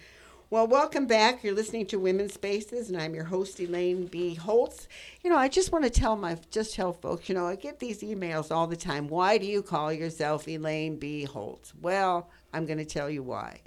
Well, 0.50 0.66
welcome 0.66 1.06
back. 1.06 1.42
You're 1.42 1.54
listening 1.54 1.86
to 1.86 1.98
Women's 1.98 2.34
Spaces, 2.34 2.88
and 2.88 3.00
I'm 3.00 3.14
your 3.14 3.24
host, 3.24 3.58
Elaine 3.58 4.06
B. 4.06 4.34
Holtz. 4.34 4.86
You 5.22 5.30
know, 5.30 5.36
I 5.36 5.48
just 5.48 5.72
want 5.72 5.84
to 5.84 5.90
tell 5.90 6.16
my, 6.16 6.38
just 6.50 6.74
tell 6.74 6.92
folks, 6.92 7.28
you 7.28 7.34
know, 7.34 7.46
I 7.46 7.56
get 7.56 7.80
these 7.80 8.02
emails 8.02 8.50
all 8.50 8.66
the 8.66 8.76
time. 8.76 9.08
Why 9.08 9.38
do 9.38 9.46
you 9.46 9.62
call 9.62 9.92
yourself 9.92 10.46
Elaine 10.46 10.96
B. 10.96 11.24
Holtz? 11.24 11.72
Well, 11.80 12.30
I'm 12.52 12.66
going 12.66 12.78
to 12.78 12.84
tell 12.84 13.10
you 13.10 13.22
why. 13.22 13.62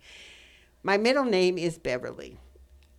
My 0.83 0.97
middle 0.97 1.25
name 1.25 1.57
is 1.57 1.77
Beverly. 1.77 2.37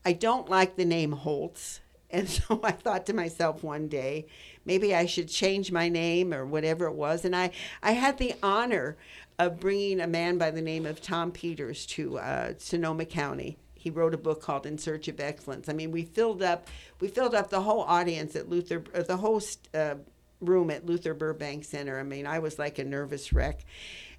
I 0.05 0.12
don't 0.12 0.51
like 0.51 0.77
the 0.77 0.85
name 0.85 1.12
Holtz. 1.12 1.81
And 2.11 2.27
so 2.27 2.59
I 2.64 2.71
thought 2.71 3.05
to 3.07 3.12
myself 3.12 3.62
one 3.62 3.87
day, 3.89 4.29
maybe 4.69 4.95
I 4.95 5.07
should 5.07 5.29
change 5.29 5.73
my 5.73 5.89
name 5.89 6.33
or 6.33 6.47
whatever 6.47 6.87
it 6.87 6.95
was. 6.95 7.25
And 7.25 7.35
I, 7.35 7.51
I 7.83 7.93
had 7.93 8.19
the 8.19 8.35
honor 8.43 8.97
of 9.39 9.59
bringing 9.59 10.01
a 10.01 10.07
man 10.07 10.39
by 10.39 10.51
the 10.53 10.62
name 10.62 10.87
of 10.87 11.01
Tom 11.01 11.33
Peters 11.33 11.87
to 11.87 12.19
uh, 12.19 12.53
Sonoma 12.59 13.07
County. 13.07 13.57
He 13.75 13.91
wrote 13.91 14.12
a 14.12 14.19
book 14.19 14.43
called 14.43 14.66
In 14.66 14.77
Search 14.77 15.09
of 15.09 15.21
Excellence. 15.21 15.69
I 15.69 15.73
mean, 15.73 15.91
we 15.91 16.05
filled 16.05 16.43
up, 16.43 16.69
we 17.01 17.09
filled 17.09 17.35
up 17.35 17.49
the 17.49 17.62
whole 17.62 17.83
audience 17.83 18.37
at 18.37 18.49
Luther, 18.49 18.81
the 18.93 19.16
whole 19.16 19.41
uh, 19.73 19.95
room 20.41 20.70
at 20.70 20.86
Luther 20.86 21.14
Burbank 21.14 21.64
Center. 21.64 21.99
I 21.99 22.03
mean, 22.03 22.26
I 22.26 22.39
was 22.39 22.59
like 22.59 22.78
a 22.78 22.84
nervous 22.84 23.32
wreck. 23.32 23.64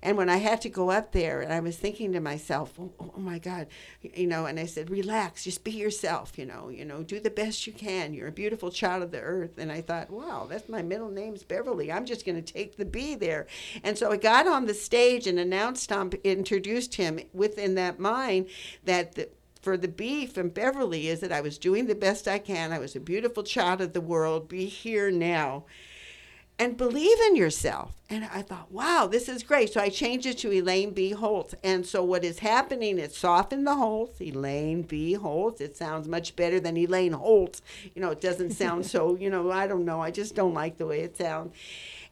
And 0.02 0.16
when 0.16 0.30
I 0.30 0.38
had 0.38 0.62
to 0.62 0.70
go 0.70 0.92
up 0.92 1.12
there, 1.12 1.42
and 1.42 1.52
I 1.52 1.60
was 1.60 1.76
thinking 1.76 2.14
to 2.14 2.22
myself, 2.22 2.74
oh, 2.80 2.92
oh, 3.00 3.14
oh 3.18 3.20
my 3.20 3.38
God, 3.38 3.68
you 4.02 4.28
know, 4.28 4.46
and 4.46 4.58
I 4.58 4.66
said, 4.66 4.90
relax, 4.90 5.44
just 5.44 5.66
be 5.66 5.72
yourself, 5.72 6.38
you 6.38 6.46
know, 6.46 6.70
you 6.70 6.86
know, 6.86 7.04
do 7.04 7.20
the 7.20 7.30
best 7.30 7.68
you 7.68 7.74
can. 7.74 8.14
You're 8.14 8.30
a 8.30 8.32
beautiful 8.32 8.72
child 8.72 9.04
of 9.04 9.12
the 9.12 9.20
earth. 9.20 9.58
And 9.58 9.72
I 9.72 9.82
thought, 9.82 10.10
wow, 10.10 10.48
that's 10.50 10.70
my 10.70 10.82
middle 10.82 11.10
name's 11.10 11.44
Beverly. 11.44 11.92
I'm 11.92 12.06
just 12.06 12.26
going 12.26 12.42
to 12.42 12.54
take 12.54 12.78
the 12.78 12.86
B 12.86 13.16
there. 13.16 13.48
And 13.84 13.98
so 13.98 14.12
I 14.12 14.18
got 14.18 14.48
on 14.48 14.66
the 14.66 14.74
stage 14.74 15.28
and 15.28 15.38
announced 15.38 15.90
Tom, 15.90 16.12
introduced 16.24 16.96
him 16.96 17.20
within 17.34 17.76
that 17.76 18.00
mind 18.00 18.48
that 18.86 19.16
the, 19.16 19.30
for 19.62 19.76
the 19.76 19.90
B 19.90 20.26
from 20.26 20.48
Beverly 20.48 21.10
is 21.10 21.20
that 21.20 21.34
I 21.34 21.42
was 21.42 21.58
doing 21.58 21.88
the 21.88 21.96
best 21.96 22.26
I 22.26 22.40
can. 22.40 22.72
I 22.72 22.80
was 22.80 22.96
a 22.96 23.02
beautiful 23.02 23.44
child 23.44 23.82
of 23.82 23.92
the 23.92 24.00
world. 24.00 24.48
Be 24.48 24.66
here 24.66 25.12
now 25.12 25.66
and 26.60 26.76
believe 26.76 27.18
in 27.22 27.38
yourself. 27.38 27.94
And 28.10 28.26
I 28.26 28.42
thought, 28.42 28.72
wow, 28.72 29.08
this 29.10 29.30
is 29.30 29.44
great. 29.44 29.72
So 29.72 29.80
I 29.80 29.88
changed 29.88 30.26
it 30.26 30.40
to 30.40 30.52
Elaine 30.52 30.92
B. 30.92 31.12
Holtz. 31.12 31.56
And 31.64 31.86
so 31.86 32.04
what 32.04 32.26
is 32.26 32.40
happening 32.40 33.00
is 33.00 33.16
soften 33.16 33.64
the 33.64 33.76
Holtz, 33.76 34.20
Elaine 34.20 34.82
B. 34.82 35.14
Holtz. 35.14 35.62
It 35.62 35.78
sounds 35.78 36.08
much 36.08 36.36
better 36.36 36.60
than 36.60 36.76
Elaine 36.76 37.14
Holtz. 37.14 37.62
You 37.96 38.02
know, 38.02 38.12
it 38.12 38.20
doesn't 38.20 38.52
sound 38.52 38.86
so, 38.86 39.16
you 39.20 39.30
know, 39.30 39.50
I 39.50 39.68
don't 39.68 39.86
know. 39.86 40.02
I 40.02 40.12
just 40.12 40.36
don't 40.36 40.54
like 40.54 40.78
the 40.78 40.86
way 40.86 41.00
it 41.00 41.16
sounds. 41.16 41.56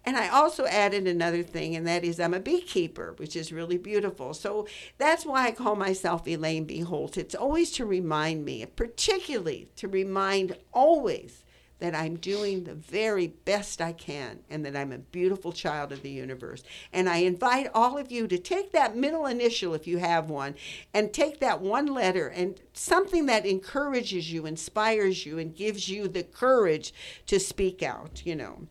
And 0.06 0.16
I 0.16 0.30
also 0.30 0.66
added 0.66 1.06
another 1.06 1.44
thing, 1.44 1.76
and 1.76 1.86
that 1.86 2.06
is 2.06 2.18
I'm 2.18 2.34
a 2.34 2.40
beekeeper, 2.40 3.16
which 3.18 3.36
is 3.36 3.52
really 3.52 3.78
beautiful. 3.78 4.34
So 4.34 4.66
that's 4.98 5.26
why 5.26 5.48
I 5.48 5.52
call 5.52 5.76
myself 5.76 6.26
Elaine 6.26 6.64
B. 6.64 6.80
Holtz. 6.80 7.18
It's 7.18 7.36
always 7.36 7.72
to 7.72 7.86
remind 7.86 8.46
me, 8.46 8.66
particularly 8.66 9.68
to 9.76 9.90
remind 9.90 10.56
always 10.72 11.44
that 11.80 11.94
I'm 11.94 12.16
doing 12.16 12.64
the 12.64 12.74
very 12.74 13.28
best 13.28 13.82
I 13.82 13.94
can 13.94 14.40
and 14.50 14.66
that 14.66 14.76
I'm 14.76 14.92
a 14.92 14.98
beautiful 14.98 15.52
child 15.52 15.92
of 15.92 16.02
the 16.02 16.10
universe. 16.10 16.64
And 16.92 17.08
I 17.08 17.18
invite 17.18 17.70
all 17.74 17.98
of 17.98 18.12
you 18.12 18.28
to 18.28 18.38
take 18.38 18.72
that 18.72 18.96
middle 18.96 19.26
initial, 19.26 19.74
if 19.74 19.88
you 19.88 20.00
have 20.00 20.30
one, 20.30 20.56
and 20.94 21.14
take 21.14 21.40
that 21.40 21.62
one 21.62 21.88
letter 21.88 22.28
and 22.28 22.60
something 22.74 23.28
that 23.28 23.46
encourages 23.46 24.32
you, 24.32 24.46
inspires 24.46 25.26
you, 25.26 25.38
and 25.38 25.56
gives 25.56 25.88
you 25.88 26.08
the 26.08 26.24
courage 26.24 26.94
to 27.28 27.40
speak 27.40 27.84
out, 27.84 28.26
you 28.26 28.36
know. 28.36 28.68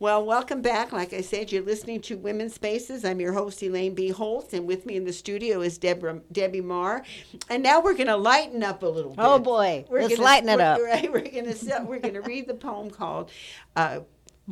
Well, 0.00 0.24
welcome 0.24 0.62
back. 0.62 0.92
Like 0.92 1.12
I 1.12 1.22
said, 1.22 1.50
you're 1.50 1.64
listening 1.64 2.00
to 2.02 2.16
Women's 2.16 2.54
Spaces. 2.54 3.04
I'm 3.04 3.18
your 3.18 3.32
host, 3.32 3.60
Elaine 3.64 3.96
B. 3.96 4.10
Holtz, 4.10 4.54
and 4.54 4.64
with 4.64 4.86
me 4.86 4.94
in 4.94 5.04
the 5.04 5.12
studio 5.12 5.60
is 5.60 5.76
Deborah, 5.76 6.20
Debbie 6.30 6.60
Meagher. 6.60 7.02
And 7.50 7.64
now 7.64 7.80
we're 7.80 7.94
going 7.94 8.06
to 8.06 8.16
lighten 8.16 8.62
up 8.62 8.84
a 8.84 8.86
little 8.86 9.10
bit. 9.10 9.24
Oh, 9.24 9.40
boy. 9.40 9.86
Let's 9.90 10.10
gonna- 10.14 10.22
lighten 10.22 10.48
it 10.50 10.56
we're- 10.58 10.62
up. 10.62 10.78
Right, 10.88 11.12
we're 11.12 11.28
going 11.28 11.52
to 11.52 11.84
we're 11.84 11.98
going 11.98 12.14
to 12.14 12.20
read 12.22 12.46
the 12.46 12.54
poem 12.54 12.90
called 12.90 13.32
uh, 13.74 14.00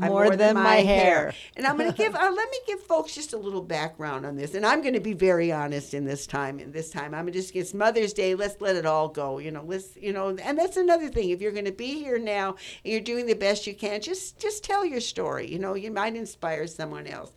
I'm 0.01 0.11
More 0.11 0.37
Than 0.37 0.55
My 0.55 0.77
Hair. 0.77 1.33
and 1.57 1.67
I'm 1.67 1.77
going 1.77 1.91
to 1.93 1.97
give, 1.97 2.15
uh, 2.15 2.33
let 2.35 2.51
me 2.51 2.59
give 2.67 2.81
folks 2.81 3.15
just 3.15 3.33
a 3.33 3.39
little 3.39 3.63
background 3.63 4.27
on 4.27 4.37
this. 4.37 4.55
And 4.55 4.67
I'm 4.67 4.83
going 4.83 4.95
to 4.95 5.01
be 5.01 5.15
very 5.15 5.51
honest 5.51 5.95
in 5.95 6.05
this 6.05 6.27
time. 6.27 6.59
In 6.59 6.73
this 6.73 6.91
time, 6.91 7.15
I'm 7.15 7.31
just, 7.33 7.55
it's 7.55 7.73
Mother's 7.73 8.13
Day. 8.13 8.35
Let's 8.35 8.61
let 8.61 8.77
it 8.77 8.87
all 8.87 9.09
go. 9.09 9.39
You 9.39 9.51
know, 9.51 9.65
let's, 9.65 9.97
you 9.97 10.13
know, 10.13 10.29
and 10.29 10.59
that's 10.59 10.77
another 10.77 11.09
thing. 11.09 11.31
If 11.31 11.41
you're 11.41 11.53
going 11.53 11.65
to 11.65 11.73
be 11.73 11.95
here 11.95 12.19
now 12.19 12.57
and 12.85 12.93
you're 12.93 13.01
doing 13.01 13.27
the 13.27 13.35
best 13.35 13.67
you 13.67 13.75
can, 13.75 14.01
just, 14.01 14.39
just 14.39 14.63
tell 14.65 14.85
your 14.85 15.01
story. 15.01 15.51
You 15.51 15.59
know, 15.59 15.75
you 15.75 15.91
might 15.91 16.15
inspire 16.15 16.67
someone 16.67 17.07
else. 17.07 17.33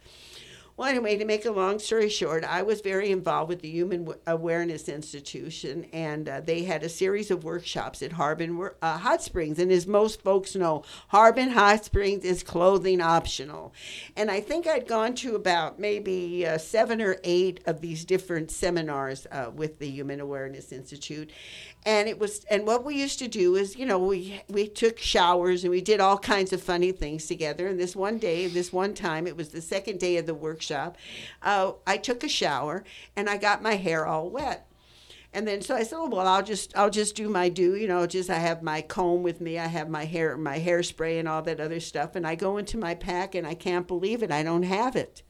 Well, 0.80 0.88
anyway, 0.88 1.18
to 1.18 1.26
make 1.26 1.44
a 1.44 1.52
long 1.52 1.78
story 1.78 2.08
short, 2.08 2.46
I 2.46 2.62
was 2.62 2.80
very 2.80 3.12
involved 3.12 3.50
with 3.50 3.60
the 3.60 3.70
Human 3.70 4.14
Awareness 4.26 4.88
Institution, 4.88 5.88
and 5.92 6.30
uh, 6.30 6.40
they 6.40 6.64
had 6.64 6.84
a 6.84 6.88
series 6.88 7.30
of 7.32 7.44
workshops 7.44 8.02
at 8.02 8.14
Harbin 8.14 8.70
uh, 8.82 8.98
Hot 8.98 9.22
Springs. 9.22 9.60
And 9.60 9.74
as 9.74 9.86
most 9.86 10.22
folks 10.22 10.56
know, 10.56 10.86
Harbin 11.10 11.50
Hot 11.50 11.84
Springs 11.84 12.24
is 12.24 12.44
clothing 12.44 13.02
optional. 13.02 13.74
And 14.16 14.32
I 14.32 14.40
think 14.40 14.68
I'd 14.68 14.88
gone 14.88 15.16
to 15.16 15.36
about 15.36 15.80
maybe 15.80 16.48
uh, 16.48 16.58
seven 16.58 17.02
or 17.02 17.18
eight 17.26 17.60
of 17.66 17.82
these 17.82 18.06
different 18.06 18.50
seminars 18.50 19.28
uh, 19.34 19.52
with 19.54 19.80
the 19.80 19.90
Human 19.90 20.22
Awareness 20.22 20.72
Institute. 20.72 21.30
And 21.86 22.08
it 22.08 22.20
was, 22.20 22.46
and 22.46 22.66
what 22.66 22.86
we 22.86 22.96
used 22.96 23.20
to 23.20 23.28
do 23.28 23.56
is, 23.58 23.78
you 23.78 23.86
know, 23.86 24.00
we 24.00 24.42
we 24.48 24.68
took 24.68 24.98
showers 24.98 25.64
and 25.64 25.72
we 25.72 25.82
did 25.82 26.00
all 26.00 26.18
kinds 26.18 26.54
of 26.54 26.62
funny 26.62 26.94
things 26.94 27.26
together. 27.26 27.68
And 27.68 27.80
this 27.80 27.98
one 27.98 28.18
day, 28.18 28.48
this 28.48 28.72
one 28.72 28.94
time, 28.94 29.28
it 29.28 29.36
was 29.36 29.50
the 29.50 29.62
second 29.62 30.00
day 30.00 30.16
of 30.16 30.26
the 30.26 30.34
workshop. 30.34 30.69
Uh, 30.72 31.74
I 31.86 31.98
took 31.98 32.24
a 32.24 32.30
shower 32.30 32.84
and 33.16 33.30
I 33.30 33.38
got 33.38 33.62
my 33.62 33.76
hair 33.76 34.06
all 34.06 34.30
wet. 34.30 34.68
And 35.32 35.48
then 35.48 35.62
so 35.62 35.76
I 35.76 35.84
said, 35.84 35.98
oh, 35.98 36.08
well, 36.08 36.28
I'll 36.28 36.44
just 36.44 36.76
I'll 36.76 36.90
just 36.90 37.16
do 37.16 37.30
my 37.30 37.50
do, 37.50 37.76
you 37.76 37.88
know, 37.88 38.08
just 38.08 38.30
I 38.32 38.40
have 38.40 38.64
my 38.64 38.82
comb 38.82 39.22
with 39.22 39.42
me, 39.42 39.60
I 39.60 39.68
have 39.68 39.88
my 39.88 40.06
hair 40.06 40.36
my 40.38 40.60
hairspray 40.60 41.20
and 41.20 41.28
all 41.28 41.44
that 41.44 41.60
other 41.60 41.80
stuff, 41.80 42.16
and 42.16 42.26
I 42.26 42.34
go 42.34 42.58
into 42.58 42.78
my 42.78 42.96
pack 42.96 43.36
and 43.36 43.46
I 43.46 43.54
can't 43.54 43.88
believe 43.88 44.24
it, 44.24 44.32
I 44.32 44.42
don't 44.42 44.64
have 44.64 44.96
it. 44.96 45.22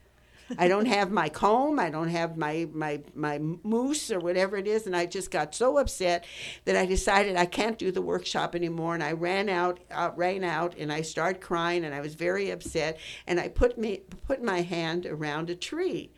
I 0.58 0.68
don't 0.68 0.88
have 0.88 1.12
my 1.12 1.30
comb. 1.30 1.80
I 1.80 1.90
don't 1.90 2.10
have 2.10 2.38
my, 2.38 2.68
my, 2.74 3.02
my 3.14 3.40
mousse 3.40 4.12
or 4.12 4.20
whatever 4.20 4.58
it 4.58 4.68
is. 4.68 4.86
And 4.88 4.96
I 4.96 5.06
just 5.06 5.32
got 5.32 5.54
so 5.54 5.78
upset 5.78 6.26
that 6.66 6.76
I 6.76 6.86
decided 6.86 7.36
I 7.36 7.46
can't 7.46 7.78
do 7.78 7.92
the 7.92 8.02
workshop 8.02 8.56
anymore. 8.56 8.94
And 8.94 9.04
I 9.04 9.12
ran 9.12 9.50
out, 9.50 9.80
uh, 9.92 10.12
ran 10.16 10.44
out, 10.44 10.76
and 10.78 10.92
I 10.92 11.02
started 11.02 11.42
crying. 11.42 11.86
And 11.86 11.94
I 11.94 12.02
was 12.02 12.16
very 12.16 12.50
upset. 12.50 12.98
And 13.28 13.40
I 13.40 13.48
put 13.48 13.78
me 13.78 14.02
put 14.28 14.44
my 14.44 14.62
hand 14.62 15.06
around 15.06 15.50
a 15.50 15.56
tree. 15.56 16.12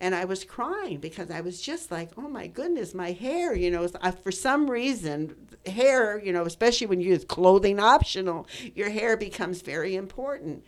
And 0.00 0.16
I 0.16 0.24
was 0.24 0.42
crying 0.42 0.98
because 0.98 1.30
I 1.30 1.42
was 1.42 1.62
just 1.62 1.92
like, 1.92 2.10
oh 2.16 2.28
my 2.28 2.48
goodness, 2.48 2.92
my 2.92 3.12
hair, 3.12 3.54
you 3.54 3.70
know, 3.70 3.88
I, 4.00 4.10
for 4.10 4.32
some 4.32 4.68
reason, 4.68 5.36
hair, 5.64 6.20
you 6.20 6.32
know, 6.32 6.42
especially 6.42 6.88
when 6.88 7.00
you 7.00 7.10
use 7.10 7.24
clothing 7.24 7.78
optional, 7.78 8.48
your 8.74 8.90
hair 8.90 9.16
becomes 9.16 9.62
very 9.62 9.94
important. 9.94 10.64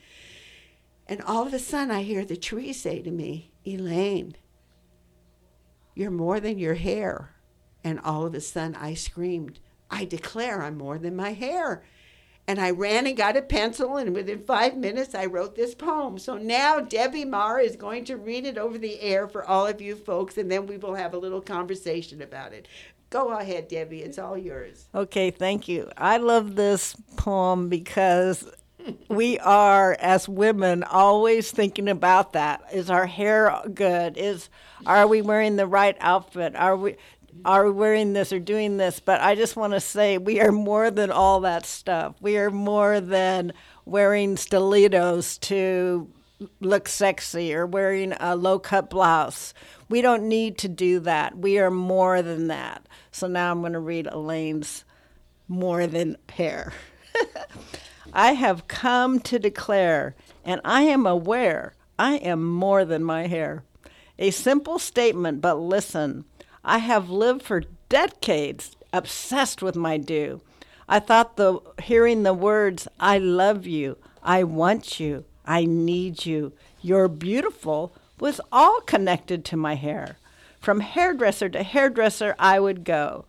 And 1.07 1.21
all 1.23 1.47
of 1.47 1.53
a 1.53 1.59
sudden, 1.59 1.91
I 1.91 2.03
hear 2.03 2.25
the 2.25 2.37
tree 2.37 2.73
say 2.73 3.03
to 3.03 3.11
me, 3.11 3.53
Elaine, 3.67 4.37
you're 5.95 6.11
more 6.11 6.41
than 6.41 6.59
your 6.59 6.75
hair. 6.75 7.31
And 7.83 8.01
all 8.01 8.25
of 8.25 8.35
a 8.35 8.41
sudden, 8.41 8.75
I 8.77 8.95
screamed, 8.95 9.61
I 9.91 10.07
declare 10.07 10.63
I'm 10.63 10.79
more 10.79 10.99
than 10.99 11.15
my 11.15 11.33
hair. 11.33 11.85
And 12.47 12.61
I 12.61 12.71
ran 12.71 13.07
and 13.07 13.17
got 13.17 13.39
a 13.39 13.43
pencil, 13.43 13.97
and 13.97 14.15
within 14.15 14.45
five 14.45 14.77
minutes, 14.77 15.15
I 15.15 15.27
wrote 15.27 15.55
this 15.55 15.75
poem. 15.75 16.19
So 16.19 16.37
now 16.37 16.79
Debbie 16.79 17.25
Meagher 17.25 17.65
is 17.65 17.77
going 17.77 18.05
to 18.07 18.19
read 18.19 18.45
it 18.45 18.59
over 18.59 18.77
the 18.77 19.01
air 19.01 19.27
for 19.27 19.45
all 19.45 19.67
of 19.67 19.81
you 19.81 19.97
folks, 19.97 20.37
and 20.37 20.51
then 20.51 20.67
we 20.67 20.77
will 20.77 20.95
have 20.95 21.15
a 21.15 21.19
little 21.19 21.41
conversation 21.41 22.21
about 22.21 22.53
it. 22.53 22.69
Go 23.09 23.31
ahead, 23.31 23.69
Debbie. 23.69 24.03
It's 24.03 24.19
all 24.19 24.37
yours. 24.37 24.89
Okay, 24.95 25.31
thank 25.31 25.69
you. 25.69 25.91
I 25.97 26.19
love 26.19 26.57
this 26.57 26.97
poem 27.17 27.69
because 27.69 28.51
we 29.09 29.39
are 29.39 29.97
as 30.01 30.29
women 30.29 30.83
always 30.85 31.51
thinking 31.51 31.89
about 31.89 32.33
that. 32.35 32.63
Is 32.73 32.91
our 32.91 33.07
hair 33.07 33.61
good? 33.73 34.17
Is 34.17 34.49
are 34.87 35.07
we 35.07 35.23
wearing 35.23 35.57
the 35.57 35.67
right 35.67 35.97
outfit? 36.01 36.55
Are 36.57 36.77
we 36.77 36.97
are 37.45 37.65
we 37.65 37.73
wearing 37.73 38.13
this 38.13 38.33
or 38.33 38.39
doing 38.39 38.77
this? 38.77 39.01
But 39.01 39.21
I 39.21 39.35
just 39.35 39.57
want 39.57 39.73
to 39.73 39.81
say 39.81 40.19
we 40.19 40.41
are 40.41 40.53
more 40.53 40.91
than 40.91 41.11
all 41.11 41.41
that 41.41 41.67
stuff. 41.67 42.15
We 42.21 42.37
are 42.39 42.51
more 42.51 43.01
than 43.01 43.53
wearing 43.85 44.37
stilettos 44.37 45.39
to 45.39 46.11
look 46.61 46.89
sexy 46.89 47.55
or 47.55 47.67
wearing 47.67 48.13
a 48.21 48.37
low 48.37 48.59
cut 48.59 48.91
blouse. 48.91 49.55
We 49.89 50.03
don't 50.03 50.29
need 50.29 50.59
to 50.59 50.69
do 50.69 51.01
that. 51.01 51.37
We 51.37 51.59
are 51.59 51.71
more 51.71 52.23
than 52.23 52.49
that. 52.49 52.87
So 53.13 53.27
now 53.27 53.51
I'm 53.51 53.61
going 53.61 53.73
to 53.73 53.81
read 53.81 54.07
Elaine's 54.07 54.85
more 55.49 55.87
than 55.87 56.17
hair. 56.29 56.73
I 58.17 58.35
have 58.35 58.69
come 58.69 59.19
to 59.21 59.41
declare, 59.41 60.15
and 60.45 60.61
I 60.65 60.83
am 60.83 61.05
aware, 61.05 61.75
I 61.99 62.15
am 62.19 62.49
more 62.49 62.85
than 62.85 63.03
my 63.03 63.27
hair. 63.27 63.65
A 64.21 64.31
simple 64.31 64.79
statement, 64.79 65.41
but 65.41 65.57
listen. 65.57 66.25
I 66.65 66.79
have 66.79 67.11
lived 67.11 67.43
for 67.43 67.65
decades 67.89 68.77
obsessed 68.93 69.63
with 69.63 69.75
my 69.75 69.99
do. 69.99 70.41
I 70.89 71.01
thought 71.01 71.37
the 71.37 71.59
hearing 71.83 72.23
the 72.23 72.33
words 72.33 72.87
I 73.01 73.19
love 73.19 73.67
you, 73.67 73.99
I 74.23 74.45
want 74.45 75.01
you, 75.01 75.25
I 75.45 75.65
need 75.65 76.25
you, 76.25 76.53
you're 76.81 77.09
beautiful 77.09 77.93
was 78.21 78.41
all 78.53 78.81
connected 78.83 79.45
to 79.47 79.57
my 79.57 79.75
hair. 79.75 80.19
From 80.61 80.81
hairdresser 80.81 81.49
to 81.49 81.63
hairdresser 81.65 82.37
I 82.39 82.61
would 82.61 82.85
go 82.85 83.25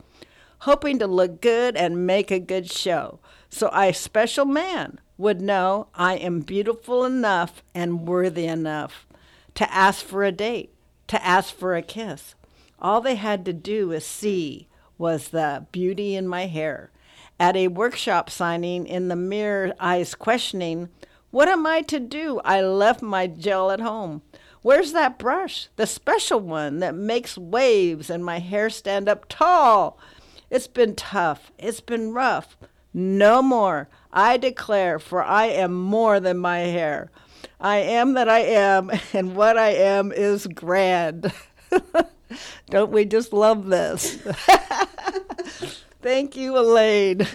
hoping 0.65 0.99
to 0.99 1.07
look 1.07 1.41
good 1.41 1.75
and 1.75 2.05
make 2.05 2.29
a 2.29 2.39
good 2.39 2.69
show. 2.69 3.19
So 3.49 3.69
a 3.73 3.93
special 3.93 4.45
man, 4.45 4.99
would 5.17 5.41
know 5.41 5.87
I 5.93 6.15
am 6.15 6.41
beautiful 6.41 7.05
enough 7.05 7.63
and 7.73 8.07
worthy 8.07 8.45
enough 8.45 9.07
to 9.55 9.71
ask 9.73 10.05
for 10.05 10.23
a 10.23 10.31
date, 10.31 10.73
to 11.07 11.23
ask 11.25 11.55
for 11.55 11.75
a 11.75 11.81
kiss. 11.81 12.35
All 12.79 12.99
they 12.99 13.15
had 13.15 13.45
to 13.45 13.53
do 13.53 13.89
was 13.89 14.05
see 14.05 14.67
was 14.97 15.29
the 15.29 15.65
beauty 15.71 16.15
in 16.15 16.27
my 16.27 16.47
hair. 16.47 16.91
At 17.39 17.55
a 17.55 17.67
workshop 17.67 18.29
signing, 18.29 18.85
in 18.87 19.07
the 19.07 19.15
mirror, 19.15 19.73
eyes 19.79 20.15
questioning, 20.15 20.89
What 21.31 21.47
am 21.47 21.65
I 21.65 21.81
to 21.83 21.99
do? 21.99 22.39
I 22.43 22.61
left 22.61 23.01
my 23.01 23.27
gel 23.27 23.71
at 23.71 23.81
home. 23.81 24.21
Where's 24.61 24.93
that 24.93 25.19
brush, 25.19 25.67
the 25.75 25.85
special 25.85 26.39
one 26.39 26.79
that 26.79 26.95
makes 26.95 27.37
waves 27.37 28.09
and 28.09 28.25
my 28.25 28.39
hair 28.39 28.69
stand 28.69 29.07
up 29.07 29.25
tall? 29.29 29.99
It's 30.55 30.67
been 30.67 30.95
tough. 30.95 31.51
It's 31.59 31.81
been 31.81 32.13
rough. 32.13 32.55
No 32.93 33.41
more. 33.41 33.89
I 34.13 34.37
declare, 34.37 34.99
for 34.99 35.21
I 35.21 35.47
am 35.47 35.73
more 35.73 36.21
than 36.21 36.37
my 36.37 36.59
hair. 36.59 37.11
I 37.59 37.79
am 37.79 38.13
that 38.13 38.29
I 38.29 38.39
am, 38.39 38.89
and 39.13 39.35
what 39.35 39.57
I 39.57 39.71
am 39.71 40.13
is 40.13 40.47
grand. 40.47 41.33
Don't 42.69 42.93
we 42.93 43.03
just 43.03 43.33
love 43.33 43.65
this? 43.65 44.15
Thank 46.01 46.37
you, 46.37 46.57
Elaine. 46.57 47.27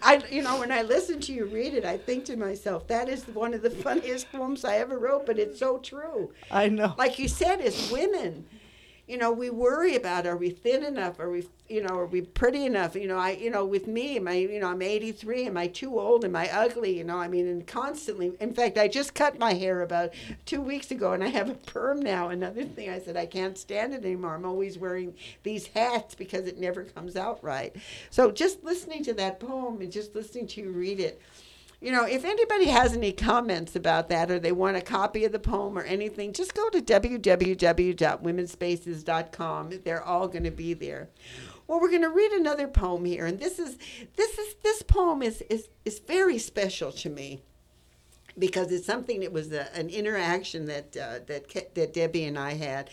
I, 0.00 0.22
you 0.30 0.40
know, 0.40 0.58
when 0.58 0.72
I 0.72 0.80
listen 0.80 1.20
to 1.20 1.34
you 1.34 1.44
read 1.44 1.74
it, 1.74 1.84
I 1.84 1.98
think 1.98 2.24
to 2.24 2.36
myself, 2.38 2.86
that 2.86 3.10
is 3.10 3.28
one 3.28 3.52
of 3.52 3.60
the 3.60 3.68
funniest 3.68 4.32
poems 4.32 4.64
I 4.64 4.76
ever 4.76 4.98
wrote, 4.98 5.26
but 5.26 5.38
it's 5.38 5.58
so 5.58 5.76
true. 5.76 6.32
I 6.50 6.70
know. 6.70 6.94
Like 6.96 7.18
you 7.18 7.28
said, 7.28 7.60
as 7.60 7.90
women, 7.92 8.46
you 9.10 9.18
know, 9.18 9.32
we 9.32 9.50
worry 9.50 9.96
about 9.96 10.24
are 10.24 10.36
we 10.36 10.50
thin 10.50 10.84
enough? 10.84 11.18
Are 11.18 11.28
we, 11.28 11.44
you 11.68 11.82
know, 11.82 11.98
are 11.98 12.06
we 12.06 12.20
pretty 12.20 12.64
enough? 12.64 12.94
You 12.94 13.08
know, 13.08 13.18
I, 13.18 13.32
you 13.32 13.50
know, 13.50 13.64
with 13.64 13.88
me, 13.88 14.16
am 14.16 14.28
I, 14.28 14.34
you 14.34 14.60
know, 14.60 14.68
I'm 14.68 14.82
83. 14.82 15.46
Am 15.46 15.56
I 15.56 15.66
too 15.66 15.98
old? 15.98 16.24
Am 16.24 16.36
I 16.36 16.48
ugly? 16.48 16.96
You 16.96 17.02
know, 17.02 17.18
I 17.18 17.26
mean, 17.26 17.48
and 17.48 17.66
constantly. 17.66 18.32
In 18.38 18.54
fact, 18.54 18.78
I 18.78 18.86
just 18.86 19.16
cut 19.16 19.36
my 19.36 19.52
hair 19.52 19.82
about 19.82 20.14
two 20.46 20.60
weeks 20.60 20.92
ago, 20.92 21.12
and 21.12 21.24
I 21.24 21.26
have 21.26 21.50
a 21.50 21.54
perm 21.54 22.00
now. 22.00 22.28
Another 22.28 22.62
thing, 22.62 22.88
I 22.88 23.00
said 23.00 23.16
I 23.16 23.26
can't 23.26 23.58
stand 23.58 23.94
it 23.94 24.04
anymore. 24.04 24.36
I'm 24.36 24.46
always 24.46 24.78
wearing 24.78 25.12
these 25.42 25.66
hats 25.66 26.14
because 26.14 26.46
it 26.46 26.60
never 26.60 26.84
comes 26.84 27.16
out 27.16 27.42
right. 27.42 27.74
So 28.10 28.30
just 28.30 28.62
listening 28.62 29.02
to 29.04 29.14
that 29.14 29.40
poem 29.40 29.80
and 29.80 29.90
just 29.90 30.14
listening 30.14 30.46
to 30.48 30.60
you 30.60 30.70
read 30.70 31.00
it. 31.00 31.20
You 31.80 31.92
know, 31.92 32.04
if 32.04 32.26
anybody 32.26 32.66
has 32.66 32.94
any 32.94 33.12
comments 33.12 33.74
about 33.74 34.10
that 34.10 34.30
or 34.30 34.38
they 34.38 34.52
want 34.52 34.76
a 34.76 34.82
copy 34.82 35.24
of 35.24 35.32
the 35.32 35.38
poem 35.38 35.78
or 35.78 35.82
anything, 35.82 36.34
just 36.34 36.54
go 36.54 36.68
to 36.68 36.82
www.womensspaces.com. 36.82 39.70
They're 39.84 40.02
all 40.02 40.28
going 40.28 40.44
to 40.44 40.50
be 40.50 40.74
there. 40.74 41.08
Well, 41.66 41.80
we're 41.80 41.88
going 41.88 42.02
to 42.02 42.10
read 42.10 42.32
another 42.32 42.68
poem 42.68 43.06
here, 43.06 43.24
and 43.26 43.38
this 43.38 43.58
is 43.58 43.78
this 44.16 44.38
is 44.38 44.56
this 44.62 44.82
poem 44.82 45.22
is 45.22 45.40
is 45.42 45.68
is 45.84 46.00
very 46.00 46.36
special 46.36 46.90
to 46.92 47.08
me 47.08 47.40
because 48.36 48.72
it's 48.72 48.86
something 48.86 49.20
that 49.20 49.32
was 49.32 49.52
a, 49.52 49.72
an 49.76 49.88
interaction 49.88 50.66
that 50.66 50.96
uh, 50.96 51.20
that 51.28 51.74
that 51.74 51.94
Debbie 51.94 52.24
and 52.24 52.36
I 52.38 52.54
had. 52.54 52.90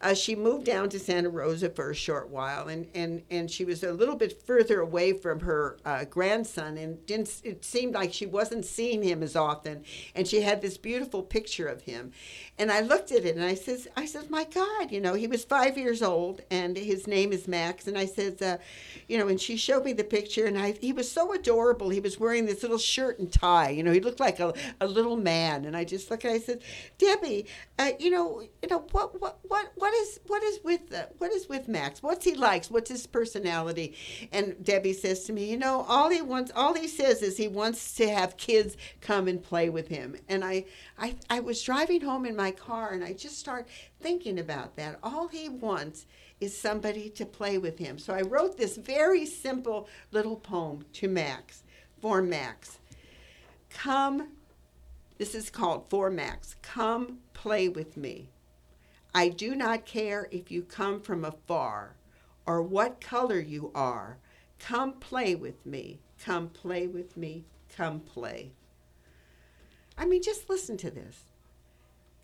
Uh, 0.00 0.14
she 0.14 0.36
moved 0.36 0.64
down 0.64 0.88
to 0.88 0.98
Santa 0.98 1.28
Rosa 1.28 1.68
for 1.68 1.90
a 1.90 1.94
short 1.94 2.28
while, 2.28 2.68
and, 2.68 2.86
and, 2.94 3.22
and 3.30 3.50
she 3.50 3.64
was 3.64 3.82
a 3.82 3.92
little 3.92 4.14
bit 4.14 4.40
further 4.46 4.80
away 4.80 5.12
from 5.12 5.40
her 5.40 5.76
uh, 5.84 6.04
grandson, 6.04 6.76
and 6.78 7.04
didn't 7.04 7.40
it 7.42 7.64
seemed 7.64 7.94
like 7.94 8.12
she 8.12 8.26
wasn't 8.26 8.64
seeing 8.64 9.02
him 9.02 9.22
as 9.22 9.34
often. 9.34 9.84
And 10.14 10.28
she 10.28 10.40
had 10.42 10.62
this 10.62 10.76
beautiful 10.76 11.22
picture 11.22 11.66
of 11.66 11.82
him, 11.82 12.12
and 12.58 12.70
I 12.70 12.80
looked 12.80 13.10
at 13.10 13.24
it 13.24 13.34
and 13.34 13.44
I 13.44 13.54
says, 13.54 13.88
I 13.96 14.06
says, 14.06 14.30
my 14.30 14.44
God, 14.44 14.92
you 14.92 15.00
know, 15.00 15.14
he 15.14 15.26
was 15.26 15.44
five 15.44 15.76
years 15.76 16.00
old, 16.00 16.42
and 16.50 16.76
his 16.76 17.08
name 17.08 17.32
is 17.32 17.48
Max, 17.48 17.88
and 17.88 17.98
I 17.98 18.06
says, 18.06 18.40
uh, 18.40 18.58
you 19.08 19.18
know, 19.18 19.26
and 19.26 19.40
she 19.40 19.56
showed 19.56 19.84
me 19.84 19.92
the 19.92 20.04
picture, 20.04 20.46
and 20.46 20.56
I 20.56 20.72
he 20.80 20.92
was 20.92 21.10
so 21.10 21.32
adorable. 21.32 21.88
He 21.88 22.00
was 22.00 22.20
wearing 22.20 22.46
this 22.46 22.62
little 22.62 22.78
shirt 22.78 23.18
and 23.18 23.32
tie, 23.32 23.70
you 23.70 23.82
know, 23.82 23.92
he 23.92 24.00
looked 24.00 24.20
like 24.20 24.38
a, 24.38 24.54
a 24.80 24.86
little 24.86 25.16
man, 25.16 25.64
and 25.64 25.76
I 25.76 25.82
just 25.84 26.08
looked, 26.08 26.24
and 26.24 26.34
I 26.34 26.38
said, 26.38 26.62
Debbie, 26.98 27.46
uh, 27.78 27.90
you 27.98 28.10
know, 28.10 28.42
you 28.62 28.68
know 28.68 28.84
what 28.92 29.20
what 29.20 29.38
what 29.42 29.72
what 29.74 29.87
is 29.94 30.20
what 30.26 30.42
is 30.42 30.60
with 30.64 30.92
uh, 30.92 31.06
what 31.18 31.32
is 31.32 31.48
with 31.48 31.68
Max? 31.68 32.02
What's 32.02 32.24
he 32.24 32.34
likes? 32.34 32.70
What's 32.70 32.90
his 32.90 33.06
personality? 33.06 33.94
And 34.32 34.62
Debbie 34.64 34.92
says 34.92 35.24
to 35.24 35.32
me, 35.32 35.50
you 35.50 35.56
know, 35.56 35.84
all 35.88 36.08
he 36.08 36.22
wants, 36.22 36.52
all 36.54 36.74
he 36.74 36.88
says 36.88 37.22
is 37.22 37.36
he 37.36 37.48
wants 37.48 37.94
to 37.94 38.08
have 38.08 38.36
kids 38.36 38.76
come 39.00 39.28
and 39.28 39.42
play 39.42 39.68
with 39.68 39.88
him. 39.88 40.16
And 40.28 40.44
I 40.44 40.64
I 40.98 41.16
I 41.30 41.40
was 41.40 41.62
driving 41.62 42.00
home 42.00 42.26
in 42.26 42.36
my 42.36 42.50
car, 42.50 42.92
and 42.92 43.04
I 43.04 43.12
just 43.12 43.38
start 43.38 43.68
thinking 44.00 44.38
about 44.38 44.76
that. 44.76 44.98
All 45.02 45.28
he 45.28 45.48
wants 45.48 46.06
is 46.40 46.56
somebody 46.56 47.10
to 47.10 47.26
play 47.26 47.58
with 47.58 47.78
him. 47.78 47.98
So 47.98 48.14
I 48.14 48.22
wrote 48.22 48.56
this 48.56 48.76
very 48.76 49.26
simple 49.26 49.88
little 50.12 50.36
poem 50.36 50.84
to 50.94 51.08
Max, 51.08 51.62
for 52.00 52.22
Max. 52.22 52.78
Come, 53.70 54.28
this 55.18 55.34
is 55.34 55.50
called 55.50 55.86
For 55.90 56.10
Max. 56.10 56.56
Come 56.62 57.18
play 57.34 57.68
with 57.68 57.96
me. 57.96 58.30
I 59.14 59.28
do 59.28 59.54
not 59.54 59.86
care 59.86 60.28
if 60.30 60.50
you 60.50 60.62
come 60.62 61.00
from 61.00 61.24
afar 61.24 61.96
or 62.46 62.62
what 62.62 63.00
color 63.00 63.40
you 63.40 63.70
are. 63.74 64.18
Come 64.58 64.94
play 64.94 65.34
with 65.34 65.64
me. 65.64 66.00
Come 66.22 66.48
play 66.48 66.86
with 66.86 67.16
me. 67.16 67.44
Come 67.76 68.00
play. 68.00 68.52
I 69.96 70.06
mean, 70.06 70.22
just 70.22 70.48
listen 70.48 70.76
to 70.78 70.90
this. 70.90 71.24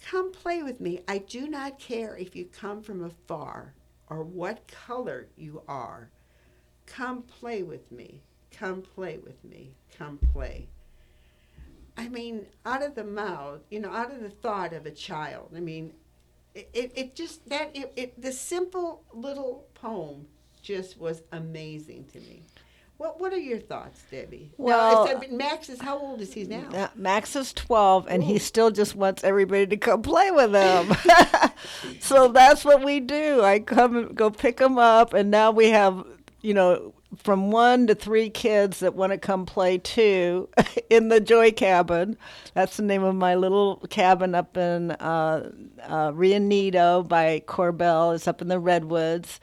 Come 0.07 0.33
play 0.33 0.63
with 0.63 0.81
me. 0.81 1.01
I 1.09 1.19
do 1.19 1.49
not 1.49 1.79
care 1.79 2.17
if 2.17 2.37
you 2.37 2.45
come 2.45 2.83
from 2.83 3.03
afar 3.03 3.75
or 4.09 4.23
what 4.23 4.69
color 4.69 5.29
you 5.37 5.63
are. 5.67 6.11
Come 6.87 7.23
play 7.23 7.63
with 7.63 7.91
me. 7.91 8.23
Come 8.51 8.83
play 8.83 9.19
with 9.19 9.43
me. 9.45 9.73
Come 9.97 10.19
play. 10.19 10.69
I 11.97 12.09
mean, 12.09 12.47
out 12.67 12.83
of 12.83 12.95
the 12.95 13.05
mouth, 13.05 13.61
you 13.71 13.81
know, 13.81 13.91
out 13.91 14.13
of 14.13 14.21
the 14.21 14.31
thought 14.31 14.73
of 14.73 14.85
a 14.85 14.91
child. 14.91 15.53
I 15.57 15.61
mean, 15.61 15.93
it, 16.55 16.93
it, 16.95 17.17
just, 17.17 17.49
that, 17.49 17.71
it, 17.75 17.93
it, 17.97 18.21
the 18.21 18.33
simple 18.33 19.05
little 19.13 19.67
poem 19.75 20.27
just 20.63 20.99
was 20.99 21.23
amazing 21.33 22.07
to 22.13 22.21
me. 22.21 22.43
What, 22.97 23.21
what 23.21 23.33
are 23.33 23.39
your 23.39 23.59
thoughts, 23.59 24.03
Debbie? 24.09 24.53
Well- 24.57 25.07
now, 25.07 25.21
Max 25.31 25.69
is, 25.69 25.81
how 25.81 25.99
old 25.99 26.21
is 26.21 26.33
he 26.33 26.45
now? 26.45 26.69
Now, 26.71 26.91
Max 26.95 27.35
is 27.35 27.53
12, 27.53 28.07
and 28.09 28.23
he 28.23 28.39
still 28.39 28.71
just 28.71 28.95
wants 28.95 29.25
everybody 29.25 29.67
to 29.67 29.77
come 29.77 30.01
play 30.03 30.31
with 30.31 30.55
him. 30.55 30.97
so 32.01 32.29
that's 32.29 32.65
what 32.65 32.85
we 32.85 33.01
do. 33.01 33.43
I 33.43 33.59
come 33.59 33.97
and 33.97 34.15
go 34.15 34.31
pick 34.31 34.61
him 34.61 34.79
up, 34.79 35.13
and 35.13 35.31
now 35.31 35.51
we 35.51 35.71
have, 35.71 36.07
you 36.45 36.53
know, 36.53 36.93
from 37.17 37.51
one 37.51 37.87
to 37.87 37.95
three 37.95 38.29
kids 38.29 38.81
that 38.81 38.95
want 38.95 39.13
to 39.13 39.19
come 39.19 39.47
play 39.47 39.79
too 39.79 40.51
in 40.91 41.09
the 41.09 41.19
Joy 41.19 41.51
Cabin. 41.53 42.19
That's 42.53 42.77
the 42.77 42.83
name 42.83 43.03
of 43.03 43.15
my 43.15 43.35
little 43.35 43.79
cabin 43.89 44.35
up 44.35 44.55
in 44.59 44.91
uh, 44.91 45.51
uh, 45.83 46.13
by 46.13 47.43
Korbel. 47.47 48.15
It's 48.15 48.29
up 48.29 48.43
in 48.43 48.49
the 48.49 48.59
Redwoods. 48.59 49.41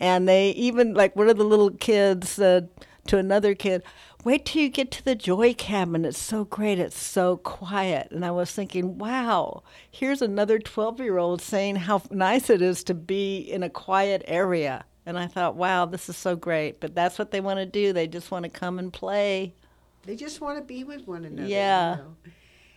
And 0.00 0.26
they 0.26 0.50
even, 0.52 0.94
like, 0.94 1.14
one 1.14 1.28
of 1.28 1.36
the 1.36 1.44
little 1.44 1.72
kids 1.72 2.30
said 2.30 2.70
to 3.08 3.18
another 3.18 3.54
kid, 3.54 3.82
Wait 4.24 4.46
till 4.46 4.62
you 4.62 4.70
get 4.70 4.90
to 4.92 5.04
the 5.04 5.14
Joy 5.14 5.52
Cabin. 5.52 6.06
It's 6.06 6.18
so 6.18 6.44
great. 6.44 6.78
It's 6.78 6.98
so 6.98 7.36
quiet. 7.38 8.10
And 8.10 8.24
I 8.24 8.30
was 8.30 8.50
thinking, 8.50 8.98
wow, 8.98 9.62
here's 9.90 10.20
another 10.20 10.58
12 10.58 11.00
year 11.00 11.16
old 11.16 11.40
saying 11.40 11.76
how 11.76 12.02
nice 12.10 12.50
it 12.50 12.60
is 12.60 12.84
to 12.84 12.94
be 12.94 13.38
in 13.38 13.62
a 13.62 13.70
quiet 13.70 14.22
area. 14.26 14.84
And 15.06 15.18
I 15.18 15.26
thought, 15.26 15.56
wow, 15.56 15.86
this 15.86 16.08
is 16.08 16.16
so 16.16 16.36
great. 16.36 16.80
But 16.80 16.94
that's 16.94 17.18
what 17.18 17.30
they 17.30 17.40
want 17.40 17.58
to 17.58 17.66
do. 17.66 17.92
They 17.92 18.06
just 18.06 18.30
want 18.30 18.44
to 18.44 18.50
come 18.50 18.78
and 18.78 18.92
play. 18.92 19.54
They 20.04 20.16
just 20.16 20.40
want 20.40 20.58
to 20.58 20.64
be 20.64 20.84
with 20.84 21.06
one 21.06 21.24
another. 21.24 21.48
Yeah. 21.48 21.90
You 21.90 22.02
know, 22.02 22.16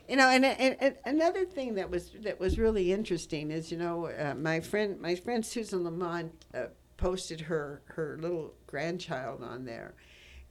you 0.10 0.16
know 0.18 0.30
and, 0.30 0.46
and, 0.46 0.78
and 0.80 0.96
another 1.06 1.46
thing 1.46 1.76
that 1.76 1.90
was 1.90 2.12
that 2.24 2.40
was 2.40 2.60
really 2.60 2.92
interesting 2.92 3.52
is 3.52 3.72
you 3.72 3.78
know 3.78 4.08
uh, 4.08 4.34
my 4.36 4.60
friend 4.60 5.00
my 5.00 5.16
friend 5.16 5.46
Susan 5.46 5.84
Lamont 5.84 6.32
uh, 6.54 6.66
posted 6.98 7.42
her 7.42 7.82
her 7.86 8.18
little 8.22 8.54
grandchild 8.68 9.44
on 9.44 9.66
there, 9.66 9.94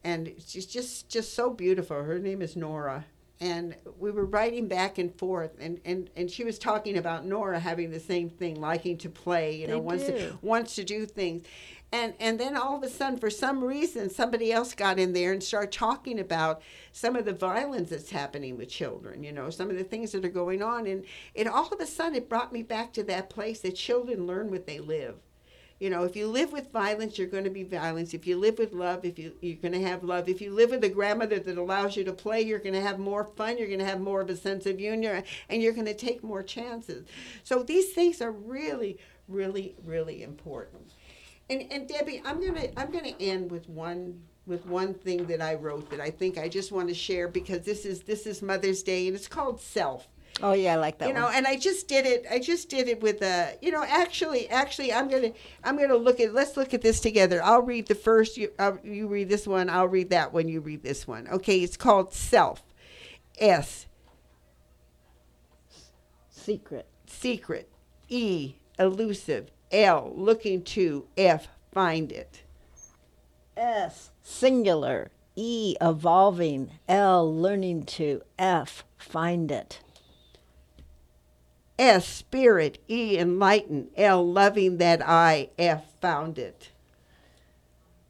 and 0.02 0.32
she's 0.44 0.66
just 0.66 1.08
just 1.08 1.34
so 1.34 1.50
beautiful. 1.50 2.02
Her 2.02 2.18
name 2.18 2.40
is 2.40 2.56
Nora. 2.56 3.04
And 3.42 3.74
we 3.98 4.12
were 4.12 4.24
writing 4.24 4.68
back 4.68 4.98
and 4.98 5.12
forth, 5.18 5.50
and, 5.58 5.80
and, 5.84 6.08
and 6.14 6.30
she 6.30 6.44
was 6.44 6.60
talking 6.60 6.96
about 6.96 7.26
Nora 7.26 7.58
having 7.58 7.90
the 7.90 7.98
same 7.98 8.30
thing, 8.30 8.60
liking 8.60 8.96
to 8.98 9.10
play, 9.10 9.56
you 9.56 9.66
know, 9.66 9.74
They 9.74 9.80
wants 9.80 10.04
to, 10.04 10.18
do. 10.18 10.38
wants 10.42 10.74
to 10.76 10.84
do 10.84 11.06
things. 11.06 11.42
And 11.90 12.14
and 12.20 12.38
then 12.38 12.56
all 12.56 12.76
of 12.76 12.84
a 12.84 12.88
sudden, 12.88 13.18
for 13.18 13.30
some 13.30 13.62
reason, 13.62 14.08
somebody 14.08 14.52
else 14.52 14.74
got 14.74 14.98
in 14.98 15.12
there 15.12 15.32
and 15.32 15.42
started 15.42 15.72
talking 15.72 16.20
about 16.20 16.62
some 16.92 17.16
of 17.16 17.24
the 17.24 17.34
violence 17.34 17.90
that's 17.90 18.10
happening 18.10 18.56
with 18.56 18.70
children, 18.70 19.24
you 19.24 19.32
know, 19.32 19.50
some 19.50 19.70
of 19.70 19.76
the 19.76 19.84
things 19.84 20.12
that 20.12 20.24
are 20.24 20.30
going 20.30 20.62
on. 20.62 20.86
And 20.86 21.04
it 21.34 21.48
all 21.48 21.68
of 21.68 21.80
a 21.80 21.86
sudden 21.86 22.14
it 22.14 22.28
brought 22.28 22.52
me 22.52 22.62
back 22.62 22.92
to 22.94 23.02
that 23.04 23.28
place 23.28 23.60
that 23.60 23.72
children 23.74 24.26
learn 24.26 24.50
what 24.50 24.66
they 24.66 24.78
live. 24.78 25.16
You 25.82 25.90
know, 25.90 26.04
if 26.04 26.14
you 26.14 26.28
live 26.28 26.52
with 26.52 26.70
violence, 26.70 27.18
you're 27.18 27.26
going 27.26 27.42
to 27.42 27.50
be 27.50 27.64
violence. 27.64 28.14
If 28.14 28.24
you 28.24 28.38
live 28.38 28.56
with 28.56 28.72
love, 28.72 29.04
if 29.04 29.18
you 29.18 29.32
you're 29.40 29.56
going 29.56 29.72
to 29.72 29.82
have 29.82 30.04
love. 30.04 30.28
If 30.28 30.40
you 30.40 30.54
live 30.54 30.70
with 30.70 30.84
a 30.84 30.88
grandmother 30.88 31.40
that 31.40 31.58
allows 31.58 31.96
you 31.96 32.04
to 32.04 32.12
play, 32.12 32.40
you're 32.40 32.60
going 32.60 32.76
to 32.76 32.80
have 32.80 33.00
more 33.00 33.24
fun. 33.24 33.58
You're 33.58 33.66
going 33.66 33.80
to 33.80 33.84
have 33.84 34.00
more 34.00 34.20
of 34.20 34.30
a 34.30 34.36
sense 34.36 34.64
of 34.66 34.78
union, 34.78 35.24
and 35.48 35.60
you're 35.60 35.72
going 35.72 35.86
to 35.86 35.94
take 35.94 36.22
more 36.22 36.44
chances. 36.44 37.08
So 37.42 37.64
these 37.64 37.94
things 37.94 38.22
are 38.22 38.30
really, 38.30 39.00
really, 39.26 39.74
really 39.84 40.22
important. 40.22 40.92
And 41.50 41.64
and 41.72 41.88
Debbie, 41.88 42.22
I'm 42.24 42.40
gonna 42.40 42.68
I'm 42.76 42.92
gonna 42.92 43.16
end 43.18 43.50
with 43.50 43.68
one 43.68 44.22
with 44.46 44.64
one 44.66 44.94
thing 44.94 45.26
that 45.26 45.42
I 45.42 45.54
wrote 45.54 45.90
that 45.90 46.00
I 46.00 46.10
think 46.10 46.38
I 46.38 46.48
just 46.48 46.70
want 46.70 46.90
to 46.90 46.94
share 46.94 47.26
because 47.26 47.62
this 47.62 47.84
is 47.84 48.02
this 48.02 48.28
is 48.28 48.40
Mother's 48.40 48.84
Day 48.84 49.08
and 49.08 49.16
it's 49.16 49.26
called 49.26 49.60
self 49.60 50.06
Oh, 50.40 50.54
yeah, 50.54 50.74
I 50.74 50.76
like 50.76 50.98
that 50.98 51.08
you 51.08 51.14
know 51.14 51.28
and 51.28 51.46
i 51.46 51.56
just 51.56 51.88
did 51.88 52.06
it 52.06 52.24
i 52.30 52.38
just 52.38 52.68
did 52.68 52.88
it 52.88 53.00
with 53.00 53.20
a 53.22 53.56
you 53.60 53.70
know 53.70 53.84
actually 53.84 54.48
actually 54.48 54.92
i'm 54.92 55.08
gonna 55.08 55.32
i'm 55.62 55.78
gonna 55.78 55.94
look 55.96 56.20
at 56.20 56.32
let's 56.32 56.56
look 56.56 56.72
at 56.72 56.80
this 56.82 57.00
together. 57.00 57.42
I'll 57.44 57.62
read 57.62 57.86
the 57.86 57.94
first 57.94 58.36
you, 58.36 58.50
uh, 58.58 58.72
you 58.82 59.08
read 59.08 59.28
this 59.28 59.46
one 59.46 59.68
i'll 59.68 59.88
read 59.88 60.10
that 60.10 60.32
one 60.32 60.48
you 60.48 60.60
read 60.60 60.82
this 60.82 61.06
one. 61.06 61.28
Okay 61.28 61.58
it's 61.58 61.76
called 61.76 62.12
self. 62.12 62.62
S. 63.38 63.86
Secret. 66.30 66.86
secret. 67.06 67.68
E. 68.08 68.54
Elusive. 68.78 69.50
L. 69.70 70.12
Looking 70.14 70.62
to. 70.62 71.06
F. 71.16 71.48
Find 71.72 72.10
it. 72.10 72.42
S, 73.56 74.10
singular. 74.22 75.10
E, 75.36 75.76
evolving. 75.80 76.72
L, 76.88 77.34
learning 77.34 77.84
to. 77.84 78.22
F, 78.38 78.84
find 78.98 79.50
it. 79.50 79.80
S 81.78 82.06
spirit 82.06 82.78
e 82.88 83.18
enlighten 83.18 83.88
l 83.96 84.30
loving 84.30 84.78
that 84.78 85.00
i 85.06 85.48
f 85.58 85.84
found 86.00 86.38
it 86.38 86.70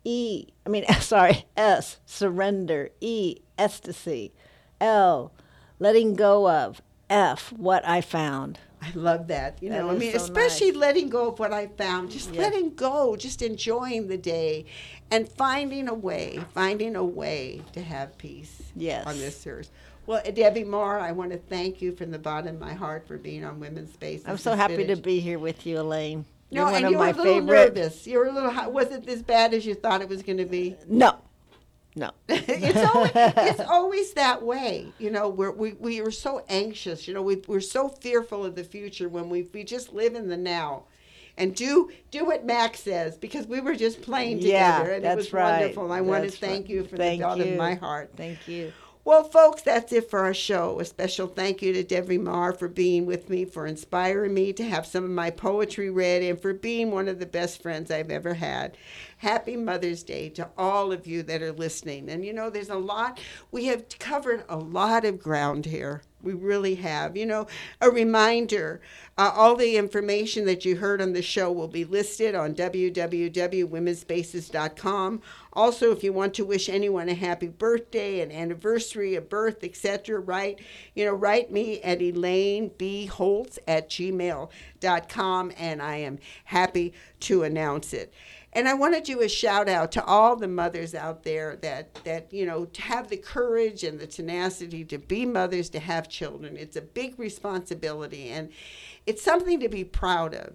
E, 0.05 0.49
I 0.67 0.69
mean, 0.69 0.85
sorry, 1.01 1.45
S, 1.57 1.99
surrender. 2.05 2.91
E, 3.01 3.37
ecstasy. 3.57 4.33
L, 4.81 5.33
letting 5.79 6.15
go 6.15 6.51
of. 6.51 6.83
F, 7.09 7.53
what 7.53 7.87
I 7.87 8.01
found. 8.01 8.59
I 8.81 8.91
love 8.95 9.29
that. 9.29 9.63
You 9.63 9.71
That 9.71 9.83
know, 9.85 9.91
I 9.91 9.95
mean, 9.95 10.11
so 10.11 10.17
especially 10.17 10.73
nice. 10.73 10.81
letting 10.81 11.09
go 11.09 11.29
of 11.29 11.39
what 11.39 11.53
I 11.53 11.69
found, 11.69 12.11
just 12.11 12.33
Yeah. 12.35 12.41
letting 12.41 12.75
go, 12.75 13.15
just 13.15 13.43
enjoying 13.43 14.09
the 14.09 14.17
day 14.17 14.65
and 15.11 15.29
finding 15.29 15.87
a 15.89 15.95
way, 15.95 16.41
finding 16.53 16.97
a 16.97 17.05
way 17.05 17.63
to 17.75 17.81
have 17.83 18.19
peace 18.19 18.61
Yes. 18.75 19.07
on 19.07 19.19
this 19.19 19.47
earth. 19.47 19.71
Well, 20.07 20.23
Debbie 20.35 20.65
Meagher, 20.65 21.01
I 21.01 21.13
want 21.13 21.31
to 21.33 21.39
thank 21.39 21.81
you 21.81 21.93
from 21.95 22.11
the 22.11 22.19
bottom 22.19 22.57
of 22.57 22.61
my 22.61 22.75
heart 22.75 23.07
for 23.07 23.19
being 23.19 23.45
on 23.45 23.61
Women's 23.61 23.93
Space. 23.93 24.23
I'm 24.27 24.37
so 24.39 24.55
happy 24.55 24.85
to 24.87 24.97
be 24.97 25.21
here 25.21 25.39
with 25.39 25.65
you, 25.67 25.81
Elaine. 25.81 26.25
No, 26.51 26.63
You're 26.63 26.65
one 26.65 26.75
and 26.75 26.85
of 26.87 26.91
you 26.93 26.99
were 26.99 27.05
my 27.05 27.11
a 27.11 27.15
little 27.15 27.35
favorite. 27.41 27.75
nervous. 27.77 28.07
You 28.07 28.19
were 28.19 28.27
a 28.27 28.33
little. 28.33 28.73
Was 28.73 28.91
it 28.91 29.09
as 29.09 29.23
bad 29.23 29.55
as 29.55 29.65
you 29.65 29.75
thought 29.75 30.03
it 30.03 30.09
was 30.09 30.23
going 30.23 30.39
to 30.39 30.45
be? 30.45 30.77
No, 30.89 31.17
no. 31.97 32.11
it's 32.29 32.95
always 32.95 33.13
it's 33.15 33.61
always 33.61 34.13
that 34.15 34.43
way. 34.43 34.93
You 34.99 35.11
know, 35.11 35.29
we're, 35.29 35.53
we 35.53 35.73
we 35.75 36.01
are 36.01 36.11
so 36.11 36.45
anxious. 36.49 37.07
You 37.09 37.15
know, 37.15 37.23
we 37.23 37.37
we're 37.47 37.61
so 37.61 37.89
fearful 37.89 38.45
of 38.45 38.55
the 38.55 38.65
future 38.65 39.09
when 39.09 39.31
we 39.31 39.49
we 39.55 39.65
just 39.65 39.95
live 39.95 40.15
in 40.15 40.29
the 40.29 40.37
now, 40.37 40.85
and 41.39 41.55
do 41.55 41.91
do 42.11 42.25
what 42.27 42.45
Max 42.45 42.81
says 42.81 43.17
because 43.17 43.47
we 43.47 43.61
were 43.61 43.75
just 43.75 44.03
playing 44.03 44.41
Yeah, 44.41 44.79
together 44.79 44.95
and 44.97 45.05
that's 45.05 45.15
it 45.15 45.17
was 45.17 45.33
right. 45.33 45.61
wonderful. 45.61 45.91
I 45.93 46.01
want 46.03 46.25
to 46.25 46.31
thank 46.31 46.65
right. 46.65 46.71
you 46.71 46.85
from 46.85 46.99
Thank 46.99 47.21
the 47.21 47.27
bottom 47.29 47.47
you. 47.47 47.53
of 47.53 47.59
my 47.59 47.75
heart. 47.77 48.11
Thank 48.17 48.47
you. 48.47 48.73
Well, 49.05 49.25
folks, 49.25 49.63
that's 49.63 49.93
it 49.93 50.09
for 50.09 50.21
our 50.21 50.33
show. 50.33 50.79
A 50.79 50.85
special 50.85 51.27
thank 51.27 51.61
you 51.61 51.73
to 51.73 51.83
Debbie 51.83 52.19
Meagher 52.19 52.57
for 52.57 52.69
being 52.69 53.05
with 53.05 53.29
me, 53.29 53.45
for 53.45 53.67
inspiring 53.67 54.33
me 54.33 54.53
to 54.53 54.63
have 54.63 54.87
some 54.87 55.03
of 55.03 55.11
my 55.11 55.29
poetry 55.29 55.91
read, 55.91 56.23
and 56.23 56.41
for 56.41 56.55
being 56.55 56.93
one 56.93 57.09
of 57.09 57.19
the 57.19 57.27
best 57.27 57.61
friends 57.61 57.91
I've 57.91 58.13
ever 58.13 58.35
had. 58.35 58.77
Happy 59.17 59.57
Mother's 59.57 60.05
Day 60.05 60.29
to 60.31 60.51
all 60.57 60.93
of 60.93 61.09
you 61.09 61.25
that 61.25 61.43
are 61.43 61.51
listening. 61.51 62.09
And 62.11 62.25
you 62.25 62.33
know, 62.33 62.49
there's 62.49 62.71
a 62.71 62.77
lot, 62.77 63.19
we 63.51 63.65
have 63.67 63.89
covered 63.99 64.45
a 64.49 64.57
lot 64.57 65.05
of 65.05 65.19
ground 65.19 65.67
here. 65.67 66.03
We 66.23 66.33
really 66.33 66.77
have. 66.77 67.17
You 67.17 67.27
know, 67.27 67.49
a 67.81 67.91
reminder 67.91 68.81
uh, 69.19 69.31
all 69.35 69.57
the 69.57 69.77
information 69.77 70.47
that 70.47 70.65
you 70.65 70.77
heard 70.77 71.03
on 71.03 71.13
the 71.13 71.21
show 71.21 71.53
will 71.53 71.69
be 71.69 71.85
listed 71.85 72.35
on 72.35 72.55
www.womensspaces.com. 72.55 75.23
Also, 75.53 75.93
if 75.93 76.03
you 76.03 76.15
want 76.15 76.33
to 76.35 76.47
wish 76.47 76.71
anyone 76.71 77.11
a 77.11 77.15
happy 77.15 77.49
birthday, 77.49 78.21
an 78.21 78.33
anniversary, 78.33 79.15
a 79.15 79.21
birth, 79.21 79.63
etc., 79.63 80.19
write, 80.19 80.61
you 80.95 81.05
know, 81.05 81.13
write 81.13 81.53
me 81.53 81.83
at 81.83 82.01
Elaine 82.01 82.71
B. 82.79 83.05
Holtz 83.05 83.59
at 83.69 83.91
gmail.com, 83.91 85.53
and 85.59 85.83
I 85.83 85.97
am 85.97 86.19
happy 86.45 86.95
to 87.21 87.43
announce 87.43 87.93
it. 87.93 88.15
And 88.55 88.69
I 88.69 88.75
want 88.75 88.95
to 88.95 89.01
do 89.01 89.23
a 89.23 89.29
shout 89.29 89.69
out 89.69 89.93
to 89.93 90.05
all 90.05 90.37
the 90.37 90.49
mothers 90.49 90.95
out 90.95 91.23
there 91.23 91.57
that 91.57 91.95
that 92.05 92.33
you 92.33 92.45
know 92.45 92.67
to 92.67 92.83
have 92.83 93.09
the 93.09 93.17
courage 93.17 93.83
and 93.83 93.99
the 93.99 94.07
tenacity 94.07 94.85
to 94.85 94.99
be 94.99 95.25
mothers 95.25 95.71
to 95.71 95.81
have 95.81 96.09
children. 96.09 96.57
It's 96.57 96.77
a 96.77 96.83
big 96.83 97.19
responsibility 97.19 98.29
and 98.29 98.51
it's 99.07 99.23
something 99.23 99.61
to 99.61 99.69
be 99.69 99.85
proud 99.85 100.35
of. 100.35 100.53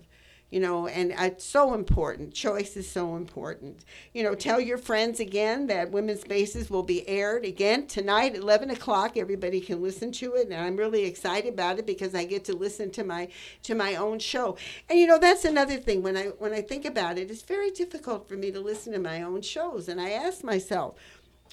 You 0.50 0.62
know, 0.62 0.88
and 0.88 1.12
uh, 1.12 1.24
it's 1.24 1.44
so 1.44 1.74
important. 1.74 2.34
Choice 2.34 2.78
is 2.78 2.90
so 2.90 3.18
important. 3.18 3.84
You 4.14 4.24
know, 4.24 4.34
tell 4.34 4.62
your 4.62 4.78
friends 4.78 5.20
again 5.20 5.68
that 5.68 5.92
Women's 5.92 6.22
Spaces 6.22 6.70
will 6.70 6.84
be 6.84 7.06
aired 7.06 7.44
again 7.44 7.86
tonight 7.86 8.34
at 8.34 8.42
11 8.42 8.70
o'clock. 8.70 9.18
Everybody 9.18 9.60
can 9.60 9.82
listen 9.82 10.12
to 10.14 10.36
it, 10.36 10.48
and 10.48 10.54
I'm 10.54 10.78
really 10.78 11.04
excited 11.04 11.54
about 11.54 11.80
it 11.80 11.86
because 11.86 12.16
I 12.16 12.24
get 12.24 12.46
to 12.46 12.54
listen 12.54 12.92
to 12.92 13.04
my 13.04 13.28
to 13.64 13.76
my 13.76 13.96
own 13.96 14.20
show. 14.20 14.56
And 14.90 14.98
you 14.98 15.06
know, 15.06 15.20
that's 15.20 15.44
another 15.44 15.78
thing. 15.78 16.02
When 16.02 16.16
I 16.16 16.28
when 16.40 16.54
I 16.54 16.62
think 16.62 16.86
about 16.86 17.18
it, 17.18 17.30
it's 17.30 17.42
very 17.42 17.72
difficult 17.72 18.30
for 18.30 18.38
me 18.38 18.50
to 18.52 18.62
listen 18.62 18.94
to 18.94 19.00
my 19.00 19.24
own 19.24 19.42
shows, 19.42 19.90
and 19.90 20.00
I 20.00 20.12
ask 20.12 20.46
myself, 20.46 20.96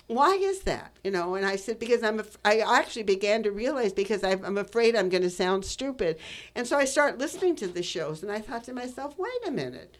why 0.06 0.34
is 0.34 0.60
that? 0.60 0.92
You 1.02 1.10
know 1.10 1.34
and 1.34 1.46
i 1.46 1.56
said 1.56 1.78
because 1.78 2.02
i'm 2.02 2.22
i 2.44 2.58
actually 2.58 3.04
began 3.04 3.42
to 3.42 3.50
realize 3.50 3.92
because 3.92 4.22
I'm, 4.22 4.44
I'm 4.44 4.58
afraid 4.58 4.94
i'm 4.94 5.08
going 5.08 5.22
to 5.22 5.30
sound 5.30 5.64
stupid. 5.64 6.18
And 6.54 6.66
so 6.66 6.76
i 6.76 6.84
start 6.84 7.18
listening 7.18 7.56
to 7.56 7.66
the 7.66 7.82
shows 7.82 8.22
and 8.22 8.30
i 8.30 8.40
thought 8.40 8.64
to 8.64 8.72
myself 8.72 9.18
wait 9.18 9.46
a 9.46 9.50
minute. 9.50 9.96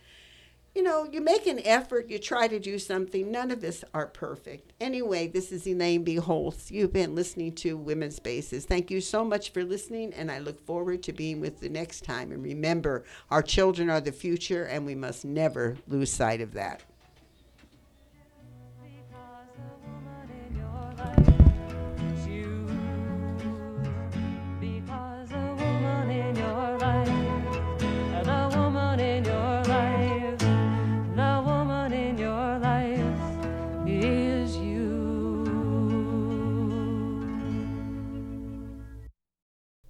You 0.74 0.82
know 0.82 1.08
you 1.10 1.20
make 1.22 1.46
an 1.46 1.60
effort 1.64 2.10
you 2.10 2.18
try 2.18 2.48
to 2.48 2.58
do 2.58 2.78
something 2.78 3.30
none 3.30 3.50
of 3.50 3.64
us 3.64 3.82
are 3.94 4.06
perfect. 4.06 4.74
Anyway 4.78 5.26
this 5.26 5.50
is 5.50 5.66
elaine 5.66 6.04
b. 6.04 6.16
Holtz. 6.16 6.70
You've 6.70 6.92
been 6.92 7.14
listening 7.14 7.54
to 7.56 7.76
women's 7.78 8.16
spaces. 8.16 8.66
Thank 8.66 8.90
you 8.90 9.00
so 9.00 9.24
much 9.24 9.52
for 9.52 9.64
listening 9.64 10.12
and 10.12 10.30
i 10.30 10.38
look 10.38 10.60
forward 10.66 11.02
to 11.04 11.12
being 11.14 11.40
with 11.40 11.62
you 11.62 11.70
next 11.70 12.04
time. 12.04 12.30
And 12.30 12.42
remember 12.42 13.04
our 13.30 13.42
children 13.42 13.88
are 13.88 14.02
the 14.02 14.12
future 14.12 14.64
and 14.64 14.84
we 14.84 14.94
must 14.94 15.24
never 15.24 15.78
lose 15.88 16.12
sight 16.12 16.42
of 16.42 16.52
that 16.54 16.82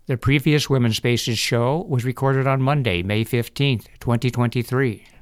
The 0.07 0.19
previous 0.19 0.69
Women's 0.69 0.99
Spaces 0.99 1.39
show 1.39 1.87
was 1.89 2.05
recorded 2.05 2.47
on 2.47 2.61
Monday, 2.61 3.03
May 3.03 3.25
15th, 3.25 3.87
2023. 4.01 5.05